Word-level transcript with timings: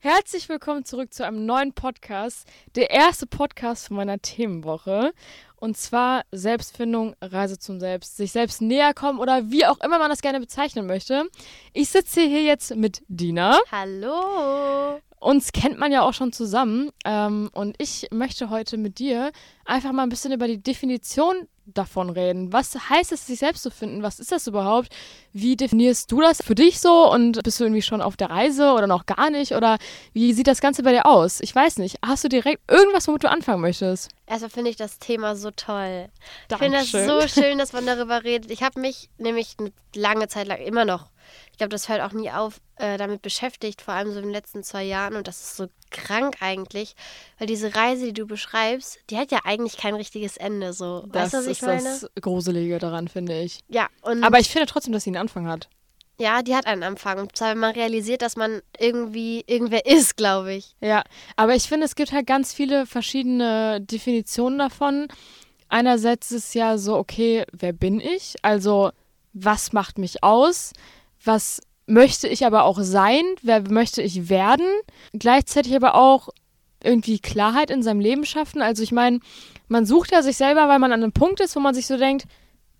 Herzlich 0.00 0.48
willkommen 0.48 0.84
zurück 0.84 1.12
zu 1.12 1.26
einem 1.26 1.44
neuen 1.44 1.72
Podcast. 1.72 2.46
Der 2.76 2.90
erste 2.90 3.26
Podcast 3.26 3.88
von 3.88 3.96
meiner 3.96 4.20
Themenwoche. 4.20 5.12
Und 5.56 5.76
zwar 5.76 6.22
Selbstfindung, 6.30 7.16
Reise 7.20 7.58
zum 7.58 7.80
Selbst, 7.80 8.16
sich 8.16 8.30
selbst 8.30 8.62
näher 8.62 8.94
kommen 8.94 9.18
oder 9.18 9.50
wie 9.50 9.66
auch 9.66 9.80
immer 9.80 9.98
man 9.98 10.08
das 10.08 10.22
gerne 10.22 10.38
bezeichnen 10.38 10.86
möchte. 10.86 11.24
Ich 11.72 11.88
sitze 11.88 12.20
hier 12.20 12.44
jetzt 12.44 12.76
mit 12.76 13.02
Dina. 13.08 13.58
Hallo. 13.72 15.00
Uns 15.20 15.52
kennt 15.52 15.78
man 15.78 15.92
ja 15.92 16.02
auch 16.02 16.14
schon 16.14 16.32
zusammen. 16.32 16.90
Ähm, 17.04 17.50
und 17.52 17.76
ich 17.78 18.08
möchte 18.10 18.50
heute 18.50 18.76
mit 18.76 18.98
dir 18.98 19.32
einfach 19.64 19.92
mal 19.92 20.04
ein 20.04 20.08
bisschen 20.08 20.32
über 20.32 20.46
die 20.46 20.62
Definition 20.62 21.48
davon 21.74 22.10
reden. 22.10 22.52
Was 22.52 22.74
heißt 22.88 23.12
es, 23.12 23.26
sich 23.26 23.38
selbst 23.40 23.62
zu 23.62 23.70
finden? 23.70 24.02
Was 24.02 24.20
ist 24.20 24.32
das 24.32 24.46
überhaupt? 24.46 24.88
Wie 25.32 25.56
definierst 25.56 26.10
du 26.10 26.20
das 26.20 26.42
für 26.42 26.54
dich 26.54 26.80
so? 26.80 27.12
Und 27.12 27.42
bist 27.42 27.60
du 27.60 27.64
irgendwie 27.64 27.82
schon 27.82 28.00
auf 28.00 28.16
der 28.16 28.30
Reise 28.30 28.72
oder 28.72 28.86
noch 28.86 29.06
gar 29.06 29.30
nicht? 29.30 29.52
Oder 29.52 29.78
wie 30.12 30.32
sieht 30.32 30.46
das 30.46 30.60
Ganze 30.60 30.82
bei 30.82 30.92
dir 30.92 31.06
aus? 31.06 31.40
Ich 31.40 31.54
weiß 31.54 31.78
nicht. 31.78 31.98
Hast 32.04 32.24
du 32.24 32.28
direkt 32.28 32.62
irgendwas, 32.70 33.06
womit 33.08 33.24
du 33.24 33.30
anfangen 33.30 33.60
möchtest? 33.60 34.10
Erstmal 34.26 34.50
finde 34.50 34.70
ich 34.70 34.76
das 34.76 34.98
Thema 34.98 35.36
so 35.36 35.50
toll. 35.50 36.08
Ich 36.42 36.56
Dankeschön. 36.56 37.00
finde 37.00 37.20
das 37.20 37.34
so 37.34 37.40
schön, 37.42 37.58
dass 37.58 37.72
man 37.72 37.86
darüber 37.86 38.24
redet. 38.24 38.50
Ich 38.50 38.62
habe 38.62 38.80
mich 38.80 39.10
nämlich 39.18 39.56
eine 39.58 39.72
lange 39.94 40.28
Zeit 40.28 40.46
lang 40.46 40.60
immer 40.60 40.84
noch, 40.84 41.06
ich 41.52 41.58
glaube, 41.58 41.70
das 41.70 41.88
hört 41.88 42.00
auch 42.00 42.12
nie 42.12 42.30
auf, 42.30 42.60
äh, 42.76 42.96
damit 42.96 43.22
beschäftigt, 43.22 43.82
vor 43.82 43.94
allem 43.94 44.12
so 44.12 44.18
in 44.18 44.24
den 44.26 44.32
letzten 44.32 44.62
zwei 44.62 44.84
Jahren. 44.84 45.16
Und 45.16 45.28
das 45.28 45.40
ist 45.40 45.56
so 45.56 45.66
krank 45.90 46.36
eigentlich, 46.40 46.94
weil 47.38 47.46
diese 47.46 47.74
Reise, 47.74 48.06
die 48.06 48.12
du 48.12 48.26
beschreibst, 48.26 48.98
die 49.10 49.16
hat 49.18 49.30
ja 49.32 49.40
eigentlich 49.44 49.76
kein 49.76 49.94
richtiges 49.94 50.36
Ende. 50.36 50.72
So. 50.72 51.06
Das 51.12 51.24
weißt 51.24 51.34
du, 51.34 51.38
was 51.38 51.46
ich 51.46 51.52
ist 51.52 51.62
meine? 51.62 51.82
das 51.82 52.06
Gruselige 52.20 52.78
daran, 52.78 53.08
finde 53.08 53.40
ich. 53.40 53.60
Ja, 53.68 53.88
und 54.02 54.22
Aber 54.24 54.38
ich 54.38 54.48
finde 54.48 54.66
trotzdem, 54.66 54.92
dass 54.92 55.04
sie 55.04 55.10
einen 55.10 55.16
Anfang 55.16 55.46
hat. 55.48 55.68
ja, 56.20 56.42
die 56.42 56.54
hat 56.56 56.66
einen 56.66 56.82
Anfang. 56.82 57.18
Und 57.20 57.36
zwar, 57.36 57.50
wenn 57.50 57.58
man 57.58 57.74
realisiert, 57.74 58.22
dass 58.22 58.36
man 58.36 58.60
irgendwie 58.78 59.44
irgendwer 59.46 59.86
ist, 59.86 60.16
glaube 60.16 60.52
ich. 60.54 60.74
Ja, 60.80 61.02
aber 61.36 61.54
ich 61.54 61.64
finde, 61.68 61.86
es 61.86 61.94
gibt 61.94 62.12
halt 62.12 62.26
ganz 62.26 62.52
viele 62.52 62.86
verschiedene 62.86 63.80
Definitionen 63.80 64.58
davon. 64.58 65.08
Einerseits 65.68 66.30
ist 66.30 66.46
es 66.46 66.54
ja 66.54 66.78
so, 66.78 66.96
okay, 66.96 67.44
wer 67.52 67.72
bin 67.72 68.00
ich? 68.00 68.36
Also, 68.42 68.90
was 69.34 69.72
macht 69.72 69.98
mich 69.98 70.24
aus? 70.24 70.72
Was 71.24 71.60
möchte 71.86 72.28
ich 72.28 72.44
aber 72.46 72.64
auch 72.64 72.78
sein? 72.80 73.22
Wer 73.42 73.68
möchte 73.70 74.02
ich 74.02 74.28
werden? 74.28 74.66
Gleichzeitig 75.12 75.74
aber 75.74 75.94
auch 75.94 76.28
irgendwie 76.82 77.18
Klarheit 77.18 77.70
in 77.70 77.82
seinem 77.82 78.00
Leben 78.00 78.24
schaffen. 78.24 78.62
Also, 78.62 78.82
ich 78.82 78.92
meine, 78.92 79.20
man 79.68 79.84
sucht 79.86 80.12
ja 80.12 80.22
sich 80.22 80.36
selber, 80.36 80.68
weil 80.68 80.78
man 80.78 80.92
an 80.92 81.02
einem 81.02 81.12
Punkt 81.12 81.40
ist, 81.40 81.56
wo 81.56 81.60
man 81.60 81.74
sich 81.74 81.86
so 81.86 81.96
denkt, 81.96 82.26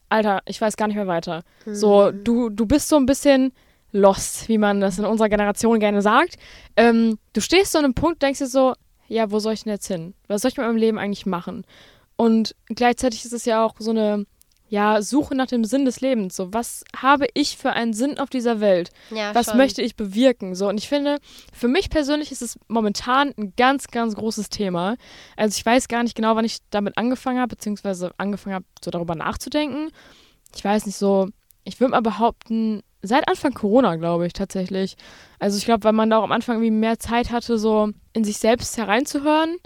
Alter, 0.08 0.40
ich 0.46 0.60
weiß 0.60 0.76
gar 0.76 0.86
nicht 0.86 0.96
mehr 0.96 1.06
weiter. 1.06 1.42
So, 1.74 2.10
du, 2.12 2.48
du 2.48 2.66
bist 2.66 2.88
so 2.88 2.96
ein 2.96 3.06
bisschen 3.06 3.52
lost, 3.92 4.48
wie 4.48 4.58
man 4.58 4.80
das 4.80 4.98
in 4.98 5.04
unserer 5.04 5.28
Generation 5.28 5.80
gerne 5.80 6.02
sagt. 6.02 6.36
Ähm, 6.76 7.18
du 7.32 7.40
stehst 7.40 7.72
so 7.72 7.78
an 7.78 7.84
einem 7.84 7.94
Punkt, 7.94 8.22
denkst 8.22 8.38
dir 8.38 8.46
so, 8.46 8.74
ja, 9.08 9.30
wo 9.30 9.38
soll 9.38 9.54
ich 9.54 9.64
denn 9.64 9.72
jetzt 9.72 9.86
hin? 9.86 10.14
Was 10.28 10.42
soll 10.42 10.50
ich 10.50 10.56
mit 10.56 10.66
meinem 10.66 10.76
Leben 10.76 10.98
eigentlich 10.98 11.26
machen? 11.26 11.64
Und 12.16 12.54
gleichzeitig 12.66 13.24
ist 13.24 13.32
es 13.32 13.44
ja 13.44 13.64
auch 13.64 13.74
so 13.78 13.90
eine, 13.90 14.26
ja, 14.68 15.00
Suche 15.02 15.34
nach 15.34 15.46
dem 15.46 15.64
Sinn 15.64 15.84
des 15.84 16.00
Lebens. 16.00 16.36
So, 16.36 16.52
was 16.52 16.84
habe 16.96 17.26
ich 17.34 17.56
für 17.56 17.72
einen 17.72 17.92
Sinn 17.92 18.18
auf 18.18 18.28
dieser 18.28 18.60
Welt? 18.60 18.90
Ja, 19.10 19.34
was 19.34 19.46
schon. 19.46 19.56
möchte 19.56 19.82
ich 19.82 19.96
bewirken? 19.96 20.54
So, 20.54 20.68
und 20.68 20.78
ich 20.78 20.88
finde, 20.88 21.18
für 21.52 21.68
mich 21.68 21.90
persönlich 21.90 22.30
ist 22.32 22.42
es 22.42 22.58
momentan 22.68 23.32
ein 23.38 23.54
ganz, 23.56 23.88
ganz 23.88 24.14
großes 24.14 24.50
Thema. 24.50 24.96
Also 25.36 25.56
ich 25.56 25.64
weiß 25.64 25.88
gar 25.88 26.02
nicht 26.02 26.14
genau, 26.14 26.36
wann 26.36 26.44
ich 26.44 26.58
damit 26.70 26.98
angefangen 26.98 27.40
habe, 27.40 27.56
beziehungsweise 27.56 28.12
angefangen 28.18 28.54
habe, 28.54 28.66
so 28.84 28.90
darüber 28.90 29.14
nachzudenken. 29.14 29.90
Ich 30.54 30.64
weiß 30.64 30.86
nicht 30.86 30.96
so, 30.96 31.28
ich 31.64 31.80
würde 31.80 31.92
mal 31.92 32.02
behaupten, 32.02 32.82
seit 33.02 33.28
Anfang 33.28 33.54
Corona, 33.54 33.96
glaube 33.96 34.26
ich, 34.26 34.32
tatsächlich. 34.32 34.96
Also 35.38 35.56
ich 35.58 35.64
glaube, 35.64 35.84
weil 35.84 35.92
man 35.92 36.10
da 36.10 36.18
auch 36.18 36.24
am 36.24 36.32
Anfang 36.32 36.56
irgendwie 36.56 36.70
mehr 36.70 36.98
Zeit 36.98 37.30
hatte, 37.30 37.58
so 37.58 37.90
in 38.12 38.24
sich 38.24 38.38
selbst 38.38 38.76
hereinzuhören. 38.76 39.56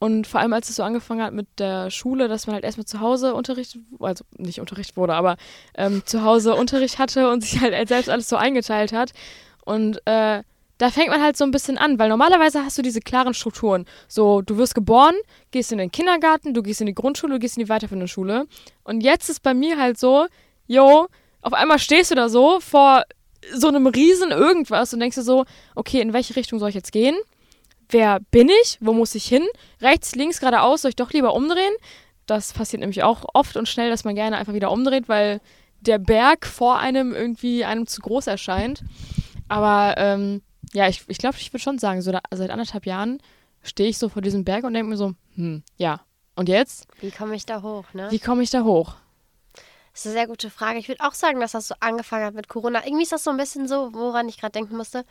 Und 0.00 0.26
vor 0.26 0.40
allem, 0.40 0.54
als 0.54 0.70
es 0.70 0.76
so 0.76 0.82
angefangen 0.82 1.22
hat 1.22 1.34
mit 1.34 1.46
der 1.58 1.90
Schule, 1.90 2.26
dass 2.26 2.46
man 2.46 2.54
halt 2.54 2.64
erstmal 2.64 2.86
zu 2.86 3.00
Hause 3.00 3.34
Unterricht, 3.34 3.78
also 4.00 4.24
nicht 4.38 4.58
Unterricht 4.58 4.96
wurde, 4.96 5.12
aber 5.12 5.36
ähm, 5.76 6.02
zu 6.06 6.24
Hause 6.24 6.54
Unterricht 6.54 6.98
hatte 6.98 7.30
und 7.30 7.42
sich 7.42 7.60
halt 7.60 7.86
selbst 7.86 8.08
alles 8.08 8.26
so 8.26 8.36
eingeteilt 8.36 8.92
hat. 8.94 9.12
Und 9.66 10.00
äh, 10.06 10.42
da 10.78 10.90
fängt 10.90 11.10
man 11.10 11.22
halt 11.22 11.36
so 11.36 11.44
ein 11.44 11.50
bisschen 11.50 11.76
an, 11.76 11.98
weil 11.98 12.08
normalerweise 12.08 12.64
hast 12.64 12.78
du 12.78 12.82
diese 12.82 13.00
klaren 13.00 13.34
Strukturen. 13.34 13.84
So, 14.08 14.40
du 14.40 14.56
wirst 14.56 14.74
geboren, 14.74 15.14
gehst 15.50 15.70
in 15.70 15.76
den 15.76 15.92
Kindergarten, 15.92 16.54
du 16.54 16.62
gehst 16.62 16.80
in 16.80 16.86
die 16.86 16.94
Grundschule, 16.94 17.34
du 17.34 17.38
gehst 17.38 17.58
in 17.58 17.64
die 17.64 17.68
weiterführende 17.68 18.08
Schule. 18.08 18.46
Und 18.82 19.02
jetzt 19.02 19.28
ist 19.28 19.42
bei 19.42 19.52
mir 19.52 19.78
halt 19.78 19.98
so, 19.98 20.26
yo, 20.66 21.08
auf 21.42 21.52
einmal 21.52 21.78
stehst 21.78 22.10
du 22.10 22.14
da 22.14 22.30
so 22.30 22.58
vor 22.60 23.04
so 23.52 23.68
einem 23.68 23.86
riesen 23.86 24.30
irgendwas 24.30 24.94
und 24.94 25.00
denkst 25.00 25.16
dir 25.16 25.22
so, 25.22 25.44
okay, 25.74 26.00
in 26.00 26.14
welche 26.14 26.36
Richtung 26.36 26.58
soll 26.58 26.70
ich 26.70 26.74
jetzt 26.74 26.92
gehen? 26.92 27.16
Wer 27.90 28.20
bin 28.30 28.48
ich? 28.62 28.78
Wo 28.80 28.92
muss 28.92 29.14
ich 29.14 29.26
hin? 29.26 29.46
Rechts, 29.80 30.14
links, 30.14 30.40
geradeaus, 30.40 30.82
soll 30.82 30.90
ich 30.90 30.96
doch 30.96 31.12
lieber 31.12 31.34
umdrehen? 31.34 31.74
Das 32.26 32.52
passiert 32.52 32.80
nämlich 32.80 33.02
auch 33.02 33.24
oft 33.34 33.56
und 33.56 33.68
schnell, 33.68 33.90
dass 33.90 34.04
man 34.04 34.14
gerne 34.14 34.36
einfach 34.36 34.54
wieder 34.54 34.70
umdreht, 34.70 35.08
weil 35.08 35.40
der 35.80 35.98
Berg 35.98 36.46
vor 36.46 36.78
einem 36.78 37.12
irgendwie 37.12 37.64
einem 37.64 37.86
zu 37.86 38.00
groß 38.00 38.28
erscheint. 38.28 38.84
Aber 39.48 39.94
ähm, 39.98 40.42
ja, 40.72 40.88
ich, 40.88 41.02
ich 41.08 41.18
glaube, 41.18 41.36
ich 41.38 41.52
würde 41.52 41.62
schon 41.62 41.78
sagen, 41.78 42.02
so 42.02 42.12
da, 42.12 42.20
seit 42.30 42.50
anderthalb 42.50 42.86
Jahren 42.86 43.20
stehe 43.62 43.88
ich 43.88 43.98
so 43.98 44.08
vor 44.08 44.22
diesem 44.22 44.44
Berg 44.44 44.64
und 44.64 44.74
denke 44.74 44.90
mir 44.90 44.96
so, 44.96 45.14
hm, 45.34 45.62
ja. 45.76 46.00
Und 46.36 46.48
jetzt? 46.48 46.86
Wie 47.00 47.10
komme 47.10 47.34
ich 47.34 47.44
da 47.44 47.62
hoch, 47.62 47.84
ne? 47.92 48.06
Wie 48.10 48.18
komme 48.18 48.42
ich 48.42 48.50
da 48.50 48.62
hoch? 48.62 48.94
Das 49.92 50.02
ist 50.02 50.06
eine 50.06 50.14
sehr 50.14 50.26
gute 50.28 50.50
Frage. 50.50 50.78
Ich 50.78 50.88
würde 50.88 51.04
auch 51.04 51.14
sagen, 51.14 51.40
dass 51.40 51.52
das 51.52 51.68
so 51.68 51.74
angefangen 51.80 52.24
hat 52.24 52.34
mit 52.34 52.48
Corona. 52.48 52.86
Irgendwie 52.86 53.02
ist 53.02 53.12
das 53.12 53.24
so 53.24 53.30
ein 53.30 53.36
bisschen 53.36 53.66
so, 53.66 53.92
woran 53.92 54.28
ich 54.28 54.38
gerade 54.38 54.52
denken 54.52 54.76
musste. 54.76 55.04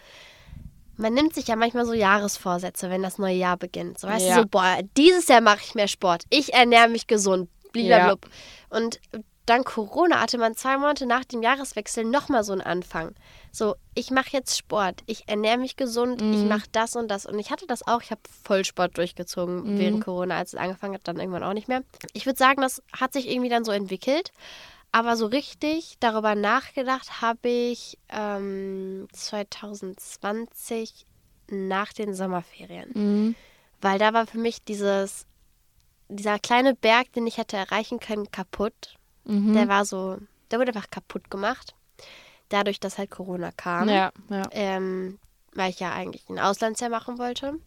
Man 1.00 1.14
nimmt 1.14 1.34
sich 1.34 1.48
ja 1.48 1.56
manchmal 1.56 1.86
so 1.86 1.94
Jahresvorsätze, 1.94 2.90
wenn 2.90 3.02
das 3.02 3.18
neue 3.18 3.36
Jahr 3.36 3.56
beginnt. 3.56 4.00
So 4.00 4.08
weißt 4.08 4.28
Ja. 4.28 4.36
du, 4.36 4.42
so, 4.42 4.48
boah, 4.50 4.80
dieses 4.98 5.28
Jahr 5.30 5.40
mache 5.42 5.62
ich 5.64 5.74
mehr 5.74 5.88
Sport. 5.88 6.24
Ich 6.30 6.54
ernähre 6.54 6.90
mich 6.90 7.08
gesund. 7.08 7.50
Blablabla. 7.72 8.30
Und 8.70 9.00
dann 9.46 9.64
Corona 9.64 10.20
hatte 10.22 10.38
man 10.38 10.56
zwei 10.56 10.78
Monate 10.78 11.06
nach 11.06 11.24
dem 11.26 11.42
Jahreswechsel 11.42 12.04
nochmal 12.04 12.44
so 12.44 12.52
einen 12.52 12.62
Anfang. 12.62 13.16
So, 13.52 13.76
ich 13.96 14.12
mache 14.12 14.30
jetzt 14.32 14.58
Sport, 14.58 15.02
ich 15.08 15.28
ernähre 15.28 15.58
mich 15.58 15.76
gesund, 15.76 16.22
ich 16.22 16.44
mache 16.44 16.68
das 16.72 16.96
und 16.96 17.08
das. 17.08 17.26
Und 17.26 17.40
ich 17.40 17.50
hatte 17.50 17.66
das 17.66 17.88
auch, 17.88 18.02
ich 18.02 18.12
habe 18.12 18.22
Vollsport 18.44 18.98
durchgezogen 18.98 19.80
während 19.80 20.04
Corona, 20.04 20.38
als 20.38 20.54
es 20.54 20.60
angefangen 20.60 20.96
hat, 20.96 21.08
dann 21.08 21.18
irgendwann 21.20 21.44
auch 21.44 21.54
nicht 21.54 21.68
mehr. 21.68 21.82
Ich 22.14 22.26
würde 22.28 22.38
sagen, 22.38 22.62
das 22.62 22.84
hat 22.92 23.14
sich 23.14 23.28
irgendwie 23.30 23.50
dann 23.50 23.64
so 23.66 23.72
entwickelt. 23.72 24.32
Aber 24.92 25.16
so 25.16 25.28
richtig 25.28 25.98
darüber 26.00 26.36
nachgedacht 26.36 27.22
habe 27.22 27.48
ich 27.48 27.98
ähm, 28.10 29.08
2020 29.14 31.06
nach 31.52 31.94
den 31.94 32.14
Sommerferien. 32.14 32.92
Mhm. 32.94 33.36
Weil 33.82 34.00
da 34.00 34.14
war 34.14 34.26
für 34.28 34.40
mich 34.40 34.64
dieses, 34.64 35.26
dieser 36.08 36.40
kleine 36.40 36.76
Berg, 36.76 37.14
den 37.14 37.28
ich 37.28 37.38
hätte 37.38 37.58
erreichen 37.58 38.00
können, 38.00 38.32
kaputt. 38.32 38.96
Mhm. 39.26 39.54
Der 39.54 39.68
war 39.68 39.86
so, 39.86 40.18
der 40.52 40.60
wurde 40.60 40.70
einfach 40.70 40.90
kaputt 40.90 41.30
gemacht. 41.30 41.76
Dadurch, 42.50 42.80
dass 42.80 42.98
halt 42.98 43.12
Corona 43.12 43.52
kam. 43.52 43.90
Ja, 43.90 44.12
ja. 44.30 44.44
Ähm, 44.52 45.20
weil 45.54 45.70
ich 45.70 45.80
ja 45.80 45.92
eigentlich 45.94 46.28
ein 46.30 46.40
Auslandsjahr 46.40 46.90
machen 46.90 47.20
wollte. 47.20 47.60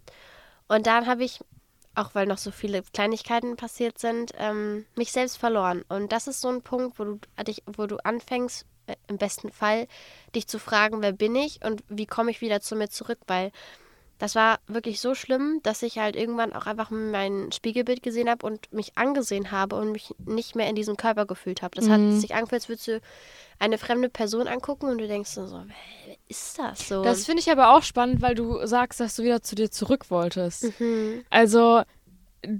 Und 0.68 0.86
dann 0.86 1.06
habe 1.06 1.24
ich, 1.24 1.40
auch 1.94 2.14
weil 2.14 2.26
noch 2.26 2.38
so 2.38 2.50
viele 2.50 2.82
Kleinigkeiten 2.82 3.56
passiert 3.56 3.98
sind, 3.98 4.32
ähm, 4.38 4.86
mich 4.96 5.12
selbst 5.12 5.38
verloren. 5.38 5.84
Und 5.88 6.12
das 6.12 6.26
ist 6.26 6.40
so 6.40 6.48
ein 6.48 6.62
Punkt, 6.62 6.98
wo 6.98 7.04
du, 7.04 7.20
dich, 7.46 7.62
wo 7.66 7.86
du 7.86 7.96
anfängst, 7.98 8.66
äh, 8.86 8.96
im 9.08 9.18
besten 9.18 9.50
Fall, 9.50 9.86
dich 10.34 10.48
zu 10.48 10.58
fragen, 10.58 11.02
wer 11.02 11.12
bin 11.12 11.36
ich 11.36 11.64
und 11.64 11.84
wie 11.88 12.06
komme 12.06 12.30
ich 12.30 12.40
wieder 12.40 12.60
zu 12.60 12.76
mir 12.76 12.88
zurück, 12.88 13.18
weil 13.26 13.52
das 14.22 14.36
war 14.36 14.60
wirklich 14.68 15.00
so 15.00 15.16
schlimm, 15.16 15.58
dass 15.64 15.82
ich 15.82 15.98
halt 15.98 16.14
irgendwann 16.14 16.52
auch 16.52 16.66
einfach 16.66 16.90
mein 16.90 17.50
Spiegelbild 17.50 18.04
gesehen 18.04 18.30
habe 18.30 18.46
und 18.46 18.72
mich 18.72 18.96
angesehen 18.96 19.50
habe 19.50 19.74
und 19.74 19.90
mich 19.90 20.14
nicht 20.24 20.54
mehr 20.54 20.68
in 20.68 20.76
diesem 20.76 20.96
Körper 20.96 21.26
gefühlt 21.26 21.60
habe. 21.60 21.74
Das 21.74 21.88
hat 21.88 21.98
sich 22.20 22.32
angefühlt, 22.32 22.60
als 22.60 22.68
würdest 22.68 22.86
du 22.86 23.00
eine 23.58 23.78
fremde 23.78 24.08
Person 24.08 24.46
angucken 24.46 24.86
und 24.88 24.98
du 24.98 25.08
denkst 25.08 25.30
so, 25.30 25.48
so 25.48 25.64
wer 25.66 26.16
ist 26.28 26.56
das 26.56 26.86
so? 26.86 27.02
Das 27.02 27.24
finde 27.24 27.40
ich 27.40 27.50
aber 27.50 27.74
auch 27.74 27.82
spannend, 27.82 28.22
weil 28.22 28.36
du 28.36 28.64
sagst, 28.64 29.00
dass 29.00 29.16
du 29.16 29.24
wieder 29.24 29.42
zu 29.42 29.56
dir 29.56 29.72
zurück 29.72 30.08
wolltest. 30.08 30.78
Mhm. 30.78 31.24
Also, 31.28 31.82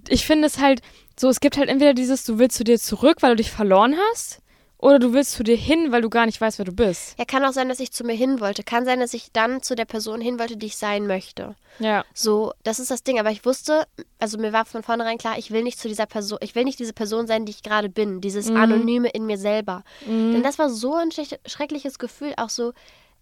ich 0.08 0.26
finde 0.26 0.48
es 0.48 0.58
halt 0.58 0.82
so, 1.16 1.28
es 1.28 1.38
gibt 1.38 1.58
halt 1.58 1.68
entweder 1.68 1.94
dieses, 1.94 2.24
du 2.24 2.40
willst 2.40 2.56
zu 2.56 2.64
dir 2.64 2.80
zurück, 2.80 3.18
weil 3.20 3.30
du 3.30 3.36
dich 3.36 3.52
verloren 3.52 3.94
hast, 4.10 4.41
oder 4.82 4.98
du 4.98 5.12
willst 5.12 5.32
zu 5.32 5.44
dir 5.44 5.56
hin, 5.56 5.92
weil 5.92 6.02
du 6.02 6.10
gar 6.10 6.26
nicht 6.26 6.40
weißt, 6.40 6.58
wer 6.58 6.64
du 6.64 6.72
bist. 6.72 7.16
Ja, 7.16 7.24
kann 7.24 7.44
auch 7.44 7.52
sein, 7.52 7.68
dass 7.68 7.78
ich 7.78 7.92
zu 7.92 8.02
mir 8.02 8.14
hin 8.14 8.40
wollte. 8.40 8.64
Kann 8.64 8.84
sein, 8.84 8.98
dass 8.98 9.14
ich 9.14 9.30
dann 9.32 9.62
zu 9.62 9.76
der 9.76 9.84
Person 9.84 10.20
hin 10.20 10.40
wollte, 10.40 10.56
die 10.56 10.66
ich 10.66 10.76
sein 10.76 11.06
möchte. 11.06 11.54
Ja. 11.78 12.04
So, 12.12 12.52
das 12.64 12.80
ist 12.80 12.90
das 12.90 13.04
Ding. 13.04 13.20
Aber 13.20 13.30
ich 13.30 13.44
wusste, 13.44 13.86
also 14.18 14.38
mir 14.38 14.52
war 14.52 14.64
von 14.64 14.82
vornherein 14.82 15.18
klar, 15.18 15.38
ich 15.38 15.52
will 15.52 15.62
nicht 15.62 15.78
zu 15.78 15.86
dieser 15.86 16.06
Person, 16.06 16.40
ich 16.42 16.56
will 16.56 16.64
nicht 16.64 16.80
diese 16.80 16.92
Person 16.92 17.28
sein, 17.28 17.46
die 17.46 17.52
ich 17.52 17.62
gerade 17.62 17.88
bin. 17.88 18.20
Dieses 18.20 18.50
Anonyme 18.50 19.08
in 19.10 19.24
mir 19.24 19.38
selber. 19.38 19.84
Denn 20.04 20.42
das 20.42 20.58
war 20.58 20.68
so 20.68 20.94
ein 20.96 21.10
schreckliches 21.12 22.00
Gefühl. 22.00 22.34
Auch 22.36 22.50
so, 22.50 22.72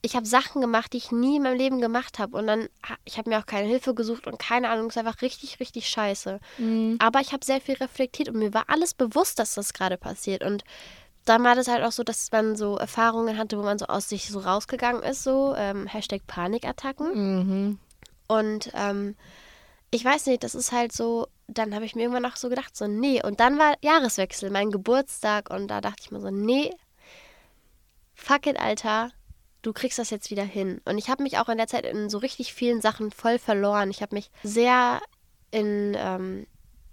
ich 0.01 0.17
habe 0.17 0.25
Sachen 0.25 0.63
gemacht, 0.63 0.95
die 0.95 0.97
ich 0.97 1.13
nie 1.13 1.37
in 1.37 1.43
meinem 1.43 1.59
Leben 1.59 1.83
gemacht 1.83 2.19
habe. 2.19 2.39
Und 2.39 2.47
dann, 2.47 2.69
ich 3.05 3.19
habe 3.19 3.29
mir 3.29 3.39
auch 3.39 3.45
keine 3.45 3.69
Hilfe 3.69 3.95
gesucht 3.95 4.27
und 4.27 4.39
keine 4.39 4.71
Ahnung, 4.71 4.87
es 4.87 4.97
ist 4.97 5.07
einfach 5.07 5.21
richtig, 5.21 5.61
richtig 5.61 5.91
scheiße. 5.91 6.41
Aber 7.01 7.21
ich 7.21 7.35
habe 7.35 7.45
sehr 7.45 7.61
viel 7.61 7.75
reflektiert 7.75 8.31
und 8.31 8.39
mir 8.39 8.55
war 8.55 8.65
alles 8.69 8.95
bewusst, 8.95 9.39
dass 9.39 9.57
das 9.57 9.75
gerade 9.75 9.99
passiert. 9.99 10.43
Und 10.43 10.65
dann 11.25 11.45
war 11.45 11.55
das 11.55 11.69
halt 11.69 11.85
auch 11.85 11.93
so, 11.93 12.03
dass 12.03 12.31
man 12.33 12.57
so 12.57 12.77
Erfahrungen 12.77 13.39
hatte, 13.39 13.59
wo 13.59 13.63
man 13.63 13.79
so 13.79 13.87
aus 13.87 14.09
sich 14.09 14.29
so 14.29 14.41
rausgegangen 14.41 15.03
ist, 15.03 15.23
so 15.23 15.55
ähm, 15.57 15.87
Hashtag 15.87 16.27
Panikattacken. 16.27 17.15
Mhm. 17.15 17.79
Und 18.27 18.71
ähm, 18.75 19.17
ich 19.91 20.05
weiß 20.05 20.27
nicht, 20.27 20.45
das 20.45 20.55
ist 20.55 20.73
halt 20.73 20.93
so, 20.93 21.27
dann 21.49 21.75
habe 21.75 21.85
ich 21.85 21.95
mir 21.95 22.03
irgendwann 22.03 22.23
noch 22.23 22.37
so 22.37 22.49
gedacht, 22.49 22.77
so, 22.77 22.87
nee. 22.87 23.23
Und 23.23 23.41
dann 23.41 23.59
war 23.59 23.75
Jahreswechsel, 23.83 24.51
mein 24.51 24.71
Geburtstag. 24.71 25.51
Und 25.51 25.69
da 25.69 25.81
dachte 25.81 26.03
ich 26.03 26.11
mir 26.11 26.21
so, 26.21 26.31
nee, 26.31 26.71
fuck 28.15 28.47
it, 28.47 28.59
Alter. 28.59 29.11
Du 29.63 29.73
kriegst 29.73 29.99
das 29.99 30.11
jetzt 30.11 30.31
wieder 30.31 30.45
hin. 30.45 30.81
Und 30.85 30.97
ich 30.97 31.11
habe 31.11 31.23
mich 31.23 31.39
auch 31.39 31.49
in 31.49 31.59
der 31.59 31.67
Zeit 31.67 31.85
in 31.85 32.09
so 32.09 32.19
richtig 32.19 32.55
vielen 32.55 32.81
Sachen 32.81 33.11
voll 33.11 33.39
verloren. 33.39 33.91
Ich 33.91 34.01
habe 34.01 34.15
mich 34.15 34.31
sehr 34.43 35.03
in 35.51 35.95
ähm, 35.99 36.47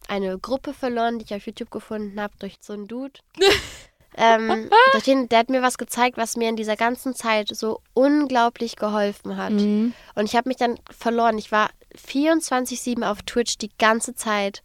eine 0.07 0.38
Gruppe 0.39 0.73
verloren, 0.73 1.19
die 1.19 1.25
ich 1.25 1.33
auf 1.33 1.45
YouTube 1.45 1.71
gefunden 1.71 2.19
habe, 2.19 2.33
durch 2.39 2.57
so 2.62 2.73
einen 2.73 2.88
Dude. 2.88 3.19
ähm, 4.17 4.69
der 5.29 5.39
hat 5.39 5.49
mir 5.49 5.61
was 5.61 5.77
gezeigt, 5.77 6.17
was 6.17 6.35
mir 6.35 6.49
in 6.49 6.55
dieser 6.55 6.75
ganzen 6.75 7.15
Zeit 7.15 7.49
so 7.53 7.81
unglaublich 7.93 8.75
geholfen 8.75 9.37
hat. 9.37 9.53
Mhm. 9.53 9.93
Und 10.15 10.25
ich 10.25 10.35
habe 10.35 10.49
mich 10.49 10.57
dann 10.57 10.79
verloren. 10.89 11.37
Ich 11.37 11.51
war 11.51 11.69
24-7 11.95 13.03
auf 13.03 13.21
Twitch 13.21 13.57
die 13.57 13.71
ganze 13.77 14.15
Zeit. 14.15 14.63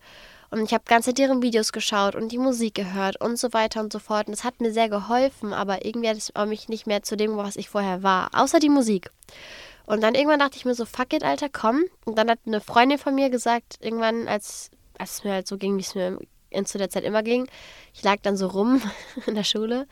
Und 0.50 0.64
ich 0.64 0.74
habe 0.74 0.84
ganze 0.86 1.14
deren 1.14 1.40
Videos 1.40 1.72
geschaut 1.72 2.14
und 2.14 2.30
die 2.30 2.38
Musik 2.38 2.74
gehört 2.74 3.18
und 3.18 3.38
so 3.38 3.54
weiter 3.54 3.80
und 3.80 3.90
so 3.90 3.98
fort. 3.98 4.26
Und 4.26 4.34
es 4.34 4.44
hat 4.44 4.60
mir 4.60 4.70
sehr 4.70 4.90
geholfen, 4.90 5.54
aber 5.54 5.84
irgendwie 5.86 6.10
hat 6.10 6.18
es 6.18 6.32
mich 6.46 6.68
nicht 6.68 6.86
mehr 6.86 7.02
zu 7.02 7.16
dem, 7.16 7.36
was 7.38 7.56
ich 7.56 7.70
vorher 7.70 8.02
war. 8.02 8.28
Außer 8.34 8.58
die 8.58 8.68
Musik. 8.68 9.10
Und 9.86 10.02
dann 10.02 10.14
irgendwann 10.14 10.38
dachte 10.38 10.56
ich 10.56 10.66
mir 10.66 10.74
so, 10.74 10.84
fuck 10.84 11.12
it, 11.14 11.24
Alter, 11.24 11.48
komm. 11.48 11.84
Und 12.04 12.18
dann 12.18 12.28
hat 12.28 12.40
eine 12.46 12.60
Freundin 12.60 12.98
von 12.98 13.14
mir 13.14 13.30
gesagt, 13.30 13.78
irgendwann, 13.80 14.28
als, 14.28 14.70
als 14.98 15.12
es 15.12 15.24
mir 15.24 15.32
halt 15.32 15.48
so 15.48 15.56
ging, 15.56 15.76
wie 15.78 15.82
es 15.82 15.94
mir 15.94 16.18
zu 16.64 16.78
der 16.78 16.90
Zeit 16.90 17.04
immer 17.04 17.22
ging, 17.22 17.48
ich 17.94 18.02
lag 18.02 18.18
dann 18.22 18.36
so 18.36 18.46
rum 18.46 18.82
in 19.26 19.34
der 19.34 19.44
Schule. 19.44 19.86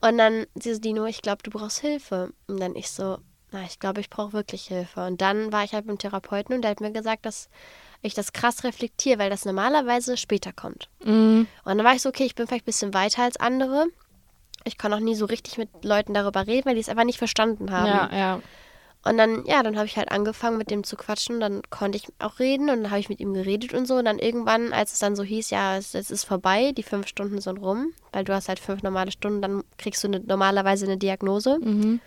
Und 0.00 0.18
dann 0.18 0.46
sie 0.54 0.74
so, 0.74 0.80
Dino, 0.80 1.06
ich 1.06 1.22
glaube, 1.22 1.42
du 1.42 1.50
brauchst 1.50 1.80
Hilfe. 1.80 2.32
Und 2.46 2.60
dann 2.60 2.76
ich 2.76 2.90
so, 2.90 3.18
na, 3.52 3.62
ich 3.64 3.78
glaube, 3.78 4.00
ich 4.00 4.10
brauche 4.10 4.32
wirklich 4.32 4.66
Hilfe. 4.66 5.06
Und 5.06 5.20
dann 5.20 5.52
war 5.52 5.64
ich 5.64 5.72
halt 5.72 5.86
beim 5.86 5.98
Therapeuten 5.98 6.54
und 6.54 6.62
der 6.62 6.72
hat 6.72 6.80
mir 6.80 6.92
gesagt, 6.92 7.26
dass 7.26 7.48
ich 8.02 8.14
das 8.14 8.32
krass 8.32 8.64
reflektiere, 8.64 9.18
weil 9.18 9.30
das 9.30 9.44
normalerweise 9.44 10.16
später 10.16 10.52
kommt. 10.52 10.88
Mhm. 11.04 11.46
Und 11.64 11.76
dann 11.78 11.84
war 11.84 11.94
ich 11.94 12.02
so, 12.02 12.08
okay, 12.08 12.24
ich 12.24 12.34
bin 12.34 12.46
vielleicht 12.46 12.64
ein 12.64 12.66
bisschen 12.66 12.94
weiter 12.94 13.22
als 13.22 13.38
andere. 13.38 13.86
Ich 14.64 14.78
kann 14.78 14.92
auch 14.92 15.00
nie 15.00 15.14
so 15.14 15.26
richtig 15.26 15.58
mit 15.58 15.68
Leuten 15.84 16.12
darüber 16.12 16.46
reden, 16.46 16.66
weil 16.66 16.74
die 16.74 16.80
es 16.80 16.88
einfach 16.88 17.04
nicht 17.04 17.18
verstanden 17.18 17.70
haben. 17.70 17.86
Ja, 17.86 18.10
ja. 18.12 18.42
Und 19.06 19.18
dann, 19.18 19.44
ja, 19.46 19.62
dann 19.62 19.76
habe 19.76 19.86
ich 19.86 19.96
halt 19.96 20.10
angefangen 20.10 20.58
mit 20.58 20.70
dem 20.70 20.82
zu 20.82 20.96
quatschen. 20.96 21.38
Dann 21.38 21.62
konnte 21.70 21.96
ich 21.96 22.08
auch 22.18 22.38
reden 22.40 22.70
und 22.70 22.82
dann 22.82 22.90
habe 22.90 23.00
ich 23.00 23.08
mit 23.08 23.20
ihm 23.20 23.34
geredet 23.34 23.72
und 23.72 23.86
so. 23.86 23.94
Und 23.96 24.06
dann 24.06 24.18
irgendwann, 24.18 24.72
als 24.72 24.94
es 24.94 24.98
dann 24.98 25.14
so 25.14 25.22
hieß, 25.22 25.50
ja, 25.50 25.76
es, 25.76 25.94
es 25.94 26.10
ist 26.10 26.24
vorbei, 26.24 26.72
die 26.72 26.82
fünf 26.82 27.06
Stunden 27.06 27.40
sind 27.40 27.58
rum, 27.58 27.92
weil 28.12 28.24
du 28.24 28.34
hast 28.34 28.48
halt 28.48 28.58
fünf 28.58 28.82
normale 28.82 29.12
Stunden, 29.12 29.42
dann 29.42 29.62
kriegst 29.78 30.02
du 30.02 30.08
eine, 30.08 30.20
normalerweise 30.20 30.86
eine 30.86 30.96
Diagnose. 30.96 31.58
Mhm. 31.60 32.00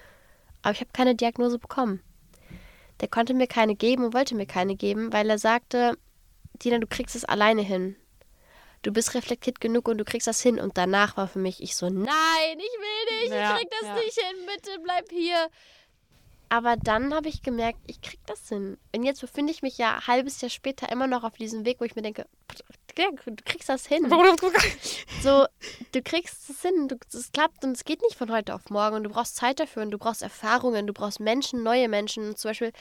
Aber 0.61 0.73
ich 0.73 0.81
habe 0.81 0.91
keine 0.91 1.15
Diagnose 1.15 1.57
bekommen. 1.57 2.01
Der 2.99 3.07
konnte 3.07 3.33
mir 3.33 3.47
keine 3.47 3.75
geben 3.75 4.05
und 4.05 4.13
wollte 4.13 4.35
mir 4.35 4.45
keine 4.45 4.75
geben, 4.75 5.13
weil 5.13 5.29
er 5.29 5.39
sagte, 5.39 5.97
Dina, 6.61 6.79
du 6.79 6.87
kriegst 6.87 7.15
es 7.15 7.23
alleine 7.23 7.61
hin. 7.61 7.95
Du 8.81 8.91
bist 8.91 9.13
reflektiert 9.13 9.59
genug 9.59 9.87
und 9.87 9.97
du 9.97 10.05
kriegst 10.05 10.27
das 10.27 10.41
hin. 10.41 10.59
Und 10.59 10.77
danach 10.77 11.17
war 11.17 11.27
für 11.27 11.39
mich, 11.39 11.61
ich 11.61 11.75
so, 11.75 11.89
nein, 11.89 12.05
ich 12.57 12.57
will 12.57 13.21
nicht, 13.21 13.33
Ja, 13.33 13.53
ich 13.53 13.59
krieg 13.59 13.69
das 13.71 13.87
ja. 13.87 13.95
nicht 13.95 14.19
hin, 14.19 14.37
bitte 14.45 14.79
bleib 14.83 15.09
hier. 15.09 15.47
Aber 16.49 16.77
dann 16.77 17.13
habe 17.13 17.29
ich 17.29 17.43
gemerkt, 17.43 17.79
ich 17.85 18.01
krieg 18.01 18.19
das 18.25 18.49
hin. 18.49 18.77
Und 18.93 19.03
jetzt 19.03 19.21
befinde 19.21 19.51
ich 19.51 19.61
mich 19.61 19.77
ja 19.77 19.95
ein 19.95 20.07
halbes 20.07 20.41
Jahr 20.41 20.49
später 20.49 20.91
immer 20.91 21.05
noch 21.05 21.23
auf 21.23 21.35
diesem 21.35 21.63
Weg, 21.63 21.79
wo 21.79 21.85
ich 21.85 21.95
mir 21.95 22.01
denke, 22.01 22.25
du 22.95 23.43
kriegst 23.45 23.69
das 23.69 23.85
hin. 23.85 24.09
So, 25.21 25.45
du 25.91 26.01
kriegst 26.01 26.49
es 26.49 26.61
hin, 26.61 26.87
es 27.13 27.31
klappt 27.31 27.63
und 27.63 27.71
es 27.71 27.85
geht 27.85 28.01
nicht 28.01 28.15
von 28.15 28.31
heute 28.31 28.55
auf 28.55 28.69
morgen 28.69 28.95
und 28.95 29.03
du 29.03 29.09
brauchst 29.09 29.35
Zeit 29.35 29.59
dafür 29.59 29.83
und 29.83 29.91
du 29.91 29.97
brauchst 29.97 30.21
Erfahrungen, 30.21 30.87
du 30.87 30.93
brauchst 30.93 31.19
Menschen, 31.19 31.63
neue 31.63 31.87
Menschen. 31.87 32.35
Zum 32.35 32.49
Beispiel 32.49 32.71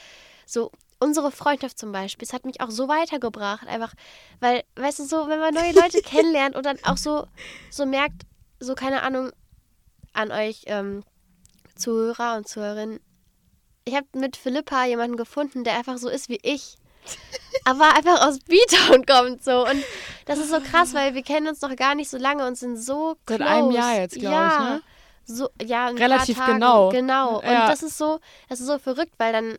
so 0.47 0.71
unsere 1.01 1.31
Freundschaft 1.31 1.79
zum 1.79 1.93
Beispiel, 1.93 2.27
es 2.27 2.33
hat 2.33 2.45
mich 2.45 2.61
auch 2.61 2.71
so 2.71 2.89
weitergebracht, 2.89 3.67
einfach, 3.67 3.95
weil, 4.41 4.65
weißt 4.77 5.01
du, 5.01 5.05
so, 5.05 5.29
wenn 5.29 5.39
man 5.39 5.55
neue 5.55 5.73
Leute 5.73 6.01
kennenlernt 6.05 6.57
und 6.57 6.67
dann 6.67 6.79
auch 6.85 6.97
so, 6.97 7.27
so 7.71 7.87
merkt, 7.87 8.23
so 8.61 8.75
keine 8.75 9.03
Ahnung 9.03 9.31
an 10.13 10.33
euch 10.33 10.65
ähm, 10.67 11.05
Zuhörer 11.77 12.37
und 12.37 12.49
Zuhörerinnen, 12.49 13.01
ich 13.89 13.95
habe 13.97 14.07
mit 14.15 14.37
Philippa 14.37 14.85
jemanden 14.85 15.17
gefunden, 15.17 15.65
der 15.65 15.75
einfach 15.77 15.99
so 15.99 16.09
ist 16.09 16.29
wie 16.29 16.39
ich. 16.43 16.77
aber 17.65 17.95
einfach 17.97 18.27
aus 18.27 18.39
Beatown 18.41 19.07
kommt 19.07 19.43
so. 19.45 19.67
Und 19.67 19.83
das 20.27 20.39
ist 20.39 20.51
so 20.51 20.61
krass, 20.61 20.95
weil 20.95 21.15
wir 21.15 21.23
kennen 21.23 21.49
uns 21.49 21.61
noch 21.63 21.75
gar 21.75 21.95
nicht 21.95 22.11
so 22.11 22.19
lange 22.19 22.47
und 22.47 22.57
sind 22.57 22.77
so 22.77 23.17
Seit 23.27 23.39
close. 23.41 23.53
einem 23.53 23.71
Jahr 23.71 23.95
jetzt, 23.97 24.19
glaub 24.19 24.25
ich, 24.25 24.31
ja, 24.31 24.61
ne? 24.75 24.83
So, 25.25 25.49
ja, 25.63 25.89
Relativ 25.89 26.39
genau. 26.45 26.89
Genau. 26.91 27.39
Und 27.41 27.45
Ja. 27.51 27.67
das 27.69 27.83
ist 27.83 27.99
so, 27.99 28.19
das 28.49 28.61
ist 28.61 28.67
so 28.67 28.79
verrückt, 28.79 29.13
weil 29.19 29.33
dann 29.33 29.59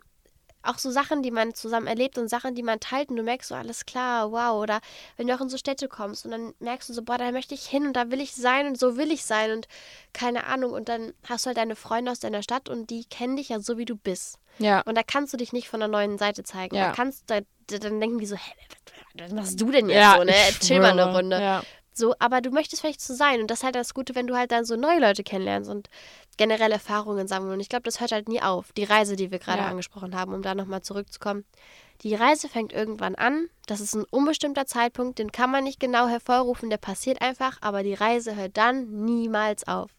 auch 0.61 0.77
so 0.77 0.91
Sachen, 0.91 1.23
die 1.23 1.31
man 1.31 1.53
zusammen 1.53 1.87
erlebt 1.87 2.17
und 2.17 2.27
Sachen, 2.27 2.53
die 2.53 2.63
man 2.63 2.79
teilt 2.79 3.09
und 3.09 3.15
du 3.15 3.23
merkst 3.23 3.49
so, 3.49 3.55
alles 3.55 3.85
klar, 3.85 4.31
wow. 4.31 4.61
Oder 4.61 4.81
wenn 5.17 5.27
du 5.27 5.33
auch 5.35 5.41
in 5.41 5.49
so 5.49 5.57
Städte 5.57 5.87
kommst 5.87 6.25
und 6.25 6.31
dann 6.31 6.53
merkst 6.59 6.89
du 6.89 6.93
so, 6.93 7.01
boah, 7.01 7.17
da 7.17 7.31
möchte 7.31 7.53
ich 7.55 7.65
hin 7.65 7.87
und 7.87 7.93
da 7.93 8.11
will 8.11 8.19
ich 8.19 8.33
sein 8.35 8.67
und 8.67 8.77
so 8.77 8.97
will 8.97 9.11
ich 9.11 9.23
sein 9.25 9.51
und 9.51 9.67
keine 10.13 10.45
Ahnung. 10.45 10.73
Und 10.73 10.89
dann 10.89 11.13
hast 11.27 11.45
du 11.45 11.47
halt 11.47 11.57
deine 11.57 11.75
Freunde 11.75 12.11
aus 12.11 12.19
deiner 12.19 12.43
Stadt 12.43 12.67
und 12.69 12.89
die 12.89 13.05
kennen 13.05 13.37
dich 13.37 13.49
ja 13.49 13.59
so, 13.59 13.77
wie 13.77 13.85
du 13.85 13.95
bist. 13.95 14.37
Ja. 14.57 14.81
Und 14.81 14.95
da 14.97 15.03
kannst 15.03 15.33
du 15.33 15.37
dich 15.37 15.53
nicht 15.53 15.69
von 15.69 15.79
der 15.79 15.87
neuen 15.89 16.17
Seite 16.17 16.43
zeigen. 16.43 16.75
Ja. 16.75 16.87
Da 16.89 16.91
kannst 16.93 17.23
da, 17.27 17.39
da- 17.67 17.77
dann 17.77 17.99
denken 18.01 18.19
die 18.19 18.25
so, 18.25 18.35
hä, 18.35 18.51
was 19.15 19.31
machst 19.31 19.59
du 19.61 19.71
denn 19.71 19.89
jetzt 19.89 19.97
ja, 19.99 20.17
so, 20.17 20.23
ne? 20.23 20.33
Chill 20.59 20.79
mal 20.79 20.91
eine. 20.91 21.13
Runde. 21.15 21.41
Ja. 21.41 21.63
So, 21.99 22.15
aber 22.19 22.39
du 22.39 22.49
möchtest 22.49 22.81
vielleicht 22.81 23.01
so 23.01 23.13
sein. 23.13 23.41
Und 23.41 23.51
das 23.51 23.59
ist 23.59 23.63
halt 23.65 23.75
das 23.75 23.93
Gute, 23.93 24.15
wenn 24.15 24.25
du 24.25 24.35
halt 24.37 24.51
dann 24.51 24.63
so 24.63 24.77
neue 24.77 24.99
Leute 24.99 25.21
kennenlernst 25.23 25.69
und 25.69 25.89
generell 26.37 26.71
Erfahrungen 26.71 27.27
sammeln. 27.27 27.51
Und 27.53 27.59
ich 27.59 27.67
glaube, 27.67 27.83
das 27.83 27.99
hört 27.99 28.13
halt 28.13 28.29
nie 28.29 28.41
auf. 28.41 28.71
Die 28.71 28.85
Reise, 28.85 29.17
die 29.17 29.31
wir 29.31 29.39
gerade 29.39 29.63
Ja. 29.63 29.67
angesprochen 29.67 30.15
haben, 30.15 30.33
um 30.33 30.41
da 30.41 30.55
nochmal 30.55 30.81
zurückzukommen. 30.81 31.43
Die 32.01 32.15
Reise 32.15 32.47
fängt 32.47 32.71
irgendwann 32.71 33.15
an. 33.15 33.49
Das 33.67 33.81
ist 33.81 33.93
ein 33.95 34.05
unbestimmter 34.09 34.65
Zeitpunkt, 34.65 35.19
den 35.19 35.33
kann 35.33 35.51
man 35.51 35.65
nicht 35.65 35.81
genau 35.81 36.07
hervorrufen, 36.07 36.69
der 36.69 36.77
passiert 36.77 37.21
einfach, 37.21 37.57
aber 37.59 37.83
die 37.83 37.93
Reise 37.93 38.37
hört 38.37 38.55
dann 38.55 39.03
niemals 39.03 39.67
auf. 39.67 39.91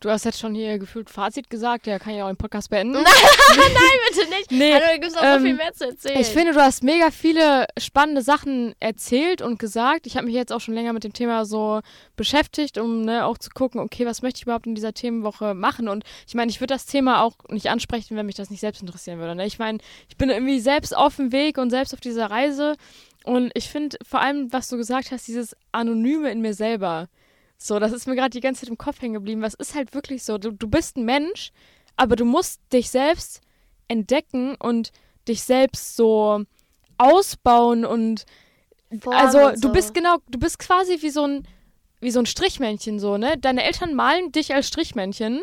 Du 0.00 0.10
hast 0.10 0.24
jetzt 0.24 0.38
schon 0.38 0.54
hier 0.54 0.78
gefühlt 0.78 1.10
Fazit 1.10 1.50
gesagt, 1.50 1.88
ja, 1.88 1.98
kann 1.98 2.14
ich 2.14 2.22
auch 2.22 2.28
den 2.28 2.36
Podcast 2.36 2.70
beenden. 2.70 2.98
Bitte 4.08 4.30
nicht. 4.30 4.50
Nee, 4.50 4.72
Hallo, 4.72 4.84
da 4.86 4.92
gibt 4.94 5.06
es 5.06 5.14
noch 5.14 5.22
ähm, 5.22 5.38
so 5.38 5.44
viel 5.44 5.54
mehr 5.54 5.72
zu 5.72 5.86
erzählen. 5.86 6.20
Ich 6.20 6.28
finde, 6.28 6.52
du 6.52 6.60
hast 6.60 6.82
mega 6.82 7.10
viele 7.10 7.66
spannende 7.78 8.22
Sachen 8.22 8.74
erzählt 8.80 9.42
und 9.42 9.58
gesagt. 9.58 10.06
Ich 10.06 10.16
habe 10.16 10.26
mich 10.26 10.34
jetzt 10.34 10.52
auch 10.52 10.60
schon 10.60 10.74
länger 10.74 10.92
mit 10.92 11.04
dem 11.04 11.12
Thema 11.12 11.44
so 11.44 11.80
beschäftigt, 12.16 12.78
um 12.78 13.02
ne, 13.04 13.26
auch 13.26 13.38
zu 13.38 13.50
gucken, 13.50 13.80
okay, 13.80 14.06
was 14.06 14.22
möchte 14.22 14.38
ich 14.38 14.42
überhaupt 14.44 14.66
in 14.66 14.74
dieser 14.74 14.94
Themenwoche 14.94 15.54
machen? 15.54 15.88
Und 15.88 16.04
ich 16.26 16.34
meine, 16.34 16.50
ich 16.50 16.60
würde 16.60 16.74
das 16.74 16.86
Thema 16.86 17.22
auch 17.22 17.34
nicht 17.48 17.68
ansprechen, 17.68 18.16
wenn 18.16 18.26
mich 18.26 18.36
das 18.36 18.50
nicht 18.50 18.60
selbst 18.60 18.80
interessieren 18.80 19.18
würde. 19.18 19.34
Ne? 19.34 19.46
Ich 19.46 19.58
meine, 19.58 19.78
ich 20.08 20.16
bin 20.16 20.30
irgendwie 20.30 20.60
selbst 20.60 20.96
auf 20.96 21.16
dem 21.16 21.32
Weg 21.32 21.58
und 21.58 21.70
selbst 21.70 21.92
auf 21.92 22.00
dieser 22.00 22.30
Reise. 22.30 22.76
Und 23.24 23.50
ich 23.54 23.68
finde 23.68 23.98
vor 24.06 24.20
allem, 24.20 24.52
was 24.52 24.68
du 24.68 24.76
gesagt 24.76 25.10
hast, 25.10 25.26
dieses 25.26 25.56
Anonyme 25.72 26.30
in 26.30 26.40
mir 26.40 26.54
selber. 26.54 27.08
So, 27.58 27.78
das 27.80 27.92
ist 27.92 28.06
mir 28.06 28.14
gerade 28.14 28.30
die 28.30 28.40
ganze 28.40 28.60
Zeit 28.62 28.70
im 28.70 28.78
Kopf 28.78 29.02
hängen 29.02 29.14
geblieben. 29.14 29.42
Was 29.42 29.54
ist 29.54 29.74
halt 29.74 29.92
wirklich 29.92 30.22
so? 30.22 30.38
Du, 30.38 30.52
du 30.52 30.68
bist 30.68 30.96
ein 30.96 31.04
Mensch, 31.04 31.50
aber 31.96 32.14
du 32.16 32.24
musst 32.24 32.60
dich 32.72 32.88
selbst 32.88 33.40
entdecken 33.88 34.54
und 34.60 34.92
dich 35.26 35.42
selbst 35.42 35.96
so 35.96 36.44
ausbauen 36.98 37.84
und 37.84 38.24
Formen 39.00 39.18
also 39.18 39.50
du 39.50 39.68
so. 39.68 39.72
bist 39.72 39.92
genau, 39.92 40.16
du 40.28 40.38
bist 40.38 40.58
quasi 40.58 41.02
wie 41.02 41.10
so 41.10 41.24
ein 41.26 41.46
wie 42.00 42.10
so 42.10 42.20
ein 42.20 42.26
Strichmännchen 42.26 43.00
so, 43.00 43.18
ne? 43.18 43.36
Deine 43.36 43.64
Eltern 43.64 43.92
malen 43.94 44.30
dich 44.32 44.54
als 44.54 44.68
Strichmännchen 44.68 45.42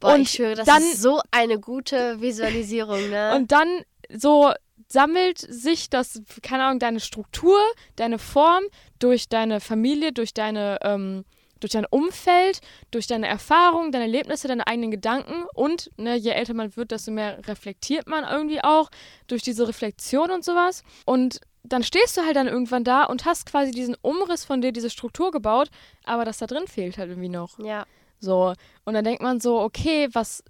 Boah, 0.00 0.14
und 0.14 0.22
ich 0.22 0.30
schwöre, 0.32 0.56
das 0.56 0.66
dann- 0.66 0.82
ist 0.82 1.00
so 1.00 1.20
eine 1.30 1.58
gute 1.60 2.20
Visualisierung, 2.20 3.08
ne? 3.08 3.34
und 3.36 3.52
dann 3.52 3.68
so 4.12 4.52
sammelt 4.90 5.38
sich 5.38 5.88
das, 5.88 6.20
keine 6.42 6.64
Ahnung, 6.64 6.78
deine 6.78 7.00
Struktur, 7.00 7.58
deine 7.96 8.18
Form 8.18 8.64
durch 8.98 9.28
deine 9.28 9.60
Familie, 9.60 10.12
durch 10.12 10.34
deine, 10.34 10.78
ähm, 10.82 11.24
durch 11.60 11.72
dein 11.72 11.86
Umfeld, 11.86 12.60
durch 12.90 13.06
deine 13.06 13.28
Erfahrungen, 13.28 13.92
deine 13.92 14.04
Erlebnisse, 14.04 14.48
deine 14.48 14.66
eigenen 14.66 14.90
Gedanken 14.90 15.44
und 15.54 15.90
ne, 15.96 16.16
je 16.16 16.30
älter 16.30 16.54
man 16.54 16.74
wird, 16.76 16.90
desto 16.90 17.12
mehr 17.12 17.46
reflektiert 17.46 18.08
man 18.08 18.24
irgendwie 18.24 18.62
auch 18.62 18.90
durch 19.28 19.42
diese 19.42 19.68
Reflexion 19.68 20.30
und 20.30 20.44
sowas. 20.44 20.82
Und 21.04 21.40
dann 21.62 21.82
stehst 21.82 22.16
du 22.16 22.22
halt 22.22 22.36
dann 22.36 22.48
irgendwann 22.48 22.84
da 22.84 23.04
und 23.04 23.26
hast 23.26 23.46
quasi 23.46 23.70
diesen 23.70 23.96
Umriss 24.02 24.44
von 24.44 24.60
dir, 24.60 24.72
diese 24.72 24.90
Struktur 24.90 25.30
gebaut, 25.30 25.70
aber 26.04 26.24
das 26.24 26.38
da 26.38 26.46
drin 26.46 26.66
fehlt 26.66 26.98
halt 26.98 27.10
irgendwie 27.10 27.28
noch. 27.28 27.58
ja. 27.58 27.86
So. 28.22 28.52
Und 28.84 28.94
dann 28.94 29.04
denkt 29.04 29.22
man 29.22 29.40
so, 29.40 29.60
okay, 29.60 30.08
was, 30.12 30.44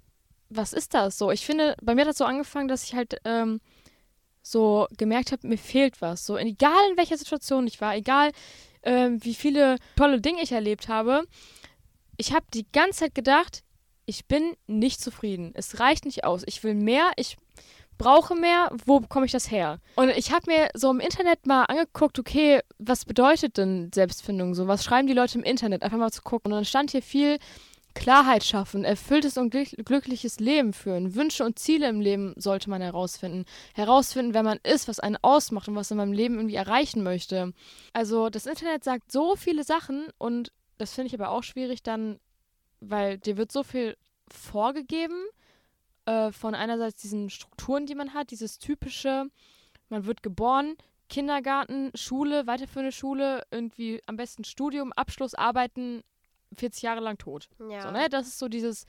was 0.49 0.73
ist 0.73 0.93
das 0.93 1.17
so? 1.17 1.31
Ich 1.31 1.45
finde, 1.45 1.75
bei 1.81 1.95
mir 1.95 2.01
hat 2.01 2.09
das 2.09 2.17
so 2.17 2.25
angefangen, 2.25 2.67
dass 2.67 2.83
ich 2.83 2.93
halt 2.93 3.21
ähm, 3.23 3.61
so 4.51 4.87
gemerkt 4.97 5.31
habe, 5.31 5.47
mir 5.47 5.57
fehlt 5.57 6.01
was. 6.01 6.25
So, 6.25 6.37
egal 6.37 6.91
in 6.91 6.97
welcher 6.97 7.17
Situation 7.17 7.67
ich 7.67 7.81
war, 7.81 7.95
egal 7.95 8.31
ähm, 8.83 9.23
wie 9.23 9.35
viele 9.35 9.77
tolle 9.95 10.21
Dinge 10.21 10.41
ich 10.41 10.51
erlebt 10.51 10.87
habe, 10.87 11.23
ich 12.17 12.33
habe 12.33 12.45
die 12.53 12.65
ganze 12.71 12.99
Zeit 12.99 13.15
gedacht, 13.15 13.63
ich 14.05 14.25
bin 14.25 14.55
nicht 14.67 15.01
zufrieden. 15.01 15.51
Es 15.55 15.79
reicht 15.79 16.05
nicht 16.05 16.23
aus. 16.23 16.43
Ich 16.45 16.63
will 16.63 16.75
mehr, 16.75 17.11
ich 17.15 17.37
brauche 17.97 18.35
mehr, 18.35 18.71
wo 18.85 18.99
bekomme 18.99 19.25
ich 19.25 19.31
das 19.31 19.51
her? 19.51 19.79
Und 19.95 20.09
ich 20.09 20.31
habe 20.31 20.51
mir 20.51 20.69
so 20.73 20.89
im 20.89 20.99
Internet 20.99 21.45
mal 21.45 21.65
angeguckt, 21.65 22.17
okay, 22.17 22.61
was 22.79 23.05
bedeutet 23.05 23.57
denn 23.57 23.91
Selbstfindung 23.93 24.55
so? 24.55 24.67
Was 24.67 24.83
schreiben 24.83 25.07
die 25.07 25.13
Leute 25.13 25.37
im 25.37 25.43
Internet? 25.43 25.83
Einfach 25.83 25.97
mal 25.97 26.11
zu 26.11 26.23
gucken. 26.23 26.51
Und 26.51 26.57
dann 26.57 26.65
stand 26.65 26.91
hier 26.91 27.03
viel 27.03 27.37
Klarheit 27.93 28.43
schaffen, 28.43 28.83
erfülltes 28.83 29.37
und 29.37 29.49
glückliches 29.51 30.39
Leben 30.39 30.73
führen. 30.73 31.15
Wünsche 31.15 31.43
und 31.45 31.59
Ziele 31.59 31.89
im 31.89 32.01
Leben 32.01 32.33
sollte 32.37 32.69
man 32.69 32.81
herausfinden. 32.81 33.45
Herausfinden, 33.73 34.33
wer 34.33 34.43
man 34.43 34.59
ist, 34.63 34.87
was 34.87 34.99
einen 34.99 35.17
ausmacht 35.21 35.67
und 35.67 35.75
was 35.75 35.89
man 35.91 36.09
im 36.09 36.13
Leben 36.13 36.35
irgendwie 36.35 36.55
erreichen 36.55 37.03
möchte. 37.03 37.53
Also 37.93 38.29
das 38.29 38.45
Internet 38.45 38.83
sagt 38.83 39.11
so 39.11 39.35
viele 39.35 39.63
Sachen 39.63 40.07
und 40.17 40.51
das 40.77 40.93
finde 40.93 41.07
ich 41.07 41.13
aber 41.13 41.29
auch 41.29 41.43
schwierig 41.43 41.83
dann, 41.83 42.19
weil 42.79 43.17
dir 43.17 43.37
wird 43.37 43.51
so 43.51 43.63
viel 43.63 43.97
vorgegeben 44.27 45.25
äh, 46.05 46.31
von 46.31 46.55
einerseits 46.55 47.01
diesen 47.01 47.29
Strukturen, 47.29 47.85
die 47.85 47.95
man 47.95 48.13
hat, 48.13 48.31
dieses 48.31 48.57
typische, 48.57 49.29
man 49.89 50.05
wird 50.05 50.23
geboren, 50.23 50.75
Kindergarten, 51.09 51.91
Schule, 51.93 52.47
weiterführende 52.47 52.93
Schule, 52.93 53.43
irgendwie 53.51 54.01
am 54.07 54.15
besten 54.15 54.45
Studium, 54.45 54.93
Abschluss, 54.93 55.35
Arbeiten, 55.35 56.03
40 56.57 56.81
Jahre 56.83 56.99
lang 57.01 57.17
tot. 57.17 57.47
Ja. 57.69 57.83
So, 57.83 57.91
ne? 57.91 58.09
Das 58.09 58.27
ist 58.27 58.39
so 58.39 58.47
dieses, 58.47 58.85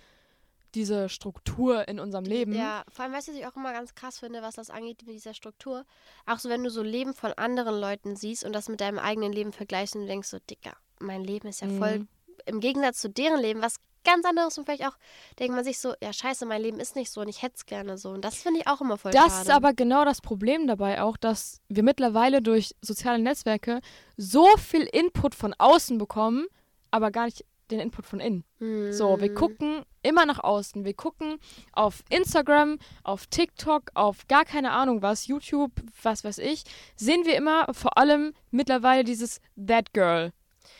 diese 0.75 1.09
Struktur 1.09 1.87
in 1.88 2.00
unserem 2.00 2.25
Leben. 2.25 2.54
Ja, 2.54 2.83
vor 2.88 3.04
allem, 3.04 3.12
weißt 3.14 3.28
du, 3.28 3.33
was 3.33 3.38
ich 3.38 3.47
auch 3.47 3.57
immer 3.57 3.73
ganz 3.73 3.95
krass 3.95 4.19
finde, 4.21 4.40
was 4.42 4.54
das 4.54 4.71
angeht 4.71 5.02
mit 5.07 5.14
dieser 5.14 5.35
Struktur. 5.35 5.85
Auch 6.26 6.38
so, 6.38 6.49
wenn 6.49 6.64
du 6.64 6.71
so 6.71 6.83
Leben 6.83 7.12
von 7.14 7.33
anderen 7.35 7.78
Leuten 7.78 8.16
siehst 8.16 8.45
und 8.45 8.52
das 8.54 8.69
mit 8.69 8.81
deinem 8.81 8.99
eigenen 8.99 9.33
Leben 9.33 9.52
vergleichst 9.52 9.95
und 9.95 10.02
du 10.02 10.07
denkst 10.07 10.28
so, 10.28 10.38
Dicker, 10.50 10.75
mein 10.99 11.25
Leben 11.25 11.49
ist 11.49 11.61
ja 11.61 11.69
voll 11.69 11.99
Mhm. 12.00 12.09
im 12.47 12.61
Gegensatz 12.61 13.00
zu 13.00 13.11
deren 13.11 13.40
Leben, 13.40 13.61
was 13.61 13.76
ganz 14.04 14.25
anderes 14.25 14.59
und 14.59 14.64
vielleicht 14.64 14.85
auch 14.87 14.97
denkt 15.38 15.54
man 15.54 15.62
sich 15.62 15.78
so, 15.78 15.95
ja 16.02 16.12
scheiße, 16.12 16.45
mein 16.45 16.61
Leben 16.61 16.81
ist 16.81 16.97
nicht 16.97 17.12
so 17.12 17.21
und 17.21 17.28
ich 17.28 17.42
hätte 17.42 17.54
es 17.57 17.66
gerne 17.66 17.99
so. 17.99 18.11
Und 18.11 18.25
das 18.25 18.37
finde 18.37 18.59
ich 18.61 18.66
auch 18.66 18.81
immer 18.81 18.99
voll 18.99 19.12
Das 19.12 19.26
schade. 19.28 19.42
ist 19.42 19.50
aber 19.50 19.75
genau 19.75 20.04
das 20.04 20.21
Problem 20.21 20.66
dabei 20.66 21.02
auch, 21.02 21.16
dass 21.16 21.61
wir 21.69 21.85
mittlerweile 21.85 22.40
durch 22.42 22.75
soziale 22.81 23.21
Netzwerke 23.23 23.81
so 24.16 24.49
viel 24.57 24.83
Input 24.92 25.37
von 25.37 25.54
außen 25.57 25.99
bekommen, 25.99 26.47
aber 26.90 27.12
gar 27.12 27.26
nicht 27.26 27.45
den 27.73 27.81
Input 27.81 28.07
von 28.07 28.21
innen. 28.21 28.45
So, 28.93 29.21
wir 29.21 29.31
Mhm. 29.31 29.35
gucken 29.35 29.83
immer 30.02 30.26
nach 30.26 30.38
außen. 30.38 30.85
Wir 30.85 30.95
gucken 30.95 31.38
auf 31.73 32.02
Instagram, 32.11 32.79
auf 33.02 33.26
TikTok, 33.26 33.91
auf 33.95 34.26
gar 34.29 34.45
keine 34.45 34.71
Ahnung 34.73 35.02
was, 35.02 35.26
YouTube, 35.26 35.73
was 36.02 36.25
weiß 36.25 36.38
ich, 36.38 36.64
sehen 36.97 37.25
wir 37.25 37.37
immer 37.37 37.67
vor 37.73 37.99
allem 37.99 38.33
mittlerweile 38.50 39.05
dieses 39.05 39.41
That 39.57 39.93
Girl. 39.93 40.33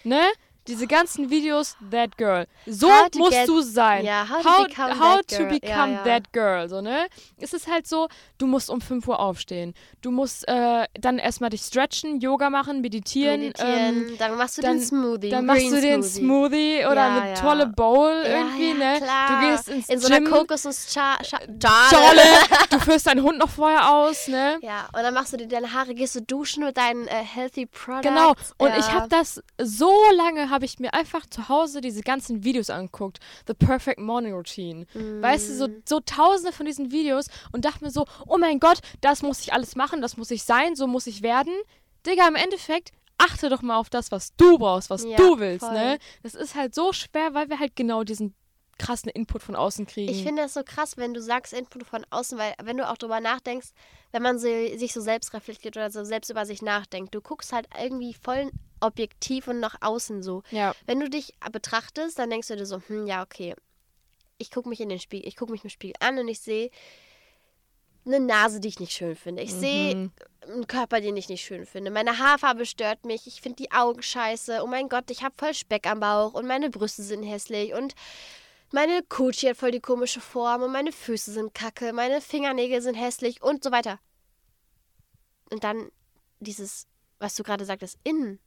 Ne? 0.05 0.21
Diese 0.69 0.87
ganzen 0.87 1.29
Videos, 1.31 1.77
That 1.91 2.17
Girl. 2.17 2.47
So 2.67 2.89
to 3.11 3.19
musst 3.19 3.33
get- 3.33 3.49
du 3.49 3.61
sein. 3.63 4.05
Ja, 4.05 4.27
how 4.31 4.43
to 4.43 4.49
how, 4.49 4.67
become 4.69 4.91
how 4.99 5.17
that 5.17 5.29
to 5.29 5.37
girl. 5.39 5.49
become 5.51 5.93
Ja, 5.93 5.99
ja. 5.99 6.03
that 6.05 6.33
girl, 6.33 6.69
so, 6.69 6.81
ne? 6.81 7.07
Es 7.39 7.53
ist 7.53 7.67
halt 7.67 7.89
so, 7.89 8.09
du 8.39 8.47
musst 8.47 8.71
um 8.71 8.81
5 8.81 9.09
Uhr 9.09 9.19
aufstehen. 9.19 9.75
Du 10.03 10.11
musst 10.13 10.47
äh, 10.47 10.87
dann 10.95 11.19
erstmal 11.19 11.51
dich 11.51 11.63
stretchen, 11.63 12.21
Yoga 12.21 12.49
machen, 12.49 12.81
meditieren. 12.81 13.41
Meditieren, 13.41 14.11
Ähm, 14.11 14.15
dann 14.19 14.37
machst 14.37 14.59
du 14.59 14.63
dann- 14.63 14.79
den 14.79 14.85
Smoothie. 14.87 15.31
dann 15.31 15.47
Green 15.49 15.63
machst 15.65 15.73
du 15.73 15.81
den 15.81 16.03
Smoothie 16.05 16.85
oder 16.87 16.95
Ja, 16.95 17.21
eine 17.23 17.35
tolle 17.35 17.67
Bowl 17.67 18.13
irgendwie, 18.25 18.75
ne? 18.75 18.99
Klar. 18.99 19.29
Du 19.41 19.49
gehst 19.49 19.69
ins 19.69 19.89
In 19.89 19.99
so 19.99 20.09
Gym. 20.09 20.27
einer 20.27 20.31
Kokosnuss-Schale. 20.31 21.25
Schale. 21.25 22.23
du 22.71 22.79
führst 22.79 23.07
deinen 23.09 23.23
Hund 23.23 23.39
noch 23.39 23.51
vorher 23.51 23.91
aus, 23.93 24.29
ne? 24.29 24.59
Ja, 24.63 24.89
und 24.95 25.03
dann 25.03 25.13
machst 25.15 25.33
du 25.33 25.37
dir 25.39 25.49
deine 25.49 25.73
Haare, 25.73 25.95
gehst 25.95 26.15
du 26.15 26.23
duschen 26.23 26.65
mit 26.65 26.77
deinen 26.77 27.07
äh, 27.09 27.15
Healthy 27.25 27.67
Products. 27.67 28.03
Genau. 28.07 28.35
Und 28.59 28.77
ich 28.79 28.91
habe 28.93 29.09
das 29.09 29.43
so 29.61 29.93
lange 30.17 30.51
habe 30.53 30.65
ich 30.65 30.79
mir 30.79 30.95
einfach 30.95 31.27
zu 31.27 31.49
Hause 31.49 31.81
diese 31.81 32.03
ganzen 32.03 32.45
Videos 32.45 32.71
angeguckt. 32.71 33.19
The 33.49 33.55
Perfect 33.55 33.99
Morning 33.99 34.33
Routine. 34.35 34.87
Weißt 34.95 35.49
du, 35.49 35.55
so, 35.57 35.67
Mm. 35.67 35.83
so 35.89 35.99
tausende 35.99 36.53
von 36.53 36.67
diesen 36.67 36.93
Videos 36.93 37.27
und 37.51 37.65
dachte 37.65 37.83
mir 37.85 37.91
so, 37.91 38.07
oh 38.29 38.39
mein 38.39 38.61
Gott, 38.61 38.79
das 39.01 39.23
muss 39.23 39.41
ich 39.41 39.53
alles 39.53 39.75
machen, 39.75 40.01
das 40.01 40.17
muss 40.17 40.31
ich 40.31 40.45
sein, 40.45 40.77
so 40.77 40.87
muss 40.87 41.09
ich 41.09 41.23
werden. 41.23 41.53
Digga, 42.07 42.29
im 42.29 42.37
Endeffekt 42.37 42.93
achte 43.19 43.49
doch 43.49 43.63
mal 43.63 43.77
auf 43.79 43.91
das, 43.91 44.13
was 44.13 44.35
du 44.37 44.59
brauchst, 44.59 44.91
was 44.91 45.05
Ja, 45.05 45.17
du 45.17 45.39
willst, 45.41 45.65
voll. 45.65 45.75
ne? 45.75 45.99
Das 46.23 46.35
ist 46.35 46.55
halt 46.55 46.75
so 46.75 46.93
schwer, 46.93 47.35
weil 47.35 47.49
wir 47.49 47.59
halt 47.59 47.75
genau 47.77 48.05
diesen 48.05 48.35
krassen 48.79 49.11
Input 49.11 49.43
von 49.43 49.55
außen 49.55 49.87
kriegen. 49.87 50.11
Ich 50.11 50.25
finde 50.25 50.43
das 50.43 50.55
so 50.55 50.63
krass, 50.65 50.97
wenn 50.97 51.15
du 51.15 51.21
sagst 51.23 51.53
Input 51.53 51.85
von 51.87 52.05
außen, 52.11 52.37
weil 52.39 52.55
wenn 52.65 52.79
du 52.79 52.89
auch 52.89 52.97
drüber 52.97 53.21
nachdenkst, 53.21 53.69
wenn 54.11 54.23
man 54.23 54.39
so, 54.39 54.47
sich 54.77 54.93
so 54.93 55.01
selbst 55.01 55.33
reflektiert 55.35 55.77
oder 55.77 55.91
so 55.91 56.03
selbst 56.05 56.31
über 56.31 56.45
sich 56.47 56.63
nachdenkt, 56.63 57.15
du 57.15 57.21
guckst 57.21 57.53
halt 57.53 57.69
irgendwie 57.81 58.15
voll 58.15 58.51
objektiv 58.83 59.49
und 59.49 59.61
nach 59.61 59.77
außen 59.81 60.23
so. 60.23 60.43
ja. 60.51 60.75
Wenn 60.87 61.01
du 61.01 61.09
dich 61.09 61.35
betrachtest, 61.51 62.19
dann 62.19 62.31
denkst 62.31 62.49
du 62.49 62.57
dir 62.57 62.67
so, 62.67 62.81
hm, 62.87 63.07
ja, 63.07 63.23
okay, 63.23 63.55
ich 64.39 64.51
gucke 64.51 64.69
mich 64.69 64.81
in 64.81 64.89
den 64.89 64.99
Spiegel, 64.99 65.29
ich 65.29 65.37
gucke 65.37 65.53
mich 65.53 65.65
im 65.65 65.71
Spiegel 65.71 65.95
an 66.01 66.19
und 66.19 66.29
ich 66.29 66.41
sehe 66.41 66.71
eine 68.05 68.19
Nase, 68.19 68.59
die 68.59 68.67
ich 68.69 68.81
nicht 68.81 68.93
schön 68.93 69.15
finde. 69.15 69.43
Ich 69.43 69.55
sehe 69.55 69.95
Mhm. 69.95 70.13
einen 70.43 70.67
Körper, 70.67 71.01
den 71.01 71.17
ich 71.17 71.29
nicht 71.29 71.45
schön 71.45 71.65
finde. 71.67 71.93
Meine 71.93 72.19
Haarfarbe 72.19 72.67
stört 72.67 73.05
mich. 73.05 73.29
Ich 73.29 73.41
finde 73.41 73.63
die 73.63 73.71
Augen 73.71 74.03
scheiße. 74.03 74.61
Oh 74.65 74.67
mein 74.67 74.89
Gott, 74.89 75.09
ich 75.13 75.23
habe 75.23 75.35
voll 75.39 75.55
Speck 75.55 75.87
am 75.87 76.01
Bauch 76.01 76.35
und 76.35 76.49
meine 76.49 76.69
Brüste 76.69 77.05
sind 77.05 77.23
hässlich 77.23 77.75
und 77.75 77.95
meine 78.73 79.03
Kutschi 79.05 79.47
hat 79.47 79.57
voll 79.57 79.71
die 79.71 79.81
komische 79.81 80.21
Form 80.21 80.63
und 80.63 80.73
meine 80.73 80.91
Füße 80.91 81.31
sind 81.31 81.55
kacke, 81.55 81.93
meine 81.93 82.21
Fingernägel 82.21 82.83
sind 82.83 82.95
hässlich 82.97 83.41
und 83.41 83.63
so 83.63 83.71
weiter. 83.71 84.01
Und 85.51 85.63
dann 85.63 85.93
dieses, 86.41 86.89
was 87.21 87.37
du 87.37 87.45
gerade 87.45 87.65
sagtest, 87.65 87.99
innen. 88.03 88.41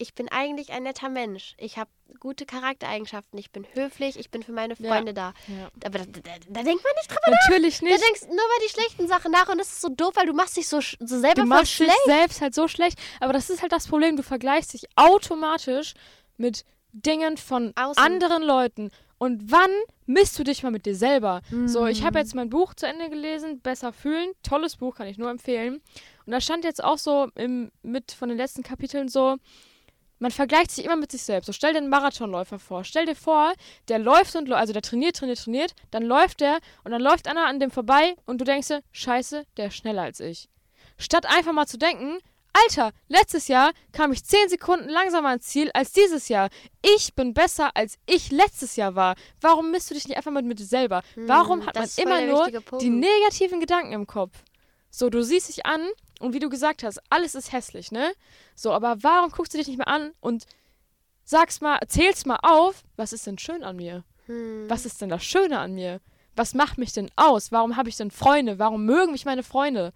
Ich 0.00 0.14
bin 0.14 0.28
eigentlich 0.28 0.70
ein 0.72 0.84
netter 0.84 1.08
Mensch. 1.08 1.54
Ich 1.58 1.76
habe 1.76 1.90
gute 2.20 2.46
Charaktereigenschaften. 2.46 3.36
Ich 3.38 3.50
bin 3.50 3.66
höflich. 3.74 4.16
Ich 4.18 4.30
bin 4.30 4.42
für 4.44 4.52
meine 4.52 4.74
Ja. 4.78 4.92
Freunde 4.94 5.12
da. 5.12 5.34
ja. 5.48 5.68
Aber 5.84 5.98
da, 5.98 6.04
da, 6.04 6.20
da 6.48 6.62
denkt 6.62 6.84
man 6.84 6.92
nicht 6.96 7.10
drüber 7.10 7.36
Natürlich 7.44 7.78
Du 7.80 7.84
nicht. 7.86 8.02
denkst 8.02 8.22
nur 8.26 8.34
über 8.34 8.64
die 8.64 8.70
schlechten 8.70 9.08
Sachen 9.08 9.32
nach 9.32 9.48
und 9.48 9.58
das 9.58 9.68
ist 9.68 9.80
so 9.80 9.88
doof, 9.88 10.12
weil 10.14 10.26
du 10.26 10.32
machst 10.34 10.56
dich 10.56 10.68
so, 10.68 10.80
so 10.80 11.18
selber 11.18 11.42
Du 11.42 11.46
machst 11.46 11.64
dich 11.64 11.86
schlecht. 11.86 11.98
selbst 12.06 12.40
halt 12.40 12.54
so 12.54 12.68
schlecht. 12.68 12.98
Aber 13.20 13.32
das 13.32 13.50
ist 13.50 13.60
halt 13.60 13.72
das 13.72 13.88
Problem. 13.88 14.16
Du 14.16 14.22
vergleichst 14.22 14.72
dich 14.72 14.86
automatisch 14.94 15.94
mit 16.36 16.64
Dingen 16.92 17.36
von 17.36 17.72
Außen. 17.76 18.02
anderen 18.02 18.42
Leuten. 18.42 18.90
Und 19.18 19.50
wann 19.50 19.70
misst 20.06 20.38
du 20.38 20.44
dich 20.44 20.62
mal 20.62 20.70
mit 20.70 20.86
dir 20.86 20.94
selber? 20.94 21.42
So, 21.66 21.86
ich 21.86 22.02
Mhm. 22.02 22.06
habe 22.06 22.18
jetzt 22.20 22.36
mein 22.36 22.50
Buch 22.50 22.74
zu 22.74 22.86
Ende 22.86 23.10
gelesen, 23.10 23.60
Besser 23.60 23.92
fühlen. 23.92 24.30
Tolles 24.44 24.76
Buch, 24.76 24.94
kann 24.94 25.08
ich 25.08 25.18
nur 25.18 25.28
empfehlen. 25.28 25.82
Und 26.24 26.32
da 26.32 26.40
stand 26.40 26.64
jetzt 26.64 26.82
auch 26.84 26.98
so 26.98 27.28
im, 27.34 27.72
mit 27.82 28.12
von 28.12 28.28
den 28.28 28.38
letzten 28.38 28.62
Kapiteln 28.62 29.08
so, 29.08 29.36
man 30.18 30.30
vergleicht 30.30 30.70
sich 30.70 30.84
immer 30.84 30.96
mit 30.96 31.12
sich 31.12 31.22
selbst. 31.22 31.46
So, 31.46 31.52
stell 31.52 31.72
dir 31.72 31.78
einen 31.78 31.88
Marathonläufer 31.88 32.58
vor. 32.58 32.84
Stell 32.84 33.06
dir 33.06 33.14
vor, 33.14 33.52
der 33.88 33.98
läuft 33.98 34.34
und 34.36 34.48
läuft, 34.48 34.60
also 34.60 34.72
der 34.72 34.82
trainiert, 34.82 35.16
trainiert, 35.16 35.42
trainiert, 35.42 35.74
dann 35.90 36.02
läuft 36.02 36.40
der 36.40 36.58
und 36.84 36.90
dann 36.90 37.00
läuft 37.02 37.28
einer 37.28 37.46
an 37.46 37.60
dem 37.60 37.70
vorbei 37.70 38.16
und 38.26 38.40
du 38.40 38.44
denkst 38.44 38.68
dir, 38.68 38.82
scheiße, 38.92 39.44
der 39.56 39.66
ist 39.68 39.76
schneller 39.76 40.02
als 40.02 40.20
ich. 40.20 40.48
Statt 40.98 41.26
einfach 41.26 41.52
mal 41.52 41.66
zu 41.66 41.78
denken, 41.78 42.18
Alter, 42.64 42.92
letztes 43.08 43.48
Jahr 43.48 43.72
kam 43.92 44.10
ich 44.10 44.24
10 44.24 44.48
Sekunden 44.48 44.88
langsamer 44.88 45.28
ans 45.28 45.46
Ziel 45.46 45.70
als 45.74 45.92
dieses 45.92 46.28
Jahr. 46.28 46.48
Ich 46.82 47.14
bin 47.14 47.34
besser, 47.34 47.70
als 47.74 47.98
ich 48.06 48.32
letztes 48.32 48.76
Jahr 48.76 48.94
war. 48.94 49.14
Warum 49.40 49.70
misst 49.70 49.90
du 49.90 49.94
dich 49.94 50.08
nicht 50.08 50.16
einfach 50.16 50.32
mit, 50.32 50.44
mit 50.44 50.58
dir 50.58 50.64
selber? 50.64 51.02
Warum 51.14 51.66
hat 51.66 51.76
man 51.76 51.88
immer 51.96 52.20
nur 52.22 52.50
die 52.80 52.90
negativen 52.90 53.60
Gedanken 53.60 53.92
im 53.92 54.06
Kopf? 54.06 54.32
So, 54.90 55.10
du 55.10 55.22
siehst 55.22 55.48
dich 55.48 55.66
an 55.66 55.86
und 56.18 56.32
wie 56.34 56.38
du 56.38 56.48
gesagt 56.48 56.82
hast, 56.82 57.00
alles 57.10 57.34
ist 57.34 57.52
hässlich, 57.52 57.92
ne? 57.92 58.12
So, 58.54 58.72
aber 58.72 59.02
warum 59.02 59.30
guckst 59.30 59.54
du 59.54 59.58
dich 59.58 59.68
nicht 59.68 59.78
mehr 59.78 59.88
an 59.88 60.12
und 60.20 60.46
sagst 61.24 61.62
mal, 61.62 61.78
zählst 61.86 62.26
mal 62.26 62.38
auf, 62.42 62.84
was 62.96 63.12
ist 63.12 63.26
denn 63.26 63.38
schön 63.38 63.62
an 63.62 63.76
mir? 63.76 64.04
Hm. 64.26 64.68
Was 64.68 64.86
ist 64.86 65.00
denn 65.00 65.08
das 65.08 65.24
Schöne 65.24 65.58
an 65.58 65.74
mir? 65.74 66.00
Was 66.36 66.54
macht 66.54 66.78
mich 66.78 66.92
denn 66.92 67.10
aus? 67.16 67.50
Warum 67.50 67.76
habe 67.76 67.88
ich 67.88 67.96
denn 67.96 68.10
Freunde? 68.10 68.58
Warum 68.58 68.84
mögen 68.84 69.12
mich 69.12 69.24
meine 69.24 69.42
Freunde? 69.42 69.92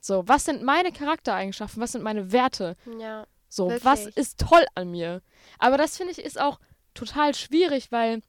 So, 0.00 0.26
was 0.26 0.44
sind 0.44 0.62
meine 0.62 0.92
Charaktereigenschaften? 0.92 1.82
Was 1.82 1.92
sind 1.92 2.02
meine 2.02 2.32
Werte? 2.32 2.76
Ja. 2.98 3.26
So, 3.48 3.68
Wirklich. 3.68 3.84
was 3.84 4.06
ist 4.06 4.38
toll 4.38 4.64
an 4.74 4.90
mir? 4.90 5.22
Aber 5.58 5.76
das 5.76 5.96
finde 5.96 6.12
ich 6.12 6.18
ist 6.18 6.40
auch 6.40 6.60
total 6.94 7.34
schwierig, 7.34 7.90
weil 7.90 8.22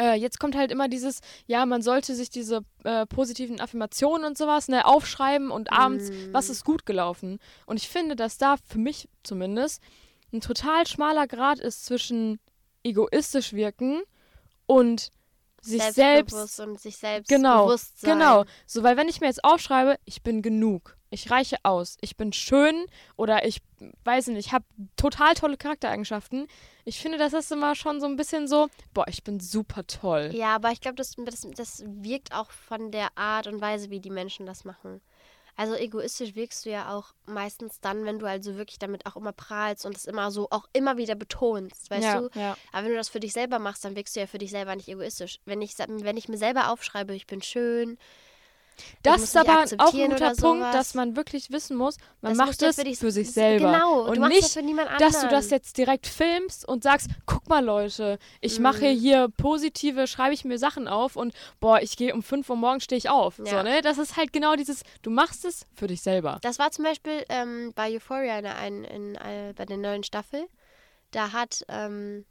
äh, 0.00 0.14
jetzt 0.14 0.40
kommt 0.40 0.56
halt 0.56 0.72
immer 0.72 0.88
dieses, 0.88 1.20
ja, 1.46 1.64
man 1.66 1.82
sollte 1.82 2.14
sich 2.14 2.30
diese 2.30 2.62
äh, 2.84 3.06
positiven 3.06 3.60
Affirmationen 3.60 4.26
und 4.26 4.36
sowas 4.36 4.68
ne, 4.68 4.84
aufschreiben 4.84 5.50
und 5.50 5.72
abends, 5.72 6.10
Mm. 6.10 6.32
was 6.32 6.50
ist 6.50 6.64
gut 6.64 6.86
gelaufen. 6.86 7.38
Und 7.66 7.76
ich 7.76 7.88
finde, 7.88 8.16
dass 8.16 8.38
da 8.38 8.56
für 8.66 8.78
mich 8.78 9.08
zumindest 9.22 9.80
ein 10.32 10.40
total 10.40 10.86
schmaler 10.86 11.26
Grad 11.26 11.60
ist 11.60 11.86
zwischen 11.86 12.40
egoistisch 12.82 13.52
wirken 13.52 14.02
und 14.66 15.10
sich 15.60 15.82
selbst 15.82 16.60
und 16.60 16.80
sich 16.80 16.96
selbst 16.96 17.28
Genau, 17.28 17.66
bewusst 17.66 18.00
sein. 18.00 18.18
Genau. 18.18 18.44
So, 18.66 18.82
weil 18.82 18.96
wenn 18.96 19.08
ich 19.08 19.20
mir 19.20 19.26
jetzt 19.26 19.44
aufschreibe, 19.44 19.96
ich 20.04 20.22
bin 20.22 20.42
genug, 20.42 20.95
ich 21.10 21.30
reiche 21.30 21.56
aus, 21.62 21.96
ich 22.00 22.16
bin 22.16 22.32
schön 22.32 22.86
oder 23.16 23.44
ich 23.44 23.62
weiß 24.04 24.28
nicht, 24.28 24.46
ich 24.46 24.52
habe 24.52 24.64
total 24.96 25.34
tolle 25.34 25.56
Charaktereigenschaften. 25.56 26.48
Ich 26.84 27.00
finde, 27.00 27.18
das 27.18 27.32
ist 27.32 27.52
immer 27.52 27.74
schon 27.74 28.00
so 28.00 28.06
ein 28.06 28.16
bisschen 28.16 28.48
so, 28.48 28.68
boah, 28.92 29.06
ich 29.08 29.22
bin 29.22 29.40
super 29.40 29.86
toll. 29.86 30.30
Ja, 30.32 30.54
aber 30.54 30.72
ich 30.72 30.80
glaube, 30.80 30.96
das, 30.96 31.14
das, 31.16 31.46
das 31.54 31.84
wirkt 31.86 32.34
auch 32.34 32.50
von 32.50 32.90
der 32.90 33.16
Art 33.16 33.46
und 33.46 33.60
Weise, 33.60 33.90
wie 33.90 34.00
die 34.00 34.10
Menschen 34.10 34.46
das 34.46 34.64
machen. 34.64 35.00
Also 35.58 35.74
egoistisch 35.74 36.34
wirkst 36.34 36.66
du 36.66 36.70
ja 36.70 36.94
auch 36.94 37.14
meistens 37.24 37.80
dann, 37.80 38.04
wenn 38.04 38.18
du 38.18 38.26
also 38.26 38.56
wirklich 38.56 38.78
damit 38.78 39.06
auch 39.06 39.16
immer 39.16 39.32
prahlst 39.32 39.86
und 39.86 39.96
es 39.96 40.04
immer 40.04 40.30
so 40.30 40.48
auch 40.50 40.68
immer 40.74 40.98
wieder 40.98 41.14
betonst, 41.14 41.90
weißt 41.90 42.04
ja, 42.04 42.20
du? 42.20 42.28
ja. 42.34 42.56
Aber 42.72 42.84
wenn 42.84 42.92
du 42.92 42.98
das 42.98 43.08
für 43.08 43.20
dich 43.20 43.32
selber 43.32 43.58
machst, 43.58 43.82
dann 43.82 43.96
wirkst 43.96 44.14
du 44.14 44.20
ja 44.20 44.26
für 44.26 44.36
dich 44.36 44.50
selber 44.50 44.76
nicht 44.76 44.88
egoistisch. 44.88 45.40
Wenn 45.46 45.62
ich, 45.62 45.78
wenn 45.78 46.16
ich 46.18 46.28
mir 46.28 46.36
selber 46.36 46.70
aufschreibe, 46.70 47.14
ich 47.14 47.26
bin 47.26 47.40
schön, 47.40 47.96
Das 49.02 49.22
ist 49.22 49.36
aber 49.36 49.64
auch 49.78 49.94
ein 49.94 50.10
guter 50.10 50.34
Punkt, 50.34 50.74
dass 50.74 50.94
man 50.94 51.16
wirklich 51.16 51.50
wissen 51.50 51.76
muss, 51.76 51.96
man 52.20 52.32
Das 52.32 52.38
macht 52.38 52.62
es 52.62 52.76
für 52.76 52.94
für 52.94 53.10
sich 53.12 53.30
selber. 53.32 53.72
Genau, 53.72 54.02
und 54.08 54.20
nicht, 54.28 54.56
das 54.56 54.98
dass 54.98 55.20
du 55.20 55.28
das 55.28 55.50
jetzt 55.50 55.78
direkt 55.78 56.06
filmst 56.06 56.66
und 56.66 56.82
sagst, 56.82 57.08
guck 57.24 57.48
mal 57.48 57.64
Leute, 57.64 58.18
ich 58.40 58.58
mache 58.58 58.86
Mhm. 58.86 58.98
hier 58.98 59.28
positive, 59.36 60.06
schreibe 60.06 60.34
ich 60.34 60.44
mir 60.44 60.58
Sachen 60.58 60.88
auf 60.88 61.16
und 61.16 61.34
boah, 61.60 61.80
ich 61.80 61.96
gehe 61.96 62.12
um 62.14 62.22
5 62.22 62.48
Uhr 62.50 62.56
morgens 62.56 62.84
stehe 62.84 62.98
ich 62.98 63.08
auf. 63.08 63.36
So, 63.36 63.44
Ja. 63.44 63.62
ne? 63.62 63.80
Das 63.82 63.98
ist 63.98 64.16
halt 64.16 64.32
genau 64.32 64.56
dieses, 64.56 64.82
du 65.02 65.10
machst 65.10 65.44
es 65.44 65.64
für 65.74 65.86
dich 65.86 66.02
selber. 66.02 66.38
Das 66.42 66.58
war 66.58 66.70
zum 66.70 66.84
Beispiel 66.84 67.24
ähm, 67.28 67.72
bei 67.74 67.90
Euphoria 67.94 68.38
in, 68.38 68.84
in, 68.84 68.84
in, 68.84 69.14
äh, 69.16 69.52
bei 69.56 69.64
der 69.64 69.76
neuen 69.76 70.02
Staffel. 70.02 70.46
Da 71.12 71.32
hat 71.32 71.64
ähm, 71.68 72.24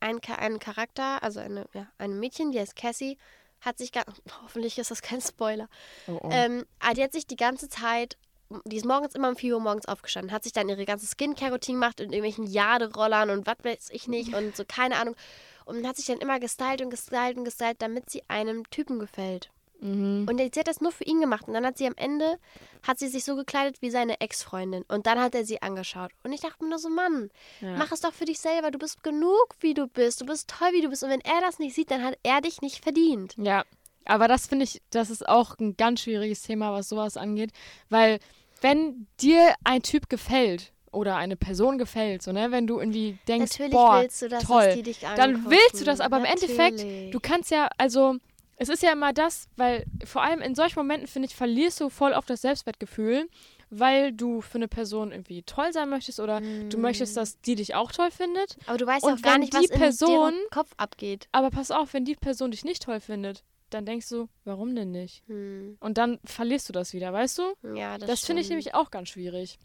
ein, 0.00 0.20
ein 0.38 0.58
Charakter, 0.58 1.22
also 1.22 1.40
eine, 1.40 1.66
ja, 1.74 1.86
ein 1.98 2.18
Mädchen, 2.18 2.52
die 2.52 2.60
heißt 2.60 2.76
Cassie, 2.76 3.18
hat 3.62 3.78
sich, 3.78 3.90
hoffentlich 4.42 4.78
ist 4.78 4.90
das 4.90 5.02
kein 5.02 5.20
Spoiler, 5.20 5.68
Oh, 6.06 6.18
oh. 6.22 6.28
ähm, 6.30 6.66
ah, 6.80 6.92
die 6.92 7.02
hat 7.02 7.12
sich 7.12 7.26
die 7.26 7.36
ganze 7.36 7.68
Zeit, 7.68 8.18
die 8.66 8.76
ist 8.76 8.84
morgens 8.84 9.14
immer 9.14 9.30
um 9.30 9.36
4 9.36 9.54
Uhr 9.54 9.60
morgens 9.60 9.86
aufgestanden, 9.86 10.32
hat 10.32 10.42
sich 10.42 10.52
dann 10.52 10.68
ihre 10.68 10.84
ganze 10.84 11.06
Skincare-Routine 11.06 11.78
gemacht 11.78 12.00
in 12.00 12.12
irgendwelchen 12.12 12.46
Jaderollern 12.46 13.30
und 13.30 13.46
was 13.46 13.56
weiß 13.62 13.88
ich 13.90 14.08
nicht 14.08 14.34
und 14.34 14.54
so, 14.56 14.64
keine 14.66 14.96
Ahnung. 14.96 15.16
Und 15.64 15.86
hat 15.86 15.96
sich 15.96 16.06
dann 16.06 16.18
immer 16.18 16.40
gestylt 16.40 16.82
und 16.82 16.90
gestylt 16.90 17.38
und 17.38 17.44
gestylt, 17.44 17.80
damit 17.80 18.10
sie 18.10 18.22
einem 18.28 18.68
Typen 18.70 18.98
gefällt. 18.98 19.50
Mhm. 19.82 20.26
Und 20.28 20.38
sie 20.38 20.60
hat 20.60 20.68
das 20.68 20.80
nur 20.80 20.92
für 20.92 21.04
ihn 21.04 21.20
gemacht. 21.20 21.46
Und 21.46 21.54
dann 21.54 21.66
hat 21.66 21.78
sie 21.78 21.86
am 21.86 21.94
Ende, 21.96 22.38
hat 22.86 22.98
sie 22.98 23.08
sich 23.08 23.24
so 23.24 23.36
gekleidet 23.36 23.82
wie 23.82 23.90
seine 23.90 24.20
Ex-Freundin. 24.20 24.84
Und 24.88 25.06
dann 25.06 25.20
hat 25.20 25.34
er 25.34 25.44
sie 25.44 25.60
angeschaut. 25.60 26.12
Und 26.22 26.32
ich 26.32 26.40
dachte 26.40 26.62
mir 26.64 26.70
nur 26.70 26.78
so, 26.78 26.88
Mann, 26.88 27.30
ja. 27.60 27.76
mach 27.76 27.92
es 27.92 28.00
doch 28.00 28.12
für 28.12 28.24
dich 28.24 28.40
selber. 28.40 28.70
Du 28.70 28.78
bist 28.78 29.02
genug, 29.02 29.56
wie 29.60 29.74
du 29.74 29.86
bist. 29.86 30.20
Du 30.20 30.26
bist 30.26 30.48
toll, 30.48 30.68
wie 30.72 30.80
du 30.80 30.88
bist. 30.88 31.02
Und 31.04 31.10
wenn 31.10 31.20
er 31.20 31.40
das 31.40 31.58
nicht 31.58 31.74
sieht, 31.74 31.90
dann 31.90 32.02
hat 32.02 32.18
er 32.22 32.40
dich 32.40 32.62
nicht 32.62 32.82
verdient. 32.82 33.34
Ja, 33.36 33.64
aber 34.04 34.28
das 34.28 34.46
finde 34.46 34.64
ich, 34.64 34.80
das 34.90 35.10
ist 35.10 35.28
auch 35.28 35.58
ein 35.58 35.76
ganz 35.76 36.00
schwieriges 36.00 36.42
Thema, 36.42 36.72
was 36.72 36.88
sowas 36.88 37.16
angeht, 37.16 37.50
weil 37.88 38.18
wenn 38.60 39.06
dir 39.20 39.54
ein 39.64 39.82
Typ 39.82 40.08
gefällt 40.08 40.72
oder 40.92 41.16
eine 41.16 41.36
Person 41.36 41.78
gefällt, 41.78 42.22
so 42.22 42.32
ne, 42.32 42.50
wenn 42.50 42.66
du 42.66 42.78
irgendwie 42.78 43.18
denkst, 43.26 43.52
Natürlich 43.52 43.72
boah, 43.72 44.02
willst 44.02 44.22
du, 44.22 44.28
toll, 44.28 44.66
das 44.66 44.74
die 44.74 44.82
dich 44.82 45.00
dann 45.00 45.50
willst 45.50 45.80
du 45.80 45.84
das, 45.84 46.00
aber 46.00 46.18
im 46.18 46.24
Endeffekt, 46.24 46.78
Natürlich. 46.78 47.10
du 47.10 47.20
kannst 47.20 47.50
ja, 47.50 47.68
also 47.78 48.16
es 48.56 48.68
ist 48.68 48.82
ja 48.82 48.92
immer 48.92 49.12
das, 49.12 49.48
weil 49.56 49.84
vor 50.04 50.22
allem 50.22 50.40
in 50.40 50.54
solchen 50.54 50.78
Momenten, 50.78 51.06
finde 51.08 51.26
ich, 51.28 51.34
verlierst 51.34 51.80
du 51.80 51.88
voll 51.88 52.14
auf 52.14 52.26
das 52.26 52.42
Selbstwertgefühl, 52.42 53.28
weil 53.70 54.12
du 54.12 54.40
für 54.42 54.58
eine 54.58 54.68
Person 54.68 55.12
irgendwie 55.12 55.42
toll 55.42 55.72
sein 55.72 55.88
möchtest 55.88 56.20
oder 56.20 56.40
du 56.40 56.76
möchtest, 56.78 57.16
dass 57.16 57.40
die 57.40 57.54
dich 57.54 57.74
auch 57.74 57.90
toll 57.90 58.10
findet. 58.10 58.56
Aber 58.66 58.76
du 58.76 58.86
weißt 58.86 59.04
Und 59.04 59.10
ja 59.10 59.16
auch 59.16 59.22
gar 59.22 59.38
nicht, 59.38 59.54
die 59.54 59.58
was 59.58 59.70
in 59.70 59.78
Person- 59.78 60.10
deren 60.10 60.50
Kopf 60.50 60.72
abgeht. 60.76 61.28
Aber 61.32 61.50
pass 61.50 61.70
auf, 61.70 61.94
wenn 61.94 62.04
die 62.04 62.14
Person 62.14 62.50
dich 62.50 62.64
nicht 62.64 62.82
toll 62.82 63.00
findet, 63.00 63.42
dann 63.70 63.86
denkst 63.86 64.10
du, 64.10 64.28
warum 64.44 64.76
denn 64.76 64.90
nicht? 64.90 65.22
Hm. 65.26 65.78
Und 65.80 65.96
dann 65.96 66.20
verlierst 66.24 66.68
du 66.68 66.74
das 66.74 66.92
wieder, 66.92 67.12
weißt 67.12 67.38
du? 67.38 67.42
Ja, 67.74 67.96
das, 67.96 68.08
Das, 68.08 68.20
finde 68.24 68.42
ich 68.42 68.48
nämlich 68.50 68.74
auch 68.74 68.90
ganz 68.90 69.08
schwierig. 69.08 69.58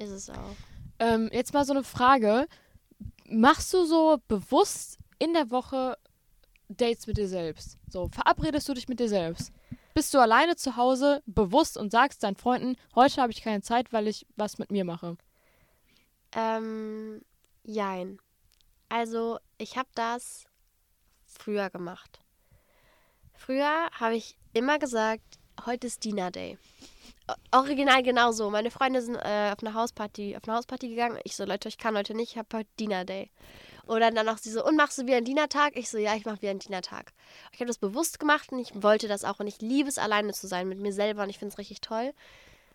Ist 0.00 0.10
es 0.10 0.28
auch. 0.28 0.56
Ähm, 0.98 1.30
jetzt 1.32 1.54
mal 1.54 1.64
so 1.64 1.72
eine 1.72 1.84
Frage. 1.84 2.48
Machst 3.28 3.72
du 3.72 3.84
so 3.84 4.18
bewusst 4.26 4.98
in 5.20 5.32
der 5.32 5.50
Woche 5.50 5.96
Dates 6.76 7.06
mit 7.06 7.16
dir 7.16 7.28
selbst? 7.28 7.78
So, 7.88 8.08
verabredest 8.08 8.68
du 8.68 8.74
dich 8.74 8.88
mit 8.88 9.00
dir 9.00 9.08
selbst? 9.08 9.52
Bist 9.94 10.14
du 10.14 10.18
alleine 10.18 10.56
zu 10.56 10.76
Hause 10.76 11.22
bewusst 11.26 11.76
und 11.76 11.92
sagst 11.92 12.22
deinen 12.22 12.36
Freunden, 12.36 12.76
heute 12.94 13.20
habe 13.20 13.32
ich 13.32 13.42
keine 13.42 13.60
Zeit, 13.62 13.92
weil 13.92 14.08
ich 14.08 14.26
was 14.36 14.58
mit 14.58 14.70
mir 14.70 14.84
mache? 14.84 15.16
Ähm, 16.34 17.20
jein. 17.62 18.18
Also, 18.88 19.38
ich 19.58 19.76
habe 19.76 19.88
das 19.94 20.46
früher 21.26 21.70
gemacht. 21.70 22.20
Früher 23.34 23.90
habe 23.92 24.16
ich 24.16 24.38
immer 24.52 24.78
gesagt, 24.78 25.38
heute 25.66 25.86
ist 25.86 26.04
Dinner 26.04 26.30
Day. 26.30 26.58
Original 27.52 28.02
genauso. 28.02 28.50
Meine 28.50 28.70
Freunde 28.70 29.00
sind 29.02 29.16
äh, 29.16 29.50
auf 29.52 29.62
eine 29.62 29.74
Hausparty, 29.74 30.36
auf 30.36 30.42
eine 30.46 30.56
Hausparty 30.56 30.88
gegangen. 30.88 31.18
Ich 31.24 31.36
so, 31.36 31.44
Leute, 31.44 31.68
ich 31.68 31.78
kann 31.78 31.96
heute 31.96 32.14
nicht, 32.14 32.32
ich 32.32 32.38
habe 32.38 32.58
heute 32.58 32.70
Dinner 32.78 33.04
Day. 33.04 33.30
Oder 33.86 34.10
dann 34.10 34.28
auch 34.28 34.38
sie 34.38 34.50
so, 34.50 34.64
und 34.64 34.76
machst 34.76 34.98
du 34.98 35.06
wieder 35.06 35.16
einen 35.16 35.26
Dienertag? 35.26 35.76
Ich 35.76 35.90
so, 35.90 35.98
ja, 35.98 36.14
ich 36.14 36.24
mache 36.24 36.40
wieder 36.40 36.50
einen 36.50 36.60
Dienertag. 36.60 37.12
Ich 37.52 37.60
habe 37.60 37.66
das 37.66 37.78
bewusst 37.78 38.20
gemacht 38.20 38.52
und 38.52 38.58
ich 38.58 38.82
wollte 38.82 39.08
das 39.08 39.24
auch 39.24 39.40
und 39.40 39.46
ich 39.46 39.60
liebe 39.60 39.88
es, 39.88 39.98
alleine 39.98 40.32
zu 40.32 40.46
sein 40.46 40.68
mit 40.68 40.78
mir 40.78 40.92
selber 40.92 41.22
und 41.24 41.30
ich 41.30 41.38
finde 41.38 41.52
es 41.52 41.58
richtig 41.58 41.80
toll. 41.80 42.12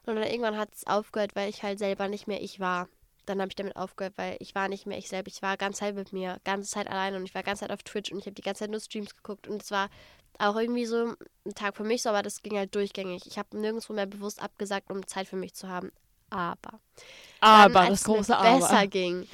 Und 0.06 0.16
dann 0.16 0.24
irgendwann 0.24 0.58
hat 0.58 0.70
es 0.74 0.88
aufgehört, 0.88 1.36
weil 1.36 1.50
ich 1.50 1.63
halt 1.63 1.80
selber 1.80 2.08
nicht 2.08 2.27
mehr 2.27 2.42
ich 2.42 2.60
war. 2.60 2.88
Dann 3.27 3.39
habe 3.41 3.50
ich 3.50 3.55
damit 3.55 3.75
aufgehört, 3.75 4.13
weil 4.15 4.38
ich 4.39 4.56
war 4.56 4.69
nicht 4.69 4.88
mehr 4.88 4.97
ich 4.97 5.10
selbst. 5.10 5.36
Ich 5.36 5.41
war 5.41 5.58
ganz 5.58 5.78
Zeit 5.78 5.95
mit 5.95 6.13
mir, 6.13 6.39
ganze 6.43 6.69
Zeit 6.69 6.88
alleine 6.88 7.17
und 7.17 7.25
ich 7.25 7.36
war 7.36 7.43
ganz 7.43 7.60
Zeit 7.60 7.71
auf 7.71 7.84
Twitch 7.84 8.12
und 8.12 8.17
ich 8.19 8.25
habe 8.25 8.34
die 8.36 8.41
ganze 8.41 8.60
Zeit 8.60 8.71
nur 8.71 8.80
Streams 8.80 9.15
geguckt 9.15 9.47
und 9.47 9.62
es 9.62 9.69
war 9.69 9.89
auch 10.39 10.56
irgendwie 10.56 10.86
so 10.86 11.15
ein 11.45 11.56
Tag 11.56 11.75
für 11.78 11.84
mich, 11.84 12.02
so, 12.04 12.10
aber 12.10 12.21
das 12.23 12.41
ging 12.41 12.58
halt 12.58 12.73
durchgängig. 12.73 13.25
Ich 13.28 13.38
habe 13.38 13.58
nirgendwo 13.58 13.93
mehr 13.93 14.06
bewusst 14.06 14.41
abgesagt, 14.41 14.89
um 14.91 15.06
Zeit 15.08 15.28
für 15.28 15.36
mich 15.36 15.54
zu 15.54 15.67
haben. 15.67 15.91
Aber 16.30 16.80
Aber, 17.39 17.73
dann, 17.73 17.89
das 17.89 18.02
es 18.02 18.08
mir 18.08 18.15
große 18.15 18.36
besser 18.41 18.69
Aber. 18.69 18.88
ging, 18.88 19.28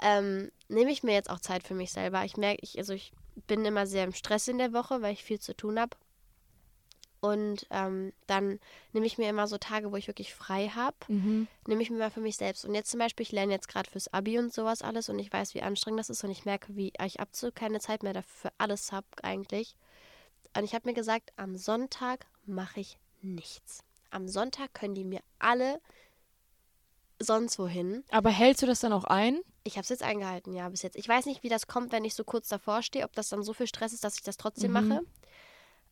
ähm, 0.00 0.50
nehme 0.68 0.90
ich 0.90 1.02
mir 1.02 1.12
jetzt 1.12 1.30
auch 1.30 1.40
Zeit 1.40 1.62
für 1.62 1.74
mich 1.74 1.92
selber. 1.92 2.24
Ich 2.24 2.36
merke, 2.36 2.60
ich, 2.62 2.78
also 2.78 2.92
ich 2.92 3.12
bin 3.46 3.64
immer 3.64 3.86
sehr 3.86 4.04
im 4.04 4.12
Stress 4.12 4.48
in 4.48 4.58
der 4.58 4.72
Woche, 4.72 5.02
weil 5.02 5.12
ich 5.12 5.24
viel 5.24 5.40
zu 5.40 5.54
tun 5.56 5.78
habe. 5.78 5.96
Und 7.20 7.66
ähm, 7.70 8.12
dann 8.26 8.58
nehme 8.92 9.06
ich 9.06 9.18
mir 9.18 9.28
immer 9.28 9.46
so 9.46 9.58
Tage, 9.58 9.92
wo 9.92 9.96
ich 9.96 10.06
wirklich 10.08 10.34
frei 10.34 10.68
habe, 10.68 10.96
Mhm. 11.08 11.48
nehme 11.66 11.82
ich 11.82 11.90
mir 11.90 11.98
mal 11.98 12.10
für 12.10 12.20
mich 12.22 12.36
selbst. 12.36 12.64
Und 12.64 12.74
jetzt 12.74 12.90
zum 12.90 12.98
Beispiel, 12.98 13.24
ich 13.24 13.32
lerne 13.32 13.52
jetzt 13.52 13.68
gerade 13.68 13.90
fürs 13.90 14.12
Abi 14.12 14.38
und 14.38 14.52
sowas 14.54 14.80
alles 14.82 15.08
und 15.10 15.18
ich 15.18 15.30
weiß, 15.32 15.54
wie 15.54 15.62
anstrengend 15.62 16.00
das 16.00 16.08
ist 16.10 16.24
und 16.24 16.30
ich 16.30 16.44
merke, 16.46 16.74
wie 16.76 16.92
ich 17.04 17.20
absolut 17.20 17.54
keine 17.54 17.80
Zeit 17.80 18.02
mehr 18.02 18.14
dafür 18.14 18.52
alles 18.56 18.90
habe 18.92 19.06
eigentlich. 19.22 19.76
Und 20.56 20.64
ich 20.64 20.74
habe 20.74 20.88
mir 20.88 20.94
gesagt, 20.94 21.32
am 21.36 21.56
Sonntag 21.56 22.26
mache 22.46 22.80
ich 22.80 22.98
nichts. 23.20 23.84
Am 24.10 24.26
Sonntag 24.26 24.72
können 24.72 24.94
die 24.94 25.04
mir 25.04 25.20
alle 25.38 25.80
sonst 27.18 27.58
wohin. 27.58 28.02
Aber 28.10 28.30
hältst 28.30 28.62
du 28.62 28.66
das 28.66 28.80
dann 28.80 28.92
auch 28.92 29.04
ein? 29.04 29.40
Ich 29.62 29.74
habe 29.76 29.82
es 29.82 29.90
jetzt 29.90 30.02
eingehalten, 30.02 30.54
ja, 30.54 30.68
bis 30.70 30.82
jetzt. 30.82 30.96
Ich 30.96 31.06
weiß 31.06 31.26
nicht, 31.26 31.42
wie 31.42 31.50
das 31.50 31.66
kommt, 31.66 31.92
wenn 31.92 32.04
ich 32.04 32.14
so 32.14 32.24
kurz 32.24 32.48
davor 32.48 32.82
stehe, 32.82 33.04
ob 33.04 33.12
das 33.12 33.28
dann 33.28 33.42
so 33.42 33.52
viel 33.52 33.66
Stress 33.66 33.92
ist, 33.92 34.04
dass 34.04 34.16
ich 34.16 34.22
das 34.22 34.38
trotzdem 34.38 34.72
Mhm. 34.72 34.88
mache. 34.88 35.00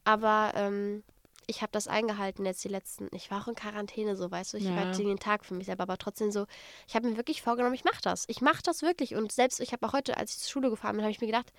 Aber 0.04 0.52
ähm, 0.54 1.04
ich 1.50 1.62
habe 1.62 1.72
das 1.72 1.88
eingehalten 1.88 2.44
jetzt 2.46 2.62
die 2.62 2.68
letzten. 2.68 3.08
Ich 3.12 3.30
war 3.30 3.42
auch 3.42 3.48
in 3.48 3.54
Quarantäne, 3.54 4.16
so 4.16 4.30
weißt 4.30 4.52
du. 4.52 4.58
Ich 4.58 4.64
Ja. 4.64 4.76
war 4.76 4.92
den 4.92 5.18
Tag 5.18 5.44
für 5.44 5.54
mich 5.54 5.66
selber, 5.66 5.82
aber 5.84 5.96
trotzdem 5.98 6.30
so. 6.30 6.46
Ich 6.86 6.94
habe 6.94 7.08
mir 7.08 7.16
wirklich 7.16 7.42
vorgenommen, 7.42 7.74
ich 7.74 7.84
mache 7.84 8.02
das. 8.02 8.24
Ich 8.28 8.40
mache 8.42 8.62
das 8.62 8.82
wirklich. 8.82 9.14
Und 9.16 9.32
selbst, 9.32 9.58
ich 9.60 9.72
habe 9.72 9.86
auch 9.86 9.94
heute, 9.94 10.16
als 10.18 10.32
ich 10.34 10.38
zur 10.40 10.50
Schule 10.50 10.70
gefahren 10.70 10.94
bin, 10.96 11.02
habe 11.04 11.10
ich 11.10 11.20
mir 11.20 11.26
gedacht, 11.26 11.50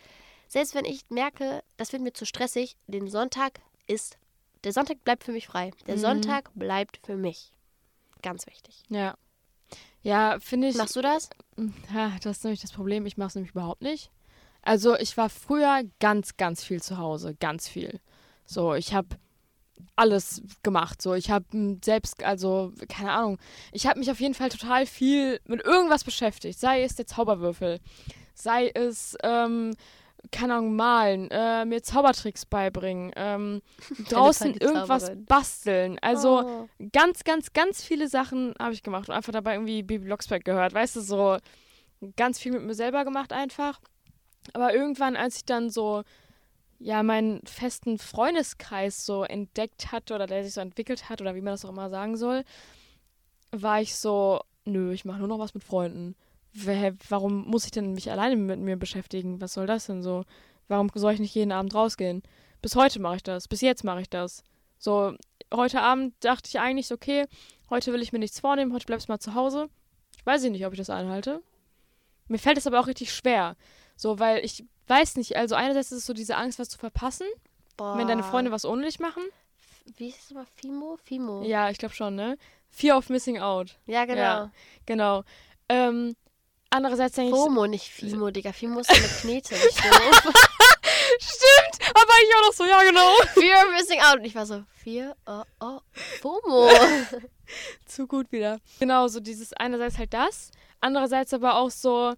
selbst 0.47 0.75
wenn 0.75 0.85
ich 0.85 1.09
merke, 1.09 1.63
das 1.77 1.91
wird 1.91 2.01
mir 2.03 2.13
zu 2.13 2.25
stressig, 2.25 2.77
den 2.87 3.07
Sonntag 3.09 3.59
ist, 3.87 4.17
der 4.63 4.73
Sonntag 4.73 5.03
bleibt 5.03 5.23
für 5.23 5.31
mich 5.31 5.47
frei. 5.47 5.71
Der 5.87 5.95
Mhm. 5.95 5.99
Sonntag 6.01 6.51
bleibt 6.53 6.99
für 7.03 7.17
mich. 7.17 7.51
Ganz 8.21 8.45
wichtig. 8.45 8.83
Ja. 8.89 9.15
Ja, 10.01 10.39
finde 10.39 10.67
ich. 10.69 10.75
Machst 10.75 10.95
du 10.95 11.01
das? 11.01 11.29
Ja, 11.93 12.15
das 12.21 12.37
ist 12.37 12.43
nämlich 12.43 12.61
das 12.61 12.71
Problem. 12.71 13.05
Ich 13.05 13.17
mache 13.17 13.27
es 13.29 13.35
nämlich 13.35 13.51
überhaupt 13.51 13.81
nicht. 13.81 14.11
Also 14.61 14.95
ich 14.97 15.17
war 15.17 15.29
früher 15.29 15.83
ganz, 15.99 16.37
ganz 16.37 16.63
viel 16.63 16.81
zu 16.81 16.97
Hause, 16.97 17.35
ganz 17.35 17.67
viel. 17.67 17.99
So, 18.45 18.73
ich 18.75 18.93
habe 18.93 19.07
alles 19.95 20.41
gemacht. 20.63 21.01
So, 21.01 21.13
ich 21.13 21.29
habe 21.31 21.45
selbst, 21.83 22.23
also 22.23 22.71
keine 22.87 23.11
Ahnung, 23.11 23.37
ich 23.71 23.87
habe 23.87 23.99
mich 23.99 24.09
auf 24.11 24.19
jeden 24.19 24.33
Fall 24.33 24.49
total 24.49 24.85
viel 24.85 25.39
mit 25.45 25.63
irgendwas 25.63 26.03
beschäftigt. 26.03 26.59
Sei 26.59 26.83
es 26.83 26.95
der 26.95 27.07
Zauberwürfel, 27.07 27.79
sei 28.33 28.69
es 28.73 29.17
ähm, 29.23 29.75
keine 30.31 30.55
Ahnung 30.55 30.75
malen, 30.75 31.31
äh, 31.31 31.63
mir 31.65 31.81
Zaubertricks 31.81 32.45
beibringen, 32.45 33.11
ähm, 33.15 33.61
draußen 34.09 34.53
irgendwas 34.55 35.11
basteln. 35.27 35.97
Also 36.01 36.41
Oh. 36.45 36.69
ganz, 36.91 37.23
ganz, 37.23 37.53
ganz 37.53 37.83
viele 37.83 38.07
Sachen 38.07 38.53
habe 38.59 38.73
ich 38.73 38.83
gemacht 38.83 39.07
und 39.09 39.15
einfach 39.15 39.31
dabei 39.31 39.53
irgendwie 39.53 39.81
Baby 39.83 40.05
Blocksberg 40.05 40.43
gehört. 40.43 40.73
Weißt 40.73 40.95
du, 40.97 41.01
so 41.01 41.37
ganz 42.17 42.39
viel 42.39 42.51
mit 42.51 42.63
mir 42.63 42.73
selber 42.75 43.03
gemacht 43.05 43.31
einfach. 43.33 43.79
Aber 44.53 44.73
irgendwann, 44.73 45.15
als 45.15 45.37
ich 45.37 45.45
dann 45.45 45.69
so, 45.69 46.03
ja, 46.79 47.03
meinen 47.03 47.45
festen 47.45 47.97
Freundeskreis 47.97 49.05
so 49.05 49.23
entdeckt 49.23 49.91
hatte 49.91 50.15
oder 50.15 50.27
der 50.27 50.43
sich 50.43 50.53
so 50.53 50.61
entwickelt 50.61 51.09
hat 51.09 51.21
oder 51.21 51.35
wie 51.35 51.41
man 51.41 51.53
das 51.53 51.65
auch 51.65 51.69
immer 51.69 51.89
sagen 51.89 52.15
soll, 52.17 52.43
war 53.51 53.81
ich 53.81 53.95
so, 53.95 54.41
nö, 54.65 54.91
ich 54.93 55.05
mache 55.05 55.19
nur 55.19 55.27
noch 55.27 55.39
was 55.39 55.53
mit 55.53 55.63
Freunden. 55.63 56.15
Wer- 56.53 56.95
Warum 57.09 57.45
muss 57.47 57.65
ich 57.65 57.71
denn 57.71 57.93
mich 57.93 58.09
alleine 58.11 58.35
mit 58.35 58.59
mir 58.59 58.77
beschäftigen? 58.77 59.41
Was 59.41 59.53
soll 59.53 59.67
das 59.67 59.85
denn 59.87 60.01
so? 60.01 60.23
Warum 60.67 60.89
soll 60.93 61.13
ich 61.13 61.19
nicht 61.19 61.35
jeden 61.35 61.51
Abend 61.51 61.73
rausgehen? 61.75 62.23
Bis 62.61 62.75
heute 62.75 62.99
mache 62.99 63.17
ich 63.17 63.23
das. 63.23 63.47
Bis 63.47 63.61
jetzt 63.61 63.83
mache 63.83 64.01
ich 64.01 64.09
das. 64.09 64.43
So, 64.77 65.15
heute 65.53 65.81
Abend 65.81 66.13
dachte 66.21 66.47
ich 66.47 66.59
eigentlich, 66.59 66.91
okay, 66.91 67.25
heute 67.69 67.91
will 67.91 68.01
ich 68.01 68.13
mir 68.13 68.19
nichts 68.19 68.39
vornehmen, 68.39 68.73
heute 68.73 68.85
bleibst 68.85 69.07
du 69.07 69.11
mal 69.11 69.19
zu 69.19 69.33
Hause. 69.33 69.69
Ich 70.17 70.25
weiß 70.25 70.43
nicht, 70.43 70.65
ob 70.65 70.73
ich 70.73 70.79
das 70.79 70.89
einhalte. 70.89 71.41
Mir 72.27 72.39
fällt 72.39 72.57
es 72.57 72.67
aber 72.67 72.79
auch 72.79 72.87
richtig 72.87 73.11
schwer. 73.13 73.55
So, 73.95 74.19
weil 74.19 74.45
ich 74.45 74.63
weiß 74.89 75.15
nicht, 75.15 75.35
also 75.35 75.55
einerseits 75.55 75.91
ist 75.91 75.99
es 75.99 76.05
so 76.05 76.13
diese 76.13 76.35
Angst, 76.35 76.59
was 76.59 76.69
zu 76.69 76.77
verpassen, 76.77 77.27
Boah. 77.77 77.97
wenn 77.97 78.07
deine 78.07 78.23
Freunde 78.23 78.51
was 78.51 78.65
ohne 78.65 78.85
dich 78.85 78.99
machen. 78.99 79.23
Wie 79.97 80.09
ist 80.09 80.23
es 80.23 80.31
mal? 80.31 80.45
Fimo? 80.55 80.97
Fimo. 81.03 81.43
Ja, 81.43 81.69
ich 81.69 81.77
glaube 81.77 81.95
schon, 81.95 82.15
ne? 82.15 82.37
Fear 82.69 82.97
of 82.97 83.09
Missing 83.09 83.39
Out. 83.39 83.77
Ja, 83.85 84.05
genau. 84.05 84.21
Ja. 84.21 84.51
Genau. 84.85 85.23
Ähm, 85.67 86.15
andererseits 86.69 87.15
denke 87.15 87.35
ich. 87.35 87.41
FOMO, 87.41 87.67
nicht 87.67 87.89
Fimo, 87.89 88.29
Digga. 88.29 88.53
Fimo 88.53 88.79
ist 88.79 88.91
so 88.91 88.95
eine 88.95 89.07
Knete. 89.07 89.55
Stimmt! 91.19 91.79
war 92.09 92.17
ich 92.23 92.35
auch 92.35 92.47
noch 92.47 92.53
so, 92.53 92.65
ja, 92.65 92.81
genau. 92.83 93.13
Fear 93.33 93.65
of 93.65 93.71
Missing 93.71 94.01
Out. 94.01 94.17
Und 94.19 94.25
ich 94.25 94.35
war 94.35 94.45
so, 94.45 94.63
Fear, 94.83 95.15
oh, 95.25 95.43
oh, 95.59 95.79
FOMO. 96.21 96.69
Zu 97.85 98.07
gut 98.07 98.31
wieder. 98.31 98.59
Genau, 98.79 99.07
so 99.07 99.19
dieses 99.19 99.53
einerseits 99.53 99.97
halt 99.97 100.13
das, 100.13 100.51
andererseits 100.81 101.33
aber 101.33 101.55
auch 101.55 101.71
so, 101.71 102.13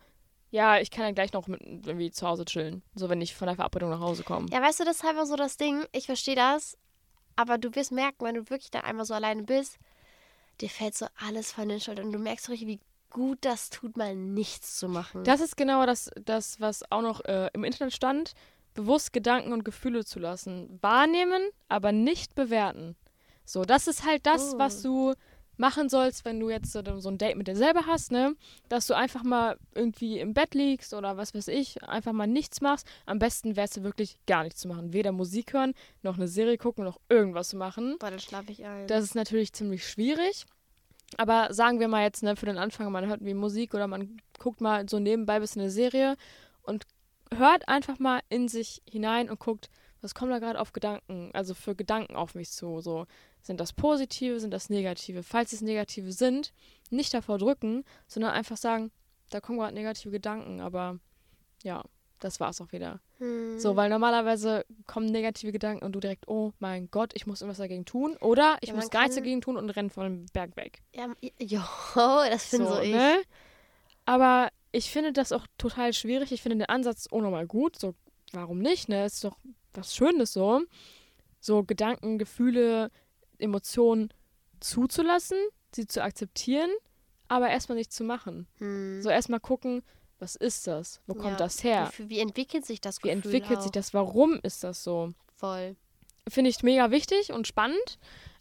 ja, 0.51 0.77
ich 0.79 0.91
kann 0.91 1.05
ja 1.05 1.11
gleich 1.11 1.33
noch 1.33 1.47
mit 1.47 1.61
irgendwie 1.63 2.11
zu 2.11 2.27
Hause 2.27 2.45
chillen. 2.45 2.83
So, 2.93 3.09
wenn 3.09 3.21
ich 3.21 3.33
von 3.35 3.47
der 3.47 3.55
Verabredung 3.55 3.89
nach 3.89 3.99
Hause 4.01 4.23
komme. 4.23 4.47
ja, 4.51 4.61
weißt 4.61 4.79
du, 4.81 4.83
das 4.83 4.97
ist 4.97 5.05
einfach 5.05 5.25
so 5.25 5.35
das 5.35 5.57
Ding. 5.57 5.83
Ich 5.91 6.05
verstehe 6.05 6.35
das. 6.35 6.77
Aber 7.37 7.57
du 7.57 7.73
wirst 7.75 7.91
merken, 7.91 8.25
wenn 8.25 8.35
du 8.35 8.49
wirklich 8.49 8.69
dann 8.71 8.83
einmal 8.83 9.05
so 9.05 9.13
alleine 9.13 9.43
bist, 9.43 9.77
dir 10.59 10.69
fällt 10.69 10.95
so 10.95 11.07
alles 11.27 11.51
von 11.53 11.69
den 11.69 11.79
Schultern. 11.79 12.07
Und 12.07 12.11
du 12.11 12.19
merkst 12.19 12.49
richtig, 12.49 12.67
wie 12.67 12.79
gut 13.09 13.39
das 13.41 13.69
tut, 13.69 13.97
mal 13.97 14.15
nichts 14.15 14.77
zu 14.77 14.87
machen. 14.87 15.23
Das 15.23 15.39
ist 15.41 15.57
genau 15.57 15.85
das, 15.85 16.11
das 16.23 16.59
was 16.59 16.83
auch 16.91 17.01
noch 17.01 17.23
äh, 17.25 17.49
im 17.53 17.63
Internet 17.63 17.93
stand. 17.93 18.33
Bewusst 18.73 19.11
Gedanken 19.13 19.51
und 19.53 19.65
Gefühle 19.65 20.05
zu 20.05 20.19
lassen. 20.19 20.77
Wahrnehmen, 20.81 21.41
aber 21.67 21.91
nicht 21.91 22.35
bewerten. 22.35 22.95
So, 23.45 23.63
das 23.65 23.87
ist 23.87 24.05
halt 24.05 24.25
das, 24.25 24.53
Oh. 24.53 24.59
was 24.59 24.81
du 24.81 25.13
machen 25.61 25.87
sollst, 25.87 26.25
wenn 26.25 26.39
du 26.39 26.49
jetzt 26.49 26.73
so, 26.73 26.81
ein 26.81 27.17
Date 27.17 27.37
mit 27.37 27.47
dir 27.47 27.55
selber 27.55 27.85
hast, 27.85 28.11
ne? 28.11 28.35
Dass 28.67 28.87
du 28.87 28.95
einfach 28.95 29.23
mal 29.23 29.57
irgendwie 29.73 30.19
im 30.19 30.33
Bett 30.33 30.53
liegst 30.55 30.93
oder 30.93 31.15
was 31.15 31.33
weiß 31.33 31.47
ich, 31.47 31.81
einfach 31.83 32.11
mal 32.11 32.27
nichts 32.27 32.59
machst. 32.59 32.85
Am 33.05 33.19
besten 33.19 33.55
wärst 33.55 33.77
du 33.77 33.83
wirklich 33.83 34.17
gar 34.25 34.43
nichts 34.43 34.59
zu 34.59 34.67
machen. 34.67 34.91
Weder 34.91 35.13
Musik 35.13 35.53
hören, 35.53 35.73
noch 36.01 36.17
eine 36.17 36.27
Serie 36.27 36.57
gucken, 36.57 36.83
noch 36.83 36.99
irgendwas 37.07 37.49
zu 37.49 37.57
machen. 37.57 37.95
Boah, 37.99 38.09
dann 38.09 38.19
schlafe 38.19 38.51
ich 38.51 38.65
ein. 38.65 38.87
Das 38.87 39.05
ist 39.05 39.15
natürlich 39.15 39.53
ziemlich 39.53 39.87
schwierig. 39.87 40.45
Aber 41.17 41.53
sagen 41.53 41.79
wir 41.79 41.87
mal 41.87 42.03
jetzt 42.03 42.23
ne, 42.23 42.35
für 42.35 42.47
den 42.47 42.57
Anfang, 42.57 42.91
man 42.91 43.05
hört 43.05 43.23
wie 43.23 43.33
Musik 43.33 43.73
oder 43.73 43.87
man 43.87 44.17
guckt 44.39 44.61
mal 44.61 44.89
so 44.89 44.99
nebenbei 44.99 45.35
ein 45.35 45.41
bisschen 45.41 45.61
eine 45.61 45.71
Serie 45.71 46.17
und 46.63 46.85
hört 47.33 47.67
einfach 47.67 47.99
mal 47.99 48.21
in 48.29 48.47
sich 48.47 48.81
hinein 48.89 49.29
und 49.29 49.39
guckt, 49.39 49.69
was 50.01 50.15
kommt 50.15 50.31
da 50.31 50.39
gerade 50.39 50.59
auf 50.59 50.73
Gedanken, 50.73 51.29
also 51.33 51.53
für 51.53 51.75
Gedanken 51.75 52.15
auf 52.15 52.35
mich 52.35 52.51
zu. 52.51 52.81
So, 52.81 53.05
sind 53.41 53.59
das 53.59 53.73
positive, 53.73 54.39
sind 54.39 54.51
das 54.51 54.69
negative? 54.69 55.23
Falls 55.23 55.53
es 55.53 55.61
negative 55.61 56.11
sind, 56.11 56.53
nicht 56.89 57.13
davor 57.13 57.37
drücken, 57.37 57.83
sondern 58.07 58.31
einfach 58.31 58.57
sagen, 58.57 58.91
da 59.29 59.39
kommen 59.39 59.59
gerade 59.59 59.73
negative 59.73 60.11
Gedanken, 60.11 60.59
aber 60.59 60.99
ja, 61.63 61.83
das 62.19 62.39
war's 62.39 62.61
auch 62.61 62.71
wieder. 62.71 62.99
Hm. 63.17 63.59
So, 63.59 63.75
weil 63.75 63.89
normalerweise 63.89 64.65
kommen 64.87 65.07
negative 65.07 65.51
Gedanken 65.51 65.85
und 65.85 65.93
du 65.93 65.99
direkt, 65.99 66.27
oh 66.27 66.53
mein 66.59 66.89
Gott, 66.91 67.11
ich 67.15 67.25
muss 67.27 67.41
irgendwas 67.41 67.57
dagegen 67.57 67.85
tun. 67.85 68.15
Oder 68.17 68.57
ich 68.61 68.69
Ja, 68.69 68.75
muss 68.75 68.89
gar 68.89 69.01
nichts 69.01 69.15
dagegen 69.15 69.41
tun 69.41 69.57
und 69.57 69.69
renne 69.71 69.89
von 69.89 70.03
dem 70.03 70.25
Berg 70.33 70.55
weg. 70.55 70.81
Ja, 70.93 71.07
jo, 71.39 71.61
das 71.95 72.51
bin 72.51 72.65
so, 72.65 72.79
ich. 72.79 72.91
ne? 72.91 73.21
Aber 74.05 74.49
ich 74.71 74.89
finde 74.89 75.13
das 75.13 75.31
auch 75.31 75.45
total 75.57 75.93
schwierig. 75.93 76.31
Ich 76.31 76.41
finde 76.41 76.57
den 76.57 76.69
Ansatz 76.69 77.07
unnormal 77.09 77.47
gut. 77.47 77.77
So, 77.77 77.95
warum 78.33 78.59
nicht, 78.59 78.89
ne? 78.89 79.05
Ist 79.05 79.23
doch 79.23 79.37
was 79.73 79.95
Schönes 79.95 80.33
so. 80.33 80.61
So 81.39 81.63
Gedanken, 81.63 82.17
Gefühle, 82.19 82.91
Emotionen 83.39 84.13
zuzulassen, 84.59 85.37
sie 85.73 85.87
zu 85.87 86.03
akzeptieren, 86.03 86.69
aber 87.27 87.49
erstmal 87.49 87.77
nicht 87.77 87.91
zu 87.91 88.03
machen. 88.03 88.47
Hm. 88.59 89.01
So 89.01 89.09
erstmal 89.09 89.39
gucken, 89.39 89.81
was 90.19 90.35
ist 90.35 90.67
das? 90.67 91.01
Wo 91.07 91.13
kommt 91.15 91.31
Ja. 91.31 91.37
das 91.37 91.63
her? 91.63 91.91
Wie, 91.97 92.09
wie 92.09 92.19
entwickelt 92.19 92.65
sich 92.65 92.79
das 92.79 92.97
Wie 92.97 93.09
Gefühl 93.09 93.13
entwickelt 93.33 93.57
auch? 93.59 93.63
sich 93.63 93.71
das? 93.71 93.93
Warum 93.93 94.39
ist 94.43 94.63
das 94.63 94.83
so? 94.83 95.13
Voll. 95.35 95.75
finde 96.29 96.51
ich 96.51 96.61
mega 96.61 96.91
wichtig 96.91 97.31
und 97.33 97.47
spannend, 97.47 97.97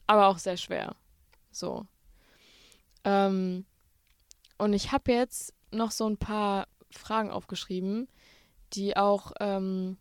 aber 0.06 0.26
auch 0.26 0.36
sehr 0.36 0.58
schwer. 0.58 0.94
So. 1.50 1.86
Ähm, 3.04 3.64
und 4.58 4.74
ich 4.74 4.92
habe 4.92 5.10
jetzt 5.12 5.54
noch 5.70 5.90
so 5.90 6.06
ein 6.06 6.18
paar 6.18 6.68
Fragen 6.90 7.30
aufgeschrieben, 7.30 8.08
die 8.74 8.96
auch, 8.98 9.32
ähm, 9.40 9.96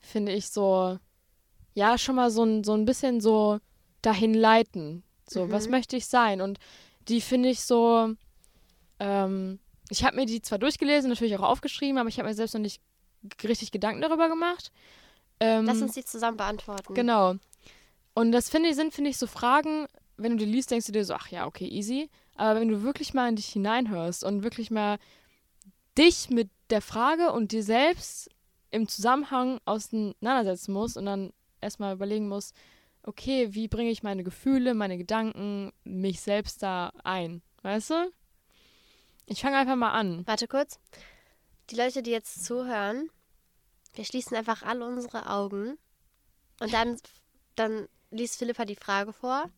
finde 0.00 0.32
ich, 0.32 0.48
so, 0.50 0.98
ja, 1.74 1.98
schon 1.98 2.16
mal 2.16 2.30
so 2.30 2.44
ein, 2.44 2.64
so 2.64 2.74
ein 2.74 2.84
bisschen 2.84 3.20
so 3.20 3.58
dahin 4.02 4.34
leiten. 4.34 5.02
So, 5.28 5.46
Mhm. 5.46 5.52
was 5.52 5.68
möchte 5.68 5.96
ich 5.96 6.06
sein? 6.06 6.40
Und 6.40 6.58
die 7.08 7.20
finde 7.20 7.48
ich 7.48 7.60
so, 7.62 8.14
ähm, 9.00 9.58
ich 9.90 10.04
habe 10.04 10.16
mir 10.16 10.26
die 10.26 10.42
zwar 10.42 10.58
durchgelesen, 10.58 11.10
natürlich 11.10 11.36
auch 11.36 11.42
aufgeschrieben, 11.42 11.98
aber 11.98 12.08
ich 12.08 12.18
habe 12.18 12.28
mir 12.28 12.34
selbst 12.34 12.54
noch 12.54 12.60
nicht 12.60 12.80
richtig 13.44 13.72
Gedanken 13.72 14.00
darüber 14.00 14.28
gemacht. 14.28 14.70
Ähm, 15.40 15.66
Lass 15.66 15.82
uns 15.82 15.94
die 15.94 16.04
zusammen 16.04 16.36
beantworten. 16.36 16.94
Genau. 16.94 17.34
Und 18.14 18.32
das 18.32 18.48
finde 18.48 18.70
ich, 18.70 18.76
sind, 18.76 18.94
finde 18.94 19.10
ich, 19.10 19.18
so 19.18 19.26
Fragen, 19.26 19.86
wenn 20.16 20.32
du 20.32 20.44
die 20.44 20.50
liest, 20.50 20.70
denkst 20.70 20.86
du 20.86 20.92
dir 20.92 21.04
so, 21.04 21.14
ach 21.14 21.28
ja, 21.28 21.46
okay, 21.46 21.68
easy. 21.68 22.08
Aber 22.36 22.60
wenn 22.60 22.68
du 22.68 22.82
wirklich 22.82 23.12
mal 23.14 23.28
in 23.28 23.36
dich 23.36 23.48
hineinhörst 23.48 24.24
und 24.24 24.42
wirklich 24.42 24.70
mal 24.70 24.98
dich 25.98 26.30
mit 26.30 26.48
der 26.70 26.80
Frage 26.80 27.32
und 27.32 27.52
dir 27.52 27.62
selbst 27.62 28.30
im 28.76 28.88
Zusammenhang 28.88 29.58
auseinandersetzen 29.64 30.72
musst 30.72 30.96
und 30.96 31.06
dann 31.06 31.32
erstmal 31.60 31.94
überlegen 31.94 32.28
musst, 32.28 32.54
okay, 33.02 33.54
wie 33.54 33.68
bringe 33.68 33.90
ich 33.90 34.02
meine 34.02 34.22
Gefühle, 34.22 34.74
meine 34.74 34.98
Gedanken, 34.98 35.72
mich 35.84 36.20
selbst 36.20 36.62
da 36.62 36.92
ein? 37.02 37.42
Weißt 37.62 37.90
du? 37.90 38.12
Ich 39.24 39.40
fange 39.40 39.56
einfach 39.56 39.76
mal 39.76 39.92
an. 39.92 40.26
Warte 40.26 40.46
kurz. 40.46 40.78
Die 41.70 41.76
Leute, 41.76 42.02
die 42.02 42.10
jetzt 42.10 42.44
zuhören, 42.44 43.08
wir 43.94 44.04
schließen 44.04 44.36
einfach 44.36 44.62
alle 44.62 44.86
unsere 44.86 45.30
Augen 45.30 45.78
und 46.60 46.72
dann, 46.72 46.98
dann 47.56 47.88
liest 48.10 48.38
Philippa 48.38 48.66
die 48.66 48.76
Frage 48.76 49.12
vor. 49.12 49.50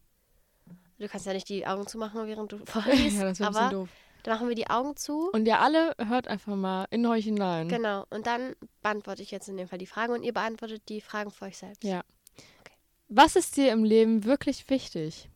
Du 0.98 1.08
kannst 1.08 1.26
ja 1.26 1.32
nicht 1.32 1.48
die 1.48 1.66
Augen 1.66 1.86
zumachen, 1.86 2.26
während 2.26 2.52
du 2.52 2.58
vorliest, 2.64 3.18
ja, 3.18 3.24
das 3.24 3.40
wird 3.40 3.48
ein 3.48 3.52
bisschen 3.52 3.70
doof. 3.70 3.88
Dann 4.22 4.34
machen 4.34 4.48
wir 4.48 4.54
die 4.54 4.68
Augen 4.68 4.96
zu. 4.96 5.30
Und 5.32 5.46
ihr 5.46 5.60
alle 5.60 5.94
hört 5.98 6.28
einfach 6.28 6.54
mal 6.56 6.86
in 6.90 7.06
euch 7.06 7.24
hinein. 7.24 7.68
Genau, 7.68 8.04
und 8.10 8.26
dann 8.26 8.54
beantworte 8.82 9.22
ich 9.22 9.30
jetzt 9.30 9.48
in 9.48 9.56
dem 9.56 9.68
Fall 9.68 9.78
die 9.78 9.86
Fragen 9.86 10.12
und 10.12 10.22
ihr 10.22 10.32
beantwortet 10.34 10.82
die 10.88 11.00
Fragen 11.00 11.30
für 11.30 11.46
euch 11.46 11.58
selbst. 11.58 11.84
Ja. 11.84 12.02
Was 13.08 13.36
ist 13.36 13.56
dir 13.56 13.72
im 13.72 13.84
Leben 13.84 14.24
wirklich 14.24 14.68
wichtig? 14.68 15.30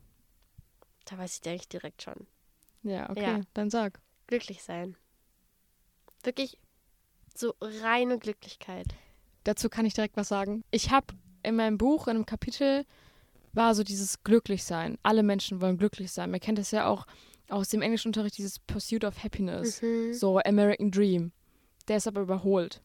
Da 1.05 1.17
weiß 1.17 1.39
ich 1.41 1.49
eigentlich 1.49 1.67
direkt 1.69 2.01
schon. 2.03 2.27
Ja, 2.83 3.09
okay, 3.09 3.21
Ja. 3.21 3.41
dann 3.53 3.69
sag. 3.69 3.99
Glücklich 4.27 4.63
sein. 4.63 4.95
Wirklich 6.23 6.57
so 7.35 7.55
reine 7.61 8.19
Glücklichkeit. 8.19 8.87
Dazu 9.43 9.69
kann 9.69 9.85
ich 9.85 9.93
direkt 9.93 10.15
was 10.17 10.27
sagen. 10.29 10.63
Ich 10.71 10.91
habe 10.91 11.07
in 11.41 11.55
meinem 11.55 11.77
Buch, 11.77 12.07
in 12.07 12.15
einem 12.15 12.25
Kapitel, 12.25 12.85
war 13.53 13.75
so 13.75 13.83
dieses 13.83 14.23
Glücklichsein. 14.23 14.97
Alle 15.03 15.23
Menschen 15.23 15.61
wollen 15.61 15.77
glücklich 15.77 16.11
sein. 16.11 16.31
Man 16.31 16.39
kennt 16.39 16.57
das 16.57 16.71
ja 16.71 16.87
auch 16.87 17.05
aus 17.49 17.69
dem 17.69 17.81
Englischunterricht, 17.81 18.37
dieses 18.37 18.59
Pursuit 18.59 19.03
of 19.03 19.23
Happiness. 19.23 19.81
Mhm. 19.81 20.13
So 20.13 20.39
American 20.39 20.91
Dream. 20.91 21.31
Der 21.87 21.97
ist 21.97 22.07
aber 22.07 22.21
überholt. 22.21 22.81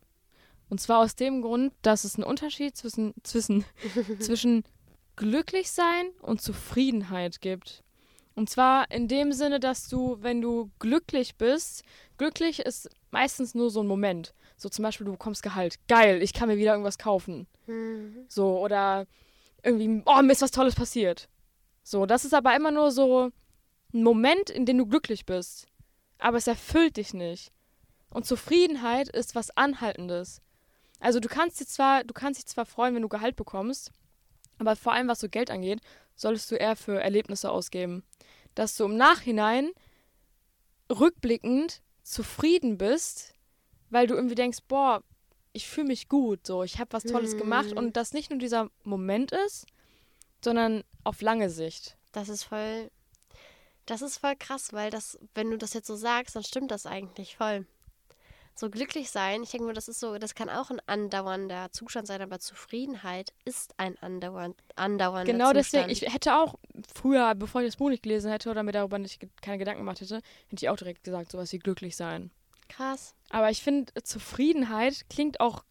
Und 0.68 0.80
zwar 0.80 0.98
aus 0.98 1.16
dem 1.16 1.42
Grund, 1.42 1.72
dass 1.82 2.04
es 2.04 2.16
einen 2.16 2.24
Unterschied 2.24 2.76
zwischen, 2.76 3.14
zwischen, 3.22 3.64
zwischen 4.20 4.64
glücklich 5.16 5.70
sein 5.70 6.10
und 6.20 6.42
Zufriedenheit 6.42 7.40
gibt. 7.40 7.82
Und 8.34 8.48
zwar 8.48 8.90
in 8.90 9.08
dem 9.08 9.32
Sinne, 9.32 9.58
dass 9.58 9.88
du, 9.88 10.18
wenn 10.20 10.40
du 10.40 10.70
glücklich 10.78 11.36
bist, 11.36 11.82
glücklich 12.18 12.60
ist 12.60 12.88
meistens 13.10 13.54
nur 13.54 13.70
so 13.70 13.80
ein 13.80 13.86
Moment. 13.86 14.34
So 14.56 14.68
zum 14.68 14.84
Beispiel, 14.84 15.06
du 15.06 15.12
bekommst 15.12 15.42
Gehalt. 15.42 15.76
Geil, 15.88 16.22
ich 16.22 16.32
kann 16.32 16.48
mir 16.48 16.56
wieder 16.56 16.72
irgendwas 16.72 16.98
kaufen. 16.98 17.46
Mhm. 17.66 18.26
So, 18.28 18.60
oder 18.60 19.06
irgendwie, 19.62 20.02
oh, 20.04 20.22
mir 20.22 20.32
ist 20.32 20.42
was 20.42 20.52
Tolles 20.52 20.74
passiert. 20.74 21.28
So, 21.82 22.06
das 22.06 22.24
ist 22.24 22.34
aber 22.34 22.54
immer 22.54 22.70
nur 22.70 22.92
so 22.92 23.30
ein 23.92 24.02
Moment, 24.02 24.50
in 24.50 24.66
dem 24.66 24.78
du 24.78 24.86
glücklich 24.86 25.26
bist. 25.26 25.66
Aber 26.18 26.36
es 26.36 26.46
erfüllt 26.46 26.96
dich 26.96 27.14
nicht. 27.14 27.52
Und 28.10 28.26
Zufriedenheit 28.26 29.08
ist 29.08 29.34
was 29.34 29.56
Anhaltendes. 29.56 30.40
Also 31.00 31.20
du 31.20 31.28
kannst 31.28 31.60
dich 31.60 31.68
zwar, 31.68 32.04
du 32.04 32.12
kannst 32.14 32.40
dich 32.40 32.46
zwar 32.46 32.66
freuen, 32.66 32.94
wenn 32.94 33.02
du 33.02 33.08
Gehalt 33.08 33.36
bekommst, 33.36 33.92
aber 34.58 34.74
vor 34.76 34.92
allem 34.92 35.08
was 35.08 35.20
so 35.20 35.28
Geld 35.28 35.50
angeht, 35.50 35.80
solltest 36.16 36.50
du 36.50 36.56
eher 36.56 36.74
für 36.74 37.00
Erlebnisse 37.00 37.50
ausgeben. 37.50 38.02
Dass 38.54 38.76
du 38.76 38.84
im 38.84 38.96
Nachhinein 38.96 39.70
rückblickend 40.90 41.82
zufrieden 42.02 42.78
bist, 42.78 43.34
weil 43.90 44.06
du 44.06 44.14
irgendwie 44.14 44.34
denkst, 44.34 44.58
boah, 44.66 45.02
ich 45.52 45.68
fühle 45.68 45.88
mich 45.88 46.08
gut, 46.08 46.46
so, 46.46 46.62
ich 46.62 46.78
habe 46.78 46.92
was 46.92 47.04
Tolles 47.04 47.32
Hm. 47.32 47.38
gemacht 47.38 47.72
und 47.72 47.96
das 47.96 48.12
nicht 48.12 48.30
nur 48.30 48.38
dieser 48.38 48.70
Moment 48.84 49.32
ist, 49.32 49.66
sondern 50.44 50.84
auf 51.04 51.20
lange 51.20 51.50
Sicht. 51.50 51.96
Das 52.12 52.28
ist 52.28 52.44
voll. 52.44 52.90
Das 53.88 54.02
ist 54.02 54.18
voll 54.18 54.36
krass, 54.36 54.72
weil 54.74 54.90
das, 54.90 55.18
wenn 55.34 55.50
du 55.50 55.56
das 55.56 55.72
jetzt 55.72 55.86
so 55.86 55.96
sagst, 55.96 56.36
dann 56.36 56.44
stimmt 56.44 56.70
das 56.70 56.84
eigentlich 56.84 57.36
voll. 57.36 57.66
So 58.54 58.68
glücklich 58.68 59.08
sein, 59.10 59.42
ich 59.44 59.50
denke 59.50 59.66
mir, 59.68 59.72
das 59.72 59.88
ist 59.88 60.00
so, 60.00 60.18
das 60.18 60.34
kann 60.34 60.50
auch 60.50 60.68
ein 60.70 60.80
andauernder 60.86 61.70
Zustand 61.70 62.06
sein, 62.06 62.20
aber 62.20 62.38
Zufriedenheit 62.38 63.32
ist 63.44 63.72
ein 63.78 63.96
andauernd, 64.02 64.56
andauernder 64.76 65.32
Genau 65.32 65.52
Zustand. 65.52 65.88
deswegen, 65.88 65.90
ich 65.90 66.12
hätte 66.12 66.34
auch 66.34 66.56
früher, 66.94 67.34
bevor 67.34 67.62
ich 67.62 67.68
das 67.68 67.76
Buch 67.76 67.88
nicht 67.88 68.02
gelesen 68.02 68.30
hätte 68.30 68.50
oder 68.50 68.62
mir 68.62 68.72
darüber 68.72 68.98
nicht 68.98 69.24
keine 69.40 69.58
Gedanken 69.58 69.80
gemacht 69.82 70.00
hätte, 70.00 70.16
hätte 70.48 70.56
ich 70.64 70.68
auch 70.68 70.76
direkt 70.76 71.04
gesagt, 71.04 71.30
sowas 71.32 71.50
wie 71.52 71.58
glücklich 71.60 71.96
sein. 71.96 72.30
Krass. 72.68 73.14
Aber 73.30 73.48
ich 73.50 73.62
finde, 73.62 73.94
Zufriedenheit 74.02 75.08
klingt 75.08 75.38
auch 75.40 75.64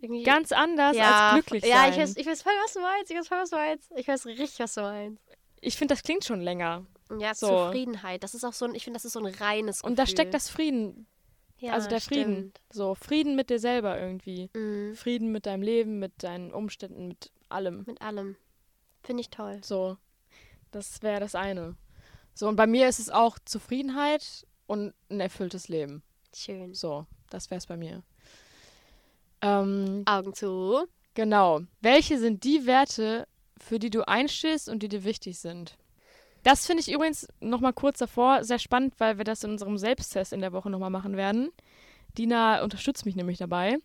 Irgendwie, 0.00 0.22
ganz 0.24 0.50
anders 0.50 0.96
ja, 0.96 1.28
als 1.28 1.34
glücklich 1.34 1.64
Ja, 1.64 1.76
sein. 1.82 1.92
ich 1.92 1.98
weiß, 1.98 2.16
ich 2.16 2.26
weiß 2.26 2.42
voll, 2.42 2.52
was 2.64 2.72
du 2.72 2.80
meinst. 2.80 3.10
Ich 3.10 3.16
weiß 3.18 3.28
voll, 3.28 3.38
was 3.38 3.50
du 3.50 3.56
meinst. 3.56 3.92
Ich 3.96 4.08
weiß 4.08 4.26
richtig, 4.26 4.58
was 4.58 4.74
du 4.74 4.80
meinst. 4.80 5.22
ich 5.60 5.76
finde, 5.76 5.92
das 5.94 6.02
klingt 6.02 6.24
schon 6.24 6.40
länger. 6.40 6.86
Ja, 7.18 7.34
So. 7.34 7.48
Zufriedenheit. 7.66 8.22
Das 8.22 8.34
ist 8.34 8.44
auch 8.44 8.52
so 8.52 8.64
ein, 8.66 8.74
ich 8.74 8.84
finde, 8.84 8.96
das 8.96 9.04
ist 9.04 9.14
so 9.14 9.20
ein 9.20 9.26
reines 9.34 9.78
Gefühl. 9.78 9.90
Und 9.90 9.98
da 9.98 10.06
steckt 10.06 10.32
das 10.34 10.48
Frieden 10.48 11.06
Ja, 11.58 11.72
also 11.72 11.88
der 11.88 12.00
Frieden. 12.00 12.32
stimmt. 12.34 12.60
So, 12.70 12.94
Frieden 12.94 13.36
mit 13.36 13.50
dir 13.50 13.58
selber 13.58 13.98
irgendwie. 14.00 14.50
Mhm. 14.54 14.94
Frieden 14.94 15.32
mit 15.32 15.46
deinem 15.46 15.62
Leben, 15.62 15.98
mit 15.98 16.22
deinen 16.22 16.52
Umständen, 16.52 17.08
mit 17.08 17.30
allem. 17.48 17.84
Mit 17.86 18.00
allem. 18.02 18.36
Finde 19.02 19.20
ich 19.22 19.30
toll. 19.30 19.60
So, 19.64 19.96
das 20.70 21.02
wäre 21.02 21.20
das 21.20 21.34
eine. 21.34 21.76
So, 22.34 22.48
und 22.48 22.56
bei 22.56 22.66
mir 22.66 22.88
ist 22.88 22.98
es 23.00 23.10
auch 23.10 23.38
Zufriedenheit 23.44 24.46
und 24.66 24.94
ein 25.10 25.20
erfülltes 25.20 25.68
Leben. 25.68 26.02
Schön. 26.34 26.74
So, 26.74 27.06
das 27.28 27.50
wäre 27.50 27.58
es 27.58 27.66
bei 27.66 27.76
mir. 27.76 28.02
Ähm, 29.42 30.02
Augen 30.06 30.34
zu. 30.34 30.86
genau. 31.14 31.62
Welche 31.80 32.18
sind 32.18 32.44
die 32.44 32.66
Werte, 32.66 33.26
für 33.58 33.78
die 33.78 33.90
du 33.90 34.06
einstehst 34.06 34.68
und 34.68 34.82
die 34.82 34.88
dir 34.88 35.04
wichtig 35.04 35.38
sind? 35.38 35.76
Das 36.42 36.66
finde 36.66 36.80
ich 36.80 36.90
übrigens 36.90 37.28
nochmal 37.40 37.72
kurz 37.72 37.98
davor 37.98 38.44
sehr 38.44 38.58
spannend, 38.58 38.94
weil 38.98 39.18
wir 39.18 39.24
das 39.24 39.44
in 39.44 39.50
unserem 39.50 39.76
Selbsttest 39.76 40.32
in 40.32 40.40
der 40.40 40.52
Woche 40.52 40.70
nochmal 40.70 40.90
machen 40.90 41.16
werden. 41.16 41.50
Dina 42.16 42.62
unterstützt 42.62 43.04
mich 43.04 43.16
nämlich 43.16 43.38
dabei. 43.38 43.78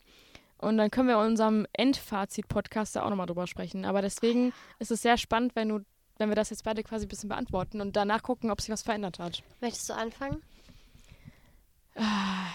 Und 0.58 0.78
dann 0.78 0.90
können 0.90 1.10
wir 1.10 1.16
in 1.22 1.32
unserem 1.32 1.68
Endfazit-Podcast 1.74 2.96
da 2.96 3.04
auch 3.04 3.10
nochmal 3.10 3.28
drüber 3.28 3.46
sprechen. 3.46 3.84
Aber 3.84 4.02
deswegen 4.02 4.54
ist 4.80 4.92
es 4.92 5.02
sehr 5.02 5.18
spannend, 5.18 5.56
wenn 5.56 5.70
du, 5.70 5.80
wenn 6.18 6.30
wir 6.30 6.36
das 6.36 6.50
jetzt 6.50 6.64
beide 6.64 6.82
quasi 6.82 7.06
ein 7.06 7.10
bisschen 7.10 7.30
beantworten 7.30 7.82
und 7.82 7.96
danach 7.96 8.24
gucken, 8.24 8.50
ob 8.50 8.62
sich 8.62 8.70
was 8.70 8.82
verändert 8.82 9.20
hat. 9.20 9.44
Möchtest 9.60 9.90
du 9.90 9.94
anfangen? 9.94 10.42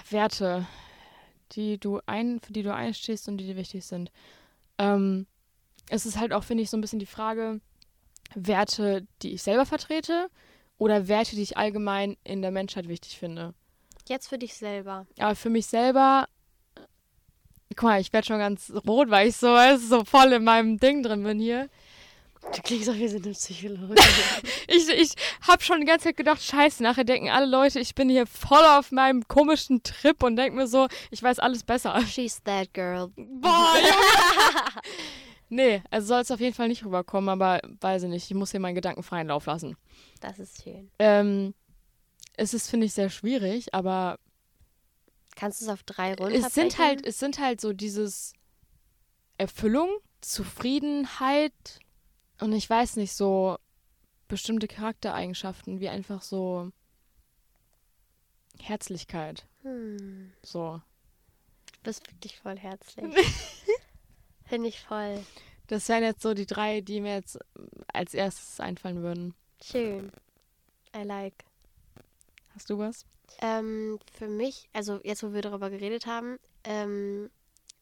Werte, 0.09 0.67
die 1.53 1.79
du 1.79 2.01
ein, 2.07 2.41
für 2.41 2.53
die 2.53 2.63
du 2.63 2.75
einstehst 2.75 3.29
und 3.29 3.39
die 3.39 3.47
dir 3.47 3.57
wichtig 3.57 3.85
sind. 3.85 4.11
Ähm, 4.79 5.27
es 5.89 6.07
ist 6.07 6.19
halt 6.19 6.33
auch, 6.33 6.45
finde 6.45 6.63
ich, 6.63 6.71
so 6.71 6.77
ein 6.77 6.81
bisschen 6.81 6.99
die 6.99 7.07
Frage, 7.07 7.61
Werte, 8.35 9.07
die 9.23 9.35
ich 9.35 9.43
selber 9.43 9.67
vertrete 9.67 10.29
oder 10.79 11.09
Werte, 11.09 11.37
die 11.37 11.43
ich 11.43 11.57
allgemein 11.57 12.17
in 12.25 12.43
der 12.43 12.51
Menschheit 12.51 12.89
wichtig 12.89 13.19
finde. 13.19 13.55
Jetzt 14.09 14.29
für 14.29 14.39
dich 14.39 14.55
selber. 14.55 15.07
Aber 15.19 15.37
für 15.37 15.51
mich 15.51 15.67
selber, 15.67 16.27
äh, 16.75 16.81
guck 17.77 17.85
mal, 17.85 18.01
ich 18.01 18.13
werde 18.13 18.27
schon 18.27 18.39
ganz 18.39 18.73
rot, 18.87 19.11
weil 19.11 19.29
ich 19.29 19.37
so, 19.37 19.57
so 19.77 20.05
voll 20.05 20.33
in 20.33 20.45
meinem 20.45 20.79
Ding 20.79 21.03
drin 21.03 21.23
bin 21.23 21.39
hier. 21.39 21.69
Du 22.55 22.63
klingst 22.63 22.89
auch, 22.89 22.95
wir 22.95 23.09
sind 23.09 23.27
eine 23.27 23.35
Psychologin. 23.35 23.97
Ich, 24.73 24.89
ich 24.89 25.15
habe 25.47 25.65
schon 25.65 25.81
die 25.81 25.87
ganze 25.87 26.05
Zeit 26.05 26.17
gedacht, 26.17 26.41
scheiße, 26.41 26.81
nachher 26.83 27.03
denken 27.03 27.29
alle 27.29 27.47
Leute, 27.47 27.81
ich 27.81 27.97
bin 27.97 28.09
hier 28.09 28.25
voll 28.25 28.65
auf 28.65 28.93
meinem 28.93 29.27
komischen 29.27 29.83
Trip 29.83 30.23
und 30.23 30.37
denke 30.37 30.57
mir 30.57 30.69
so, 30.69 30.87
ich 31.11 31.21
weiß 31.21 31.41
alles 31.41 31.65
besser. 31.65 32.01
She's 32.07 32.41
that 32.45 32.73
girl. 32.73 33.11
Boah, 33.17 33.75
Junge. 33.77 34.83
nee, 35.51 35.83
also 35.91 36.07
soll 36.09 36.21
es 36.23 36.31
auf 36.31 36.41
jeden 36.41 36.55
Fall 36.55 36.69
nicht 36.69 36.85
rüberkommen, 36.85 37.29
aber 37.29 37.61
weiß 37.81 38.05
ich 38.05 38.09
nicht, 38.09 38.31
ich 38.31 38.35
muss 38.37 38.51
hier 38.53 38.61
meinen 38.61 38.75
Gedanken 38.75 39.03
freien 39.03 39.27
Lauf 39.29 39.45
lassen. 39.47 39.77
Das 40.21 40.39
ist 40.39 40.63
schön. 40.63 40.91
Ähm, 40.99 41.55
es 42.37 42.55
ist, 42.55 42.69
finde 42.71 42.87
ich, 42.87 42.95
sehr 42.95 43.11
schwierig, 43.11 43.75
aber 43.75 44.19
Kannst 45.37 45.61
du 45.61 45.67
es 45.67 45.71
auf 45.71 45.83
drei 45.85 46.11
runterbrechen? 46.15 46.45
es 46.47 46.55
sind 46.55 46.79
halt, 46.79 47.07
es 47.07 47.19
sind 47.19 47.39
halt 47.39 47.61
so 47.61 47.73
dieses 47.73 48.33
Erfüllung, 49.39 49.89
Zufriedenheit 50.21 51.53
und 52.41 52.53
ich 52.53 52.69
weiß 52.69 52.97
nicht, 52.97 53.13
so 53.13 53.57
bestimmte 54.29 54.69
Charaktereigenschaften 54.69 55.81
wie 55.81 55.89
einfach 55.89 56.23
so 56.23 56.71
Herzlichkeit. 58.61 59.47
Hm, 59.63 60.33
So. 60.43 60.81
du 61.73 61.79
bist 61.83 62.07
wirklich 62.11 62.39
voll 62.39 62.59
herzlich. 62.59 63.05
Finde 64.51 64.69
ich 64.69 64.81
voll. 64.81 65.25
Das 65.69 65.89
wären 65.89 66.03
jetzt 66.03 66.23
so 66.23 66.35
die 66.35 66.45
drei, 66.45 66.81
die 66.81 67.01
mir 67.01 67.15
jetzt 67.15 67.39
als 67.93 68.15
erstes 68.15 68.59
einfallen 68.59 69.01
würden. 69.01 69.35
Schön. 69.63 70.11
I 70.95 71.05
like. 71.05 71.45
Hast 72.57 72.69
du 72.69 72.77
was? 72.77 73.07
Ähm, 73.41 74.01
für 74.13 74.27
mich, 74.27 74.69
also 74.73 74.99
jetzt, 75.05 75.23
wo 75.23 75.33
wir 75.33 75.43
darüber 75.43 75.71
geredet 75.71 76.07
haben, 76.07 76.41
ähm, 76.65 77.31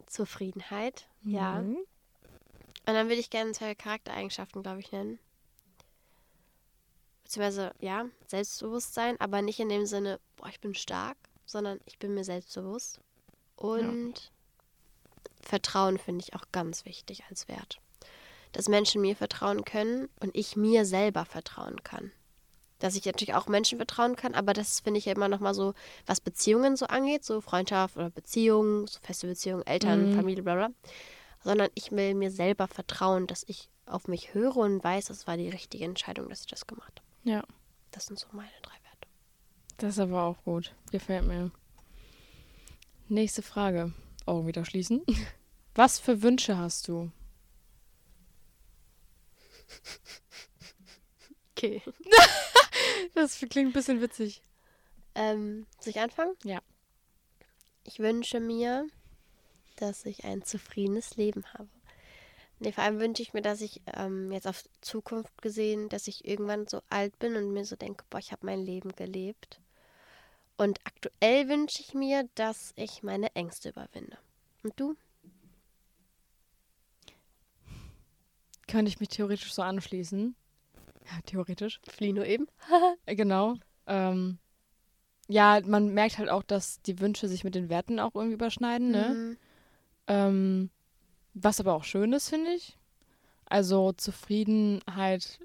Zufriedenheit, 0.06 1.08
ja. 1.22 1.62
Mhm. 1.62 1.76
Und 1.76 2.94
dann 2.94 3.08
würde 3.08 3.20
ich 3.20 3.30
gerne 3.30 3.52
zwei 3.52 3.74
Charaktereigenschaften, 3.74 4.62
glaube 4.62 4.80
ich, 4.80 4.92
nennen. 4.92 5.18
Beziehungsweise, 7.24 7.72
ja, 7.80 8.04
Selbstbewusstsein, 8.26 9.18
aber 9.20 9.40
nicht 9.40 9.58
in 9.58 9.70
dem 9.70 9.86
Sinne, 9.86 10.20
boah, 10.36 10.48
ich 10.48 10.60
bin 10.60 10.74
stark, 10.74 11.16
sondern 11.46 11.80
ich 11.86 11.98
bin 11.98 12.12
mir 12.12 12.24
selbstbewusst. 12.24 13.00
Und 13.56 14.30
Vertrauen 15.40 15.98
finde 15.98 16.24
ich 16.26 16.34
auch 16.34 16.44
ganz 16.52 16.84
wichtig 16.84 17.22
als 17.30 17.48
Wert. 17.48 17.80
Dass 18.52 18.68
Menschen 18.68 19.00
mir 19.02 19.14
vertrauen 19.16 19.64
können 19.64 20.08
und 20.20 20.34
ich 20.36 20.56
mir 20.56 20.84
selber 20.84 21.24
vertrauen 21.24 21.82
kann. 21.82 22.10
Dass 22.78 22.94
ich 22.96 23.04
natürlich 23.04 23.34
auch 23.34 23.46
Menschen 23.48 23.76
vertrauen 23.78 24.14
kann, 24.16 24.34
aber 24.34 24.52
das 24.52 24.80
finde 24.80 24.98
ich 24.98 25.04
ja 25.06 25.12
immer 25.12 25.28
nochmal 25.28 25.52
so, 25.54 25.74
was 26.06 26.20
Beziehungen 26.20 26.76
so 26.76 26.86
angeht, 26.86 27.24
so 27.24 27.40
Freundschaft 27.40 27.96
oder 27.96 28.08
Beziehungen, 28.10 28.86
so 28.86 29.00
feste 29.02 29.26
Beziehungen, 29.26 29.66
Eltern, 29.66 30.06
Mhm. 30.06 30.12
Familie, 30.12 30.42
bla 30.44 30.54
bla. 30.54 30.68
Sondern 31.42 31.70
ich 31.74 31.90
will 31.92 32.14
mir 32.14 32.30
selber 32.30 32.68
vertrauen, 32.68 33.26
dass 33.26 33.44
ich 33.46 33.68
auf 33.86 34.06
mich 34.08 34.32
höre 34.34 34.56
und 34.56 34.82
weiß, 34.82 35.06
das 35.06 35.26
war 35.26 35.36
die 35.36 35.48
richtige 35.48 35.84
Entscheidung, 35.84 36.28
dass 36.28 36.40
ich 36.40 36.46
das 36.46 36.66
gemacht 36.66 36.92
habe. 37.00 37.30
Ja, 37.30 37.42
Das 37.90 38.06
sind 38.06 38.18
so 38.18 38.26
meine 38.32 38.48
drei 38.62 38.74
Werte. 38.84 39.08
das 39.78 39.94
ist 39.94 39.98
aber 40.00 40.22
auch 40.22 40.42
gut. 40.44 40.74
Gefällt 40.90 41.26
mir. 41.26 41.50
Nächste 43.08 43.42
Frage. 43.42 43.92
Augen 44.28 44.46
wieder 44.46 44.64
schließen. 44.64 45.02
Was 45.74 45.98
für 45.98 46.22
Wünsche 46.22 46.56
hast 46.58 46.88
du? 46.88 47.10
Okay. 51.52 51.82
Das 53.14 53.36
klingt 53.38 53.70
ein 53.70 53.72
bisschen 53.72 54.00
witzig. 54.00 54.42
Ähm, 55.16 55.66
soll 55.80 55.90
ich 55.90 56.00
anfangen? 56.00 56.36
Ja. 56.44 56.60
Ich 57.82 57.98
wünsche 57.98 58.38
mir, 58.38 58.86
dass 59.76 60.06
ich 60.06 60.24
ein 60.24 60.44
zufriedenes 60.44 61.16
Leben 61.16 61.44
habe. 61.54 61.68
Nee, 62.60 62.72
vor 62.72 62.84
allem 62.84 63.00
wünsche 63.00 63.22
ich 63.22 63.34
mir, 63.34 63.42
dass 63.42 63.60
ich 63.60 63.82
ähm, 63.94 64.30
jetzt 64.30 64.46
auf 64.46 64.64
Zukunft 64.80 65.42
gesehen, 65.42 65.88
dass 65.88 66.06
ich 66.06 66.26
irgendwann 66.26 66.66
so 66.66 66.82
alt 66.90 67.18
bin 67.18 67.36
und 67.36 67.52
mir 67.52 67.64
so 67.64 67.76
denke, 67.76 68.04
boah, 68.10 68.18
ich 68.18 68.30
habe 68.30 68.46
mein 68.46 68.60
Leben 68.60 68.92
gelebt. 68.92 69.60
Und 70.58 70.80
aktuell 70.84 71.48
wünsche 71.48 71.80
ich 71.80 71.94
mir, 71.94 72.28
dass 72.34 72.72
ich 72.74 73.04
meine 73.04 73.34
Ängste 73.36 73.70
überwinde. 73.70 74.18
Und 74.64 74.78
du? 74.78 74.96
Könnte 78.66 78.88
ich 78.90 78.98
mich 79.00 79.08
theoretisch 79.08 79.54
so 79.54 79.62
anschließen? 79.62 80.34
Ja, 81.06 81.20
theoretisch. 81.24 81.80
Flino 81.88 82.22
eben. 82.22 82.46
Äh, 83.06 83.14
Genau. 83.14 83.54
Ähm, 83.86 84.38
ja, 85.28 85.60
man 85.64 85.94
merkt 85.94 86.18
halt 86.18 86.28
auch, 86.28 86.42
dass 86.42 86.82
die 86.82 86.98
Wünsche 87.00 87.28
sich 87.28 87.44
mit 87.44 87.54
den 87.54 87.68
Werten 87.68 88.00
auch 88.00 88.14
irgendwie 88.14 88.34
überschneiden, 88.34 88.90
ne? 88.90 89.08
Mhm. 89.08 89.38
Ähm, 90.08 90.70
was 91.34 91.60
aber 91.60 91.74
auch 91.74 91.84
schön 91.84 92.12
ist, 92.12 92.30
finde 92.30 92.50
ich. 92.52 92.76
Also 93.46 93.92
Zufriedenheit 93.92 95.38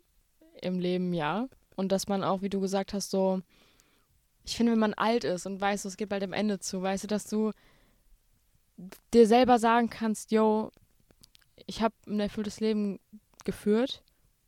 im 0.61 0.79
Leben, 0.79 1.13
ja. 1.13 1.47
Und 1.75 1.91
dass 1.91 2.07
man 2.07 2.23
auch, 2.23 2.41
wie 2.41 2.49
du 2.49 2.59
gesagt 2.59 2.93
hast, 2.93 3.11
so, 3.11 3.41
ich 4.45 4.55
finde, 4.57 4.73
wenn 4.73 4.79
man 4.79 4.93
alt 4.93 5.23
ist 5.23 5.45
und 5.45 5.61
weiß, 5.61 5.85
es 5.85 5.97
geht 5.97 6.09
bald 6.09 6.23
am 6.23 6.33
Ende 6.33 6.59
zu, 6.59 6.81
weißt 6.81 7.03
du, 7.03 7.07
dass 7.07 7.27
du 7.27 7.51
dir 9.13 9.27
selber 9.27 9.59
sagen 9.59 9.89
kannst, 9.89 10.31
yo, 10.31 10.71
ich 11.65 11.81
habe 11.81 11.95
ein 12.07 12.19
erfülltes 12.19 12.59
Leben 12.59 12.99
geführt, 13.45 14.03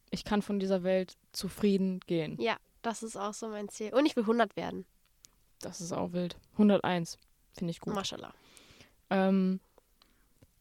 ich 0.09 0.23
kann 0.23 0.41
von 0.41 0.59
dieser 0.59 0.83
Welt 0.83 1.17
zufrieden 1.31 1.99
gehen. 2.01 2.39
Ja, 2.39 2.57
das 2.81 3.03
ist 3.03 3.15
auch 3.15 3.33
so 3.33 3.49
mein 3.49 3.69
Ziel. 3.69 3.93
Und 3.93 4.05
ich 4.05 4.15
will 4.15 4.23
100 4.23 4.55
werden. 4.55 4.85
Das 5.59 5.81
ist 5.81 5.91
auch 5.91 6.11
wild. 6.11 6.37
101, 6.53 7.17
finde 7.53 7.71
ich 7.71 7.79
gut. 7.79 7.93
Maschallah. 7.93 8.33
Ähm, 9.09 9.59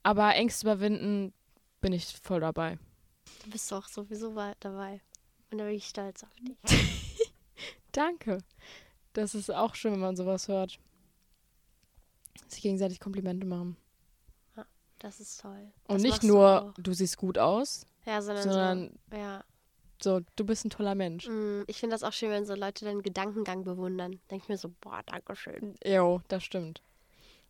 aber 0.03 0.35
Ängste 0.35 0.67
überwinden 0.67 1.33
bin 1.81 1.93
ich 1.93 2.07
voll 2.23 2.41
dabei. 2.41 2.79
Du 3.43 3.51
bist 3.51 3.71
doch 3.73 3.89
sowieso 3.89 4.35
dabei. 4.61 5.01
Und 5.51 5.59
da 5.59 5.65
bin 5.65 5.75
ich 5.75 5.87
stolz 5.87 6.23
auf 6.25 6.35
dich. 6.41 6.57
Danke. 7.93 8.39
Das 9.15 9.35
ist 9.35 9.51
auch 9.51 9.75
schön, 9.75 9.93
wenn 9.93 10.01
man 10.01 10.17
sowas 10.17 10.49
hört. 10.49 10.79
Sich 12.49 12.63
gegenseitig 12.63 13.01
Komplimente 13.01 13.47
machen. 13.47 13.77
Das 14.99 15.21
ist 15.21 15.41
toll. 15.41 15.71
Und 15.87 15.97
Das 15.97 16.03
nicht 16.03 16.23
du 16.23 16.29
nur, 16.29 16.63
auch. 16.63 16.75
du 16.79 16.93
siehst 16.95 17.17
gut 17.19 17.37
aus, 17.37 17.87
Ja, 18.07 18.23
sondern, 18.23 18.45
sondern 18.45 18.99
so. 19.11 19.17
Ja. 19.17 19.45
so, 20.03 20.21
du 20.37 20.45
bist 20.47 20.65
ein 20.65 20.71
toller 20.71 20.95
Mensch. 20.95 21.27
Mm, 21.29 21.63
Ich 21.67 21.79
finde 21.79 21.95
das 21.95 22.03
auch 22.05 22.13
schön, 22.13 22.31
wenn 22.31 22.47
so 22.47 22.55
Leute 22.55 22.87
den 22.87 23.03
Gedankengang 23.03 23.65
bewundern. 23.65 24.13
Denke 24.31 24.45
ich 24.45 24.49
mir 24.49 24.57
so, 24.57 24.71
boah, 24.81 25.03
danke 25.05 25.37
schön. 25.37 25.75
Jo, 25.85 26.23
das 26.29 26.43
stimmt. 26.45 26.81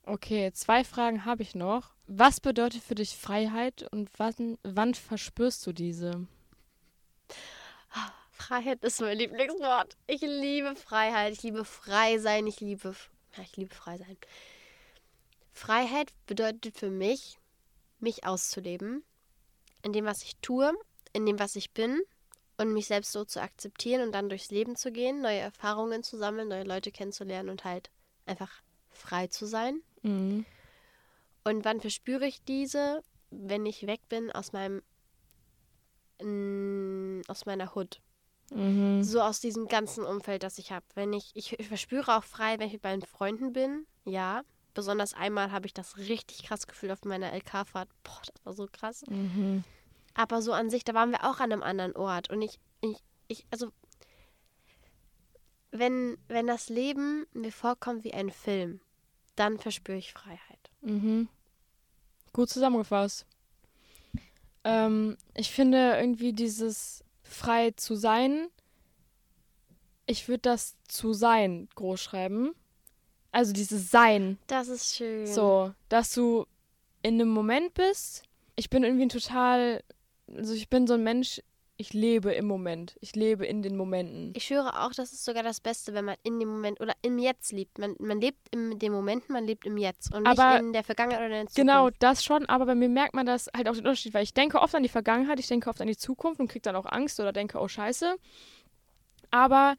Okay, 0.03 0.51
zwei 0.53 0.83
Fragen 0.85 1.25
habe 1.25 1.43
ich 1.43 1.55
noch. 1.55 1.93
Was 2.09 2.41
bedeutet 2.41 2.83
für 2.83 2.95
dich 2.97 3.17
Freiheit 3.17 3.87
und 3.93 4.11
wann, 4.19 4.59
wann 4.65 4.95
verspürst 4.95 5.65
du 5.67 5.73
diese? 5.73 6.27
Freiheit 8.47 8.85
ist 8.85 9.01
mein 9.01 9.17
Lieblingswort. 9.17 9.97
Ich 10.07 10.21
liebe 10.21 10.77
Freiheit. 10.77 11.33
Ich 11.33 11.43
liebe 11.43 11.65
frei 11.65 12.19
sein. 12.19 12.47
Ich 12.47 12.61
liebe, 12.61 12.95
ja, 13.37 13.43
ich 13.43 13.57
liebe 13.57 13.75
frei 13.75 13.97
sein. 13.97 14.19
Freiheit 15.53 16.13
bedeutet 16.27 16.77
für 16.77 16.91
mich, 16.91 17.39
mich 18.01 18.25
auszuleben. 18.27 19.03
In 19.83 19.93
dem, 19.93 20.05
was 20.05 20.23
ich 20.23 20.37
tue, 20.43 20.73
in 21.13 21.25
dem, 21.25 21.39
was 21.39 21.57
ich 21.57 21.71
bin. 21.71 22.01
Und 22.59 22.73
mich 22.73 22.87
selbst 22.87 23.13
so 23.13 23.25
zu 23.25 23.41
akzeptieren 23.41 24.03
und 24.03 24.13
dann 24.13 24.29
durchs 24.29 24.51
Leben 24.51 24.77
zu 24.77 24.93
gehen, 24.93 25.23
neue 25.23 25.39
Erfahrungen 25.39 26.05
zu 26.05 26.17
sammeln, 26.17 26.47
neue 26.49 26.63
Leute 26.63 26.93
kennenzulernen 26.93 27.49
und 27.49 27.65
halt 27.65 27.91
einfach 28.27 28.63
frei 28.91 29.27
zu 29.27 29.47
sein. 29.47 29.83
Mhm. 30.03 30.45
Und 31.43 31.65
wann 31.65 31.81
verspüre 31.81 32.27
ich 32.27 32.45
diese? 32.45 33.03
Wenn 33.31 33.67
ich 33.67 33.89
weg 33.89 34.01
bin 34.09 34.31
aus 34.31 34.53
meinem 34.53 34.83
aus 37.27 37.45
meiner 37.45 37.75
Hood. 37.75 38.01
Mhm. 38.55 39.03
So 39.03 39.21
aus 39.21 39.41
diesem 39.41 39.67
ganzen 39.67 40.05
Umfeld, 40.05 40.43
das 40.43 40.59
ich 40.59 40.71
habe. 40.73 40.85
Wenn 40.95 41.13
ich, 41.13 41.33
ich, 41.35 41.59
ich 41.59 41.69
verspüre 41.69 42.17
auch 42.17 42.25
frei, 42.25 42.59
wenn 42.59 42.69
ich 42.69 42.75
mit 42.75 42.85
meinen 42.85 43.03
Freunden 43.03 43.53
bin, 43.53 43.87
ja. 44.05 44.43
Besonders 44.75 45.15
einmal 45.15 45.53
habe 45.53 45.67
ich 45.67 45.75
das 45.75 45.99
richtig 45.99 46.43
krass 46.45 46.67
gefühlt 46.67 46.91
auf 46.91 47.05
meiner 47.05 47.33
LK-Fahrt. 47.33 47.89
Boah, 48.03 48.21
das 48.27 48.45
war 48.45 48.53
so 48.55 48.67
krass. 48.71 49.05
Mhm. 49.09 49.63
Aber 50.15 50.43
so 50.43 50.53
an 50.53 50.69
sich, 50.71 50.85
da 50.85 50.95
waren 50.95 51.11
wir 51.11 51.25
auch 51.25 51.39
an 51.39 51.53
einem 51.53 51.63
anderen 51.63 51.95
Ort. 51.95 52.31
Und 52.31 52.43
ich, 52.43 52.59
ich, 52.81 52.97
ich 53.29 53.47
also, 53.51 53.71
wenn, 55.71 56.19
wenn 56.27 56.47
das 56.47 56.69
Leben 56.69 57.27
mir 57.33 57.53
vorkommt 57.53 58.03
wie 58.03 58.15
ein 58.15 58.31
Film, 58.31 58.81
dann 59.37 59.59
verspüre 59.59 59.99
ich 59.99 60.13
Freiheit. 60.13 60.71
Mhm. 60.81 61.29
Gut 62.33 62.51
zusammengefasst. 62.51 63.27
Ähm, 64.65 65.17
ich 65.35 65.53
finde 65.53 65.97
irgendwie 65.99 66.33
dieses 66.33 67.04
frei 67.35 67.73
zu 67.73 67.95
sein, 67.97 68.49
ich 70.07 70.29
würde 70.29 70.43
das 70.43 70.77
zu 70.89 71.13
sein 71.13 71.69
groß 71.75 72.01
schreiben. 72.01 72.55
Also 73.33 73.53
dieses 73.53 73.91
Sein. 73.91 74.39
Das 74.47 74.69
ist 74.69 74.95
schön. 74.95 75.27
So, 75.27 75.75
dass 75.89 76.15
du 76.15 76.47
in 77.03 77.15
einem 77.15 77.31
Moment 77.31 77.75
bist. 77.75 78.23
Ich 78.57 78.71
bin 78.71 78.85
irgendwie 78.85 79.09
total, 79.09 79.83
also 80.29 80.55
ich 80.55 80.69
bin 80.69 80.87
so 80.87 80.95
ein 80.95 81.03
Mensch, 81.03 81.43
ich 81.77 81.93
lebe 81.93 82.33
im 82.33 82.47
Moment. 82.47 82.97
Ich 83.01 83.17
lebe 83.17 83.45
in 83.47 83.63
den 83.63 83.77
Momenten. 83.77 84.33
Ich 84.37 84.45
schwöre 84.47 84.81
auch, 84.85 84.93
das 84.93 85.13
ist 85.13 85.25
sogar 85.25 85.43
das 85.43 85.61
Beste, 85.61 85.93
wenn 85.93 86.05
man 86.05 86.17
in 86.23 86.39
dem 86.39 86.49
Moment 86.49 86.81
oder 86.81 86.93
im 87.03 87.19
Jetzt 87.19 87.51
lebt. 87.53 87.79
Man, 87.79 87.97
man 87.99 88.21
lebt 88.21 88.39
in 88.53 88.79
dem 88.79 88.93
Moment, 88.93 89.29
man 89.29 89.45
lebt 89.45 89.67
im 89.67 89.77
Jetzt 89.77 90.15
und 90.15 90.27
Aber 90.27 90.53
nicht 90.53 90.63
in 90.63 90.73
der 90.73 90.85
Vergangenheit 90.85 91.19
oder 91.19 91.27
in 91.27 91.33
der 91.33 91.47
Zukunft. 91.47 91.57
Genau, 91.57 91.91
das 91.99 92.25
schon, 92.25 92.47
aber 92.47 92.67
bei 92.67 92.75
mir 92.77 92.89
merkt 92.89 93.15
man 93.15 93.27
das 93.27 93.51
halt 93.57 93.69
auch 93.69 93.73
den 93.75 93.81
Unterschied, 93.87 94.15
weil 94.15 94.23
ich 94.23 94.35
denke 94.35 94.61
oft 94.61 94.75
an 94.75 94.85
die 94.85 94.89
Vergangenheit, 94.89 95.41
ich 95.41 95.49
denke 95.49 95.69
oft 95.69 95.81
an 95.81 95.89
die 95.89 95.97
Zukunft 95.97 96.41
und 96.41 96.49
kriege 96.49 96.63
dann 96.63 96.77
auch 96.77 96.87
Angst 96.87 97.19
oder 97.19 97.33
denke, 97.33 97.59
oh 97.59 97.67
scheiße. 97.67 98.17
Aber 99.31 99.75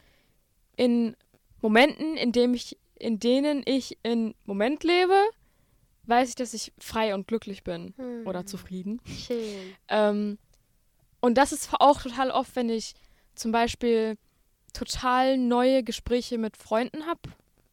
in 0.75 1.15
Momenten, 1.61 2.17
in, 2.17 2.33
dem 2.33 2.53
ich, 2.53 2.77
in 2.99 3.19
denen 3.19 3.63
ich 3.65 3.97
im 4.03 4.35
Moment 4.43 4.83
lebe, 4.83 5.17
weiß 6.07 6.29
ich, 6.29 6.35
dass 6.35 6.53
ich 6.53 6.73
frei 6.77 7.15
und 7.15 7.27
glücklich 7.27 7.63
bin 7.63 7.93
Hm. 7.97 8.27
oder 8.27 8.45
zufrieden. 8.45 9.01
Schön. 9.05 9.75
Ähm, 9.87 10.37
und 11.25 11.39
das 11.39 11.51
ist 11.51 11.69
auch 11.79 12.01
total 12.03 12.29
oft, 12.29 12.55
wenn 12.55 12.69
ich 12.69 12.93
zum 13.33 13.51
Beispiel 13.51 14.15
total 14.73 15.37
neue 15.37 15.81
Gespräche 15.81 16.37
mit 16.37 16.55
Freunden 16.55 17.07
habe 17.07 17.21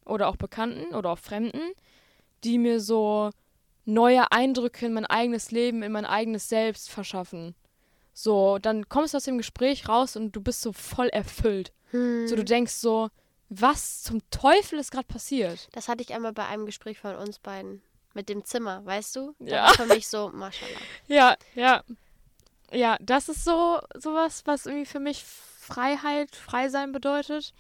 oder 0.07 0.29
auch 0.29 0.37
Bekannten 0.37 0.95
oder 0.95 1.11
auch 1.11 1.19
Fremden, 1.19 1.61
die 2.45 2.57
mir 2.57 2.81
so 2.81 3.31
neue 3.85 4.33
Eindrücke 4.33 4.87
in 4.87 4.95
mein 4.95 5.05
eigenes 5.05 5.51
Leben, 5.51 5.83
in 5.83 5.93
mein 5.93 6.07
eigenes 6.07 6.49
Selbst 6.49 6.89
verschaffen. 6.89 7.55
So, 8.15 8.59
dann 8.59 8.89
kommst 8.89 9.13
du 9.13 9.19
aus 9.19 9.25
dem 9.25 9.37
Gespräch 9.37 9.87
raus 9.87 10.17
und 10.17 10.33
du 10.33 10.41
bist 10.41 10.63
so 10.63 10.73
voll 10.73 11.09
erfüllt. 11.09 11.75
Hm. 11.91 12.27
So, 12.27 12.37
du 12.37 12.45
denkst 12.45 12.73
so, 12.73 13.11
was 13.51 14.03
zum 14.03 14.23
Teufel 14.31 14.79
ist 14.79 14.93
gerade 14.93 15.07
passiert? 15.07 15.69
Das 15.73 15.89
hatte 15.89 16.03
ich 16.03 16.15
einmal 16.15 16.33
bei 16.33 16.47
einem 16.47 16.65
Gespräch 16.65 16.99
von 16.99 17.17
uns 17.17 17.39
beiden. 17.39 17.83
Mit 18.15 18.31
dem 18.31 18.45
Zimmer, 18.47 18.85
weißt 18.87 19.17
du? 19.17 19.35
Das 19.39 19.51
Ja. 19.51 19.65
war 19.65 19.75
für 19.75 19.87
mich 19.87 20.09
so, 20.09 20.31
Maschallah. 20.33 20.81
Ja, 21.07 21.37
ja. 21.55 21.83
Ja, 22.73 22.97
das 23.01 23.29
ist 23.29 23.45
so 23.45 23.81
sowas, 23.95 24.43
was 24.47 24.67
irgendwie 24.67 24.87
für 24.87 25.01
mich 25.01 25.23
Freiheit, 25.25 26.35
frei 26.35 26.69
sein 26.69 26.93
bedeutet. 26.93 27.53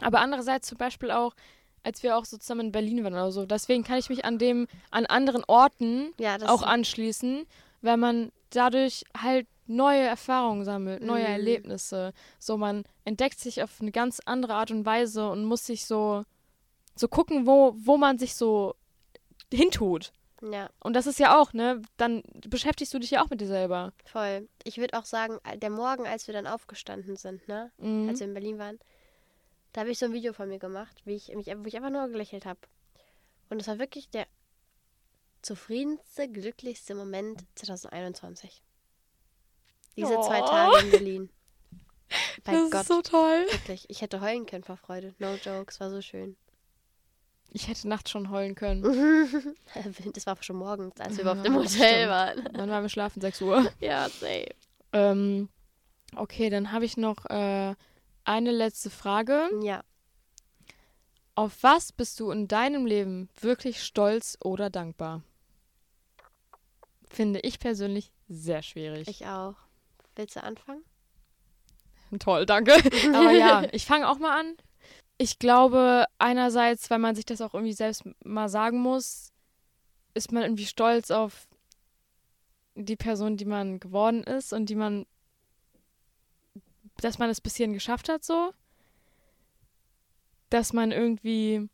Aber 0.00 0.20
andererseits 0.20 0.68
zum 0.68 0.78
Beispiel 0.78 1.10
auch, 1.10 1.34
als 1.82 2.02
wir 2.02 2.16
auch 2.16 2.24
so 2.24 2.36
zusammen 2.36 2.66
in 2.66 2.72
Berlin 2.72 3.02
waren 3.04 3.14
oder 3.14 3.32
so. 3.32 3.46
Deswegen 3.46 3.84
kann 3.84 3.98
ich 3.98 4.08
mich 4.08 4.24
an 4.24 4.38
dem, 4.38 4.66
an 4.90 5.06
anderen 5.06 5.44
Orten 5.46 6.12
Ja, 6.18 6.36
auch 6.46 6.62
anschließen, 6.62 7.46
weil 7.82 7.96
man 7.96 8.32
dadurch 8.50 9.04
halt 9.20 9.46
neue 9.66 10.02
Erfahrungen 10.02 10.64
sammelt, 10.64 11.02
neue 11.02 11.24
Mhm. 11.24 11.32
Erlebnisse. 11.32 12.12
So, 12.38 12.56
man 12.56 12.84
entdeckt 13.04 13.38
sich 13.38 13.62
auf 13.62 13.80
eine 13.80 13.92
ganz 13.92 14.20
andere 14.24 14.54
Art 14.54 14.70
und 14.70 14.84
Weise 14.84 15.28
und 15.30 15.44
muss 15.44 15.64
sich 15.66 15.86
so, 15.86 16.24
so 16.96 17.08
gucken, 17.08 17.46
wo, 17.46 17.74
wo 17.78 17.96
man 17.96 18.18
sich 18.18 18.34
so 18.34 18.74
hintut. 19.52 20.12
Ja, 20.42 20.70
Und 20.80 20.94
das 20.94 21.06
ist 21.06 21.18
ja 21.18 21.38
auch, 21.38 21.52
ne? 21.52 21.82
Dann 21.98 22.22
beschäftigst 22.48 22.94
du 22.94 22.98
dich 22.98 23.10
ja 23.10 23.22
auch 23.22 23.28
mit 23.30 23.40
dir 23.40 23.46
selber. 23.46 23.92
voll. 24.06 24.48
Ich 24.64 24.78
würde 24.78 24.98
auch 24.98 25.04
sagen, 25.04 25.38
der 25.56 25.70
Morgen, 25.70 26.06
als 26.06 26.26
wir 26.26 26.32
dann 26.34 26.46
aufgestanden 26.46 27.16
sind, 27.16 27.46
ne? 27.46 27.70
Mhm. 27.78 28.08
Als 28.08 28.20
wir 28.20 28.26
in 28.26 28.32
Berlin 28.34 28.58
waren, 28.58 28.78
da 29.72 29.82
habe 29.82 29.90
ich 29.90 29.98
so 29.98 30.06
ein 30.06 30.12
Video 30.12 30.32
von 30.32 30.48
mir 30.48 30.58
gemacht, 30.58 31.02
wie 31.04 31.14
ich 31.14 31.28
mich, 31.34 31.46
wo 31.46 31.64
ich 31.66 31.76
einfach 31.76 31.90
nur 31.90 32.08
gelächelt 32.08 32.46
habe. 32.46 32.58
Und 33.50 33.60
es 33.60 33.68
war 33.68 33.78
wirklich 33.78 34.08
der 34.10 34.26
zufriedenste, 35.42 36.28
glücklichste 36.28 36.94
Moment 36.94 37.44
2021. 37.56 38.62
Diese 39.96 40.14
zwei 40.20 40.42
Oh. 40.42 40.46
Tage 40.46 40.78
in 40.86 40.90
Berlin. 40.90 41.30
Bei 42.44 42.52
das 42.52 42.70
Gott, 42.70 42.80
ist 42.82 42.88
so 42.88 43.02
toll. 43.02 43.46
wirklich. 43.50 43.86
Ich 43.88 44.00
hätte 44.02 44.20
heulen 44.20 44.46
können 44.46 44.64
vor 44.64 44.76
Freude. 44.76 45.14
No 45.18 45.34
jokes, 45.34 45.78
war 45.80 45.90
so 45.90 46.00
schön. 46.00 46.36
Ich 47.52 47.68
hätte 47.68 47.88
nachts 47.88 48.10
schon 48.10 48.30
heulen 48.30 48.54
können. 48.54 48.82
Das 50.14 50.26
war 50.26 50.36
schon 50.40 50.56
morgens, 50.56 50.98
als 51.00 51.16
wir 51.16 51.24
Ja, 51.24 51.32
überhaupt 51.32 51.46
im 51.46 51.56
Hotel 51.56 52.08
waren. 52.08 52.48
Wann 52.52 52.70
waren 52.70 52.82
wir 52.82 52.88
schlafen? 52.88 53.20
6 53.20 53.42
Uhr. 53.42 53.72
Ja, 53.80 54.08
safe. 54.08 54.46
Ähm, 54.92 55.48
okay, 56.16 56.50
dann 56.50 56.72
habe 56.72 56.84
ich 56.84 56.96
noch 56.96 57.26
äh, 57.26 57.74
eine 58.24 58.50
letzte 58.52 58.90
Frage. 58.90 59.48
Ja. 59.62 59.82
Auf 61.34 61.62
was 61.62 61.92
bist 61.92 62.20
du 62.20 62.30
in 62.30 62.48
deinem 62.48 62.86
Leben 62.86 63.28
wirklich 63.40 63.82
stolz 63.82 64.36
oder 64.42 64.70
dankbar? 64.70 65.22
Finde 67.08 67.40
ich 67.40 67.58
persönlich 67.58 68.12
sehr 68.28 68.62
schwierig. 68.62 69.08
Ich 69.08 69.26
auch. 69.26 69.54
Willst 70.14 70.36
du 70.36 70.42
anfangen? 70.42 70.84
Toll, 72.18 72.46
danke. 72.46 72.74
Aber 73.14 73.30
ja, 73.32 73.62
ich 73.72 73.86
fange 73.86 74.08
auch 74.08 74.18
mal 74.18 74.38
an. 74.38 74.56
Ich 75.22 75.38
glaube, 75.38 76.06
einerseits, 76.16 76.88
weil 76.88 76.98
man 76.98 77.14
sich 77.14 77.26
das 77.26 77.42
auch 77.42 77.52
irgendwie 77.52 77.74
selbst 77.74 78.04
mal 78.24 78.48
sagen 78.48 78.80
muss, 78.80 79.34
ist 80.14 80.32
man 80.32 80.44
irgendwie 80.44 80.64
stolz 80.64 81.10
auf 81.10 81.46
die 82.74 82.96
Person, 82.96 83.36
die 83.36 83.44
man 83.44 83.80
geworden 83.80 84.24
ist 84.24 84.54
und 84.54 84.70
die 84.70 84.76
man, 84.76 85.04
dass 87.02 87.18
man 87.18 87.28
es 87.28 87.42
bis 87.42 87.56
hierhin 87.56 87.74
geschafft 87.74 88.08
hat, 88.08 88.24
so. 88.24 88.54
Dass 90.48 90.72
man 90.72 90.90
irgendwie, 90.90 91.68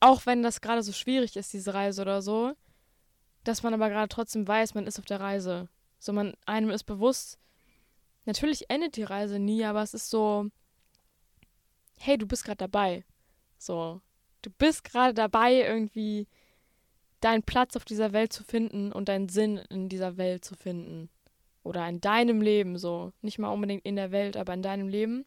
auch 0.00 0.26
wenn 0.26 0.42
das 0.42 0.60
gerade 0.60 0.82
so 0.82 0.92
schwierig 0.92 1.36
ist, 1.36 1.52
diese 1.52 1.74
Reise 1.74 2.02
oder 2.02 2.22
so, 2.22 2.54
dass 3.44 3.62
man 3.62 3.72
aber 3.72 3.88
gerade 3.88 4.08
trotzdem 4.08 4.48
weiß, 4.48 4.74
man 4.74 4.88
ist 4.88 4.98
auf 4.98 5.04
der 5.04 5.20
Reise. 5.20 5.68
So, 6.00 6.12
man, 6.12 6.34
einem 6.44 6.70
ist 6.70 6.86
bewusst, 6.86 7.38
natürlich 8.24 8.68
endet 8.68 8.96
die 8.96 9.04
Reise 9.04 9.38
nie, 9.38 9.64
aber 9.64 9.82
es 9.82 9.94
ist 9.94 10.10
so, 10.10 10.50
hey, 12.02 12.18
du 12.18 12.26
bist 12.26 12.44
gerade 12.44 12.58
dabei. 12.58 13.04
So, 13.58 14.00
du 14.42 14.50
bist 14.50 14.84
gerade 14.84 15.14
dabei, 15.14 15.62
irgendwie 15.62 16.26
deinen 17.20 17.42
Platz 17.42 17.76
auf 17.76 17.84
dieser 17.84 18.12
Welt 18.12 18.32
zu 18.32 18.42
finden 18.42 18.92
und 18.92 19.08
deinen 19.08 19.28
Sinn 19.28 19.58
in 19.70 19.88
dieser 19.88 20.16
Welt 20.16 20.44
zu 20.44 20.54
finden. 20.56 21.08
Oder 21.62 21.88
in 21.88 22.00
deinem 22.00 22.42
Leben, 22.42 22.76
so. 22.76 23.12
Nicht 23.22 23.38
mal 23.38 23.50
unbedingt 23.50 23.84
in 23.84 23.94
der 23.94 24.10
Welt, 24.10 24.36
aber 24.36 24.52
in 24.52 24.62
deinem 24.62 24.88
Leben. 24.88 25.24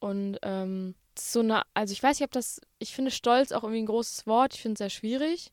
Und 0.00 0.38
ähm, 0.42 0.96
so 1.16 1.40
eine, 1.40 1.62
also 1.74 1.92
ich 1.92 2.02
weiß 2.02 2.18
nicht, 2.18 2.26
ob 2.26 2.32
das, 2.32 2.60
ich 2.78 2.94
finde 2.94 3.12
Stolz 3.12 3.52
auch 3.52 3.62
irgendwie 3.62 3.82
ein 3.82 3.86
großes 3.86 4.26
Wort, 4.26 4.54
ich 4.54 4.62
finde 4.62 4.74
es 4.74 4.78
sehr 4.78 4.90
schwierig. 4.90 5.52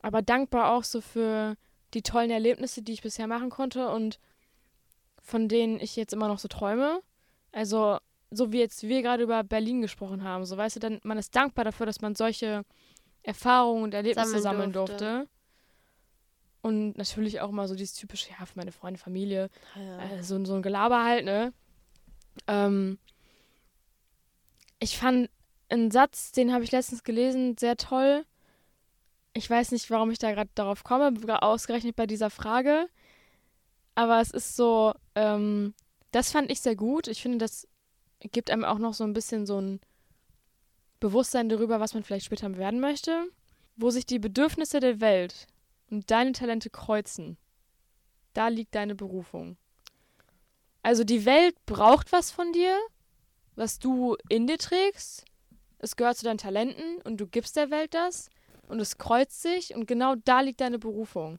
Aber 0.00 0.22
dankbar 0.22 0.72
auch 0.72 0.84
so 0.84 1.00
für 1.00 1.56
die 1.94 2.02
tollen 2.02 2.30
Erlebnisse, 2.30 2.82
die 2.82 2.92
ich 2.92 3.02
bisher 3.02 3.26
machen 3.26 3.50
konnte 3.50 3.88
und 3.88 4.18
von 5.20 5.48
denen 5.48 5.78
ich 5.80 5.96
jetzt 5.96 6.12
immer 6.12 6.28
noch 6.28 6.38
so 6.38 6.48
träume. 6.48 7.00
Also, 7.52 7.98
so 8.32 8.52
wie 8.52 8.58
jetzt 8.60 8.82
wir 8.82 9.02
gerade 9.02 9.22
über 9.22 9.42
Berlin 9.44 9.80
gesprochen 9.82 10.24
haben, 10.24 10.44
so 10.44 10.56
weißt 10.56 10.76
du, 10.76 10.80
dann 10.80 11.00
man 11.04 11.18
ist 11.18 11.34
dankbar 11.34 11.64
dafür, 11.64 11.86
dass 11.86 12.00
man 12.00 12.14
solche 12.14 12.64
Erfahrungen 13.22 13.84
und 13.84 13.94
Erlebnisse 13.94 14.40
Sammeln 14.40 14.42
sammeln, 14.42 14.72
durfte. 14.72 14.96
durfte. 14.96 15.28
Und 16.62 16.96
natürlich 16.96 17.40
auch 17.40 17.50
mal 17.50 17.66
so 17.66 17.74
dieses 17.74 17.94
typische, 17.94 18.30
ja, 18.30 18.46
für 18.46 18.56
meine 18.56 18.70
Freunde, 18.72 18.98
Familie, 18.98 19.50
Ja. 19.74 19.98
äh, 20.04 20.22
so, 20.22 20.42
so 20.44 20.54
ein 20.54 20.62
Gelaber 20.62 21.02
halt, 21.04 21.24
ne? 21.24 21.52
Ähm, 22.46 22.98
ich 24.78 24.96
fand 24.96 25.28
einen 25.68 25.90
Satz, 25.90 26.32
den 26.32 26.52
habe 26.52 26.64
ich 26.64 26.70
letztens 26.72 27.02
gelesen, 27.02 27.56
sehr 27.58 27.76
toll. 27.76 28.24
Ich 29.34 29.48
weiß 29.48 29.72
nicht, 29.72 29.90
warum 29.90 30.10
ich 30.10 30.18
da 30.18 30.32
gerade 30.32 30.50
darauf 30.54 30.84
komme, 30.84 31.12
ausgerechnet 31.42 31.96
bei 31.96 32.06
dieser 32.06 32.30
Frage. 32.30 32.88
Aber 33.94 34.20
es 34.20 34.30
ist 34.30 34.56
so, 34.56 34.94
ähm, 35.14 35.74
das 36.10 36.30
fand 36.30 36.50
ich 36.50 36.60
sehr 36.60 36.76
gut. 36.76 37.08
Ich 37.08 37.22
finde, 37.22 37.38
das 37.38 37.66
gibt 38.30 38.50
einem 38.50 38.64
auch 38.64 38.78
noch 38.78 38.94
so 38.94 39.04
ein 39.04 39.12
bisschen 39.12 39.46
so 39.46 39.60
ein 39.60 39.80
Bewusstsein 41.00 41.48
darüber, 41.48 41.80
was 41.80 41.94
man 41.94 42.04
vielleicht 42.04 42.26
später 42.26 42.56
werden 42.56 42.80
möchte. 42.80 43.26
Wo 43.74 43.90
sich 43.90 44.06
die 44.06 44.18
Bedürfnisse 44.18 44.80
der 44.80 45.00
Welt 45.00 45.46
und 45.90 46.10
deine 46.10 46.32
Talente 46.32 46.70
kreuzen, 46.70 47.38
da 48.34 48.48
liegt 48.48 48.74
deine 48.74 48.94
Berufung. 48.94 49.56
Also 50.82 51.04
die 51.04 51.24
Welt 51.24 51.56
braucht 51.64 52.12
was 52.12 52.30
von 52.30 52.52
dir, 52.52 52.78
was 53.54 53.78
du 53.78 54.16
in 54.28 54.46
dir 54.46 54.58
trägst. 54.58 55.24
es 55.78 55.96
gehört 55.96 56.16
zu 56.16 56.24
deinen 56.24 56.38
Talenten 56.38 57.00
und 57.02 57.16
du 57.16 57.26
gibst 57.26 57.56
der 57.56 57.70
Welt 57.70 57.94
das 57.94 58.30
und 58.68 58.78
es 58.78 58.98
kreuzt 58.98 59.42
sich 59.42 59.74
und 59.74 59.86
genau 59.86 60.14
da 60.14 60.40
liegt 60.40 60.60
deine 60.60 60.78
Berufung. 60.78 61.38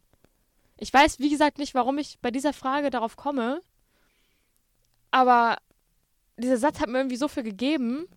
Ich 0.78 0.92
weiß, 0.92 1.20
wie 1.20 1.30
gesagt, 1.30 1.60
nicht, 1.60 1.76
warum 1.76 1.98
ich 1.98 2.20
bei 2.20 2.30
dieser 2.30 2.52
Frage 2.52 2.90
darauf 2.90 3.16
komme, 3.16 3.62
aber 5.12 5.58
dieser 6.38 6.58
Satz 6.58 6.80
hat 6.80 6.90
mir 6.90 6.98
irgendwie 6.98 7.18
so 7.18 7.28
viel 7.28 7.44
gegeben 7.44 8.08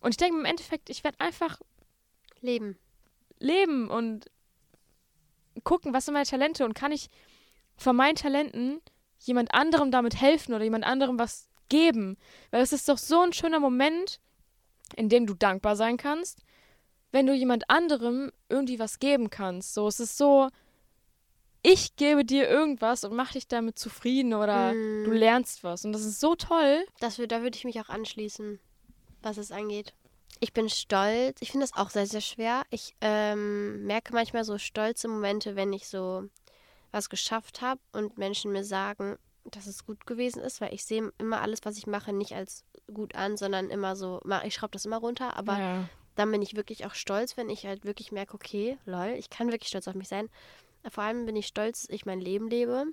und 0.00 0.10
ich 0.10 0.16
denke 0.16 0.38
im 0.38 0.44
Endeffekt, 0.44 0.90
ich 0.90 1.04
werde 1.04 1.20
einfach 1.20 1.60
Leben. 2.40 2.78
leben 3.38 3.88
und 3.88 4.30
gucken, 5.62 5.94
was 5.94 6.04
sind 6.04 6.14
meine 6.14 6.26
Talente 6.26 6.64
und 6.64 6.74
kann 6.74 6.92
ich 6.92 7.08
von 7.76 7.96
meinen 7.96 8.16
Talenten 8.16 8.80
jemand 9.18 9.54
anderem 9.54 9.90
damit 9.90 10.20
helfen 10.20 10.54
oder 10.54 10.64
jemand 10.64 10.84
anderem 10.84 11.18
was 11.18 11.48
geben. 11.68 12.16
Weil 12.50 12.62
es 12.62 12.72
ist 12.72 12.88
doch 12.88 12.98
so 12.98 13.20
ein 13.20 13.32
schöner 13.32 13.60
Moment, 13.60 14.20
in 14.96 15.08
dem 15.08 15.26
du 15.26 15.34
dankbar 15.34 15.76
sein 15.76 15.96
kannst, 15.96 16.42
wenn 17.12 17.26
du 17.26 17.32
jemand 17.32 17.70
anderem 17.70 18.30
irgendwie 18.48 18.78
was 18.78 18.98
geben 18.98 19.30
kannst. 19.30 19.74
So, 19.74 19.86
es 19.88 20.00
ist 20.00 20.18
so, 20.18 20.48
ich 21.66 21.96
gebe 21.96 22.24
dir 22.24 22.48
irgendwas 22.48 23.04
und 23.04 23.16
mach 23.16 23.32
dich 23.32 23.48
damit 23.48 23.78
zufrieden 23.78 24.34
oder 24.34 24.74
Mm. 24.74 25.04
du 25.04 25.10
lernst 25.10 25.64
was. 25.64 25.84
Und 25.84 25.92
das 25.92 26.04
ist 26.04 26.20
so 26.20 26.36
toll. 26.36 26.84
Das, 27.00 27.16
da 27.16 27.42
würde 27.42 27.56
ich 27.56 27.64
mich 27.64 27.80
auch 27.80 27.88
anschließen, 27.88 28.60
was 29.22 29.38
es 29.38 29.50
angeht. 29.50 29.94
Ich 30.40 30.52
bin 30.52 30.68
stolz. 30.68 31.38
Ich 31.40 31.50
finde 31.52 31.66
das 31.66 31.74
auch 31.74 31.88
sehr, 31.88 32.06
sehr 32.06 32.20
schwer. 32.20 32.64
Ich 32.68 32.94
ähm, 33.00 33.86
merke 33.86 34.12
manchmal 34.12 34.44
so 34.44 34.58
stolze 34.58 35.08
Momente, 35.08 35.56
wenn 35.56 35.72
ich 35.72 35.88
so 35.88 36.28
was 36.92 37.08
geschafft 37.08 37.62
habe 37.62 37.80
und 37.92 38.18
Menschen 38.18 38.52
mir 38.52 38.62
sagen, 38.64 39.16
dass 39.44 39.66
es 39.66 39.86
gut 39.86 40.06
gewesen 40.06 40.42
ist, 40.42 40.60
weil 40.60 40.74
ich 40.74 40.84
sehe 40.84 41.12
immer 41.18 41.40
alles, 41.40 41.60
was 41.64 41.78
ich 41.78 41.86
mache, 41.86 42.12
nicht 42.12 42.34
als 42.34 42.62
gut 42.92 43.14
an, 43.14 43.38
sondern 43.38 43.70
immer 43.70 43.96
so, 43.96 44.20
ich 44.44 44.54
schraube 44.54 44.72
das 44.72 44.84
immer 44.84 44.98
runter, 44.98 45.36
aber 45.36 45.58
ja. 45.58 45.88
dann 46.14 46.30
bin 46.30 46.42
ich 46.42 46.56
wirklich 46.56 46.84
auch 46.84 46.94
stolz, 46.94 47.38
wenn 47.38 47.48
ich 47.48 47.66
halt 47.66 47.84
wirklich 47.84 48.12
merke, 48.12 48.34
okay, 48.34 48.76
lol, 48.84 49.14
ich 49.18 49.30
kann 49.30 49.50
wirklich 49.50 49.68
stolz 49.68 49.88
auf 49.88 49.94
mich 49.94 50.08
sein. 50.08 50.28
Vor 50.88 51.04
allem 51.04 51.26
bin 51.26 51.36
ich 51.36 51.46
stolz, 51.46 51.82
dass 51.82 51.94
ich 51.94 52.06
mein 52.06 52.20
Leben 52.20 52.48
lebe 52.48 52.84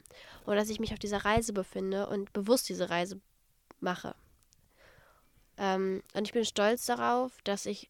und 0.46 0.56
dass 0.56 0.70
ich 0.70 0.80
mich 0.80 0.94
auf 0.94 1.00
dieser 1.00 1.26
Reise 1.26 1.54
befinde 1.54 2.08
und 2.08 2.32
bewusst 2.34 2.70
diese 2.70 2.89
Reise 2.89 3.20
mache. 3.80 4.16
Ähm, 5.58 6.02
und 6.14 6.24
ich 6.26 6.34
bin 6.34 6.46
stolz 6.46 6.86
darauf, 6.86 7.32
dass 7.44 7.66
ich 7.66 7.89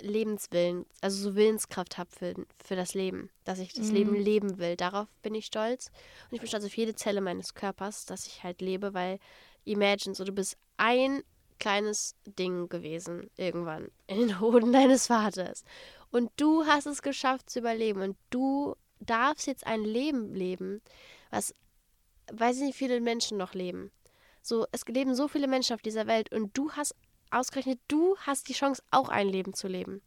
Lebenswillen, 0.00 0.84
also 1.00 1.30
so 1.30 1.36
Willenskraft 1.36 1.96
habe 1.96 2.10
für, 2.10 2.34
für 2.62 2.76
das 2.76 2.94
Leben, 2.94 3.30
dass 3.44 3.60
ich 3.60 3.72
das 3.72 3.88
Mhm. 3.88 3.94
Leben 3.94 4.14
leben 4.16 4.58
will. 4.58 4.76
Darauf 4.76 5.06
bin 5.22 5.34
ich 5.34 5.46
stolz. 5.46 5.90
Und 6.28 6.34
ich 6.34 6.40
bin 6.40 6.48
stolz 6.48 6.64
auf 6.64 6.76
jede 6.76 6.94
Zelle 6.94 7.20
meines 7.20 7.54
Körpers, 7.54 8.04
dass 8.04 8.26
ich 8.26 8.42
halt 8.42 8.60
lebe, 8.60 8.94
weil 8.94 9.18
imagine, 9.64 10.14
so 10.14 10.24
du 10.24 10.32
bist 10.32 10.56
ein 10.76 11.22
kleines 11.60 12.16
Ding 12.26 12.68
gewesen 12.68 13.30
irgendwann 13.36 13.88
in 14.08 14.18
den 14.18 14.40
Hoden 14.40 14.72
deines 14.72 15.06
Vaters. 15.06 15.64
Und 16.12 16.30
du 16.36 16.66
hast 16.66 16.86
es 16.86 17.02
geschafft 17.02 17.50
zu 17.50 17.58
überleben. 17.58 18.02
Und 18.02 18.16
du 18.30 18.76
darfst 19.00 19.46
jetzt 19.46 19.66
ein 19.66 19.82
Leben 19.82 20.34
leben, 20.34 20.80
was, 21.30 21.54
weiß 22.30 22.58
ich 22.58 22.62
nicht, 22.62 22.78
viele 22.78 23.00
Menschen 23.00 23.38
noch 23.38 23.54
leben. 23.54 23.90
So, 24.42 24.66
es 24.72 24.86
leben 24.86 25.14
so 25.14 25.26
viele 25.26 25.48
Menschen 25.48 25.74
auf 25.74 25.82
dieser 25.82 26.06
Welt 26.06 26.32
und 26.32 26.56
du 26.56 26.72
hast 26.72 26.94
ausgerechnet, 27.30 27.80
du 27.88 28.16
hast 28.18 28.48
die 28.48 28.52
Chance, 28.52 28.82
auch 28.90 29.08
ein 29.08 29.28
Leben 29.28 29.54
zu 29.54 29.68
leben. 29.68 30.02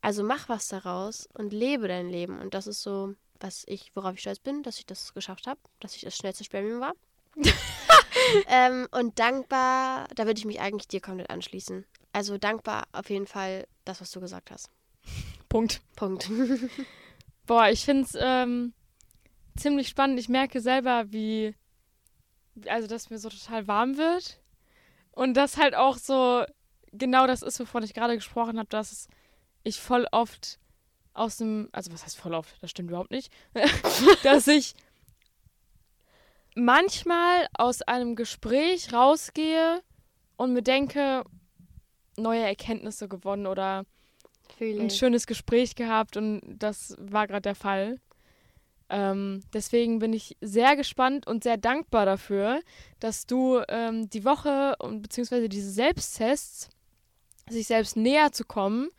Also 0.00 0.24
mach 0.24 0.48
was 0.48 0.68
daraus 0.68 1.28
und 1.34 1.52
lebe 1.52 1.88
dein 1.88 2.08
Leben. 2.08 2.40
Und 2.40 2.54
das 2.54 2.66
ist 2.66 2.82
so, 2.82 3.14
was 3.38 3.64
ich, 3.66 3.94
worauf 3.94 4.14
ich 4.14 4.20
stolz 4.20 4.38
bin, 4.38 4.62
dass 4.62 4.78
ich 4.78 4.86
das 4.86 5.14
geschafft 5.14 5.46
habe, 5.46 5.60
dass 5.80 5.94
ich 5.94 6.02
das 6.02 6.16
schnellste 6.16 6.44
Spermium 6.44 6.80
war. 6.80 6.94
ähm, 8.48 8.88
und 8.90 9.18
dankbar, 9.18 10.08
da 10.14 10.26
würde 10.26 10.38
ich 10.38 10.44
mich 10.44 10.60
eigentlich 10.60 10.88
dir 10.88 11.00
komplett 11.00 11.30
anschließen. 11.30 11.84
Also 12.12 12.38
dankbar 12.38 12.84
auf 12.92 13.10
jeden 13.10 13.26
Fall 13.26 13.66
das, 13.84 14.00
was 14.00 14.10
du 14.10 14.20
gesagt 14.20 14.50
hast. 14.50 14.70
Punkt. 15.52 15.82
Punkt. 15.96 16.30
Boah, 17.46 17.68
ich 17.68 17.84
finde 17.84 18.04
es 18.04 18.16
ähm, 18.18 18.72
ziemlich 19.54 19.88
spannend. 19.88 20.18
Ich 20.18 20.30
merke 20.30 20.62
selber, 20.62 21.12
wie, 21.12 21.54
also 22.66 22.88
dass 22.88 23.10
mir 23.10 23.18
so 23.18 23.28
total 23.28 23.68
warm 23.68 23.98
wird. 23.98 24.40
Und 25.10 25.34
das 25.34 25.58
halt 25.58 25.74
auch 25.74 25.98
so 25.98 26.46
genau 26.92 27.26
das 27.26 27.42
ist, 27.42 27.60
wovon 27.60 27.82
ich 27.82 27.92
gerade 27.92 28.14
gesprochen 28.14 28.58
habe, 28.58 28.70
dass 28.70 29.08
ich 29.62 29.78
voll 29.78 30.06
oft 30.10 30.58
aus 31.12 31.36
dem, 31.36 31.68
also 31.72 31.92
was 31.92 32.02
heißt 32.04 32.16
voll 32.16 32.32
oft, 32.32 32.56
das 32.62 32.70
stimmt 32.70 32.88
überhaupt 32.88 33.10
nicht, 33.10 33.30
dass 34.22 34.46
ich 34.48 34.74
manchmal 36.54 37.46
aus 37.52 37.82
einem 37.82 38.16
Gespräch 38.16 38.94
rausgehe 38.94 39.82
und 40.36 40.54
mir 40.54 40.62
denke, 40.62 41.24
neue 42.16 42.42
Erkenntnisse 42.42 43.06
gewonnen 43.06 43.46
oder 43.46 43.84
ein 44.60 44.90
schönes 44.90 45.26
Gespräch 45.26 45.74
gehabt 45.74 46.16
und 46.16 46.40
das 46.58 46.96
war 46.98 47.26
gerade 47.26 47.42
der 47.42 47.54
Fall. 47.54 47.98
Ähm, 48.88 49.40
deswegen 49.54 50.00
bin 50.00 50.12
ich 50.12 50.36
sehr 50.42 50.76
gespannt 50.76 51.26
und 51.26 51.44
sehr 51.44 51.56
dankbar 51.56 52.04
dafür, 52.04 52.60
dass 53.00 53.26
du 53.26 53.62
ähm, 53.68 54.10
die 54.10 54.24
Woche 54.24 54.76
und 54.80 55.00
beziehungsweise 55.00 55.48
diese 55.48 55.70
Selbsttests, 55.70 56.68
sich 57.48 57.66
selbst 57.66 57.96
näher 57.96 58.32
zu 58.32 58.44
kommen, 58.44 58.90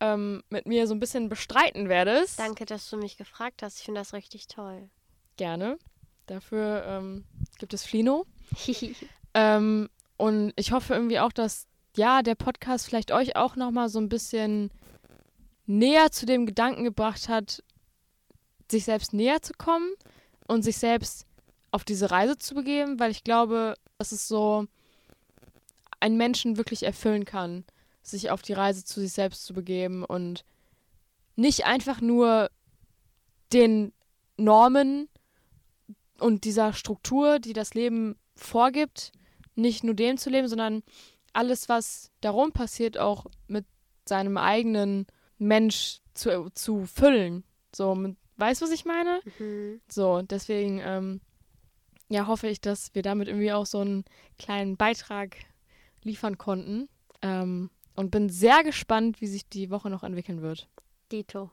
ähm, 0.00 0.42
mit 0.50 0.66
mir 0.66 0.86
so 0.86 0.94
ein 0.94 1.00
bisschen 1.00 1.28
bestreiten 1.28 1.88
werdest. 1.88 2.38
Danke, 2.38 2.66
dass 2.66 2.88
du 2.90 2.98
mich 2.98 3.16
gefragt 3.16 3.62
hast. 3.62 3.78
Ich 3.78 3.84
finde 3.84 4.00
das 4.00 4.12
richtig 4.12 4.46
toll. 4.46 4.90
Gerne. 5.36 5.78
Dafür 6.26 6.84
ähm, 6.86 7.24
gibt 7.58 7.74
es 7.74 7.84
Flino. 7.84 8.26
Ähm, 9.32 9.88
und 10.16 10.52
ich 10.56 10.72
hoffe 10.72 10.92
irgendwie 10.92 11.20
auch, 11.20 11.30
dass 11.30 11.68
ja 11.96 12.22
der 12.22 12.34
Podcast 12.34 12.84
vielleicht 12.84 13.12
euch 13.12 13.36
auch 13.36 13.54
noch 13.54 13.70
mal 13.70 13.88
so 13.88 14.00
ein 14.00 14.08
bisschen 14.08 14.72
näher 15.70 16.10
zu 16.10 16.26
dem 16.26 16.46
Gedanken 16.46 16.82
gebracht 16.82 17.28
hat, 17.28 17.62
sich 18.70 18.84
selbst 18.84 19.12
näher 19.12 19.40
zu 19.40 19.52
kommen 19.54 19.92
und 20.48 20.62
sich 20.62 20.78
selbst 20.78 21.26
auf 21.70 21.84
diese 21.84 22.10
Reise 22.10 22.36
zu 22.36 22.54
begeben, 22.54 22.98
weil 22.98 23.12
ich 23.12 23.22
glaube, 23.22 23.74
dass 23.98 24.10
es 24.10 24.26
so 24.26 24.66
einen 26.00 26.16
Menschen 26.16 26.56
wirklich 26.56 26.82
erfüllen 26.82 27.24
kann, 27.24 27.64
sich 28.02 28.30
auf 28.30 28.42
die 28.42 28.52
Reise 28.52 28.84
zu 28.84 29.00
sich 29.00 29.12
selbst 29.12 29.44
zu 29.44 29.54
begeben 29.54 30.04
und 30.04 30.44
nicht 31.36 31.66
einfach 31.66 32.00
nur 32.00 32.50
den 33.52 33.92
Normen 34.36 35.08
und 36.18 36.44
dieser 36.44 36.72
Struktur, 36.72 37.38
die 37.38 37.52
das 37.52 37.74
Leben 37.74 38.16
vorgibt, 38.34 39.12
nicht 39.54 39.84
nur 39.84 39.94
dem 39.94 40.16
zu 40.16 40.30
leben, 40.30 40.48
sondern 40.48 40.82
alles, 41.32 41.68
was 41.68 42.10
darum 42.20 42.50
passiert, 42.50 42.98
auch 42.98 43.26
mit 43.46 43.66
seinem 44.04 44.36
eigenen 44.36 45.06
Mensch 45.40 46.00
zu, 46.14 46.50
zu 46.54 46.86
füllen. 46.86 47.44
So, 47.74 47.94
mit, 47.94 48.16
weißt 48.36 48.60
du, 48.60 48.66
was 48.66 48.72
ich 48.72 48.84
meine? 48.84 49.20
Mhm. 49.38 49.80
So, 49.88 50.22
deswegen, 50.22 50.80
ähm, 50.84 51.20
ja, 52.08 52.26
hoffe 52.26 52.48
ich, 52.48 52.60
dass 52.60 52.94
wir 52.94 53.02
damit 53.02 53.28
irgendwie 53.28 53.52
auch 53.52 53.66
so 53.66 53.80
einen 53.80 54.04
kleinen 54.38 54.76
Beitrag 54.76 55.36
liefern 56.02 56.38
konnten. 56.38 56.88
Ähm, 57.22 57.70
und 57.96 58.10
bin 58.10 58.28
sehr 58.28 58.62
gespannt, 58.62 59.20
wie 59.20 59.26
sich 59.26 59.48
die 59.48 59.70
Woche 59.70 59.90
noch 59.90 60.02
entwickeln 60.02 60.40
wird. 60.40 60.68
Dito. 61.12 61.50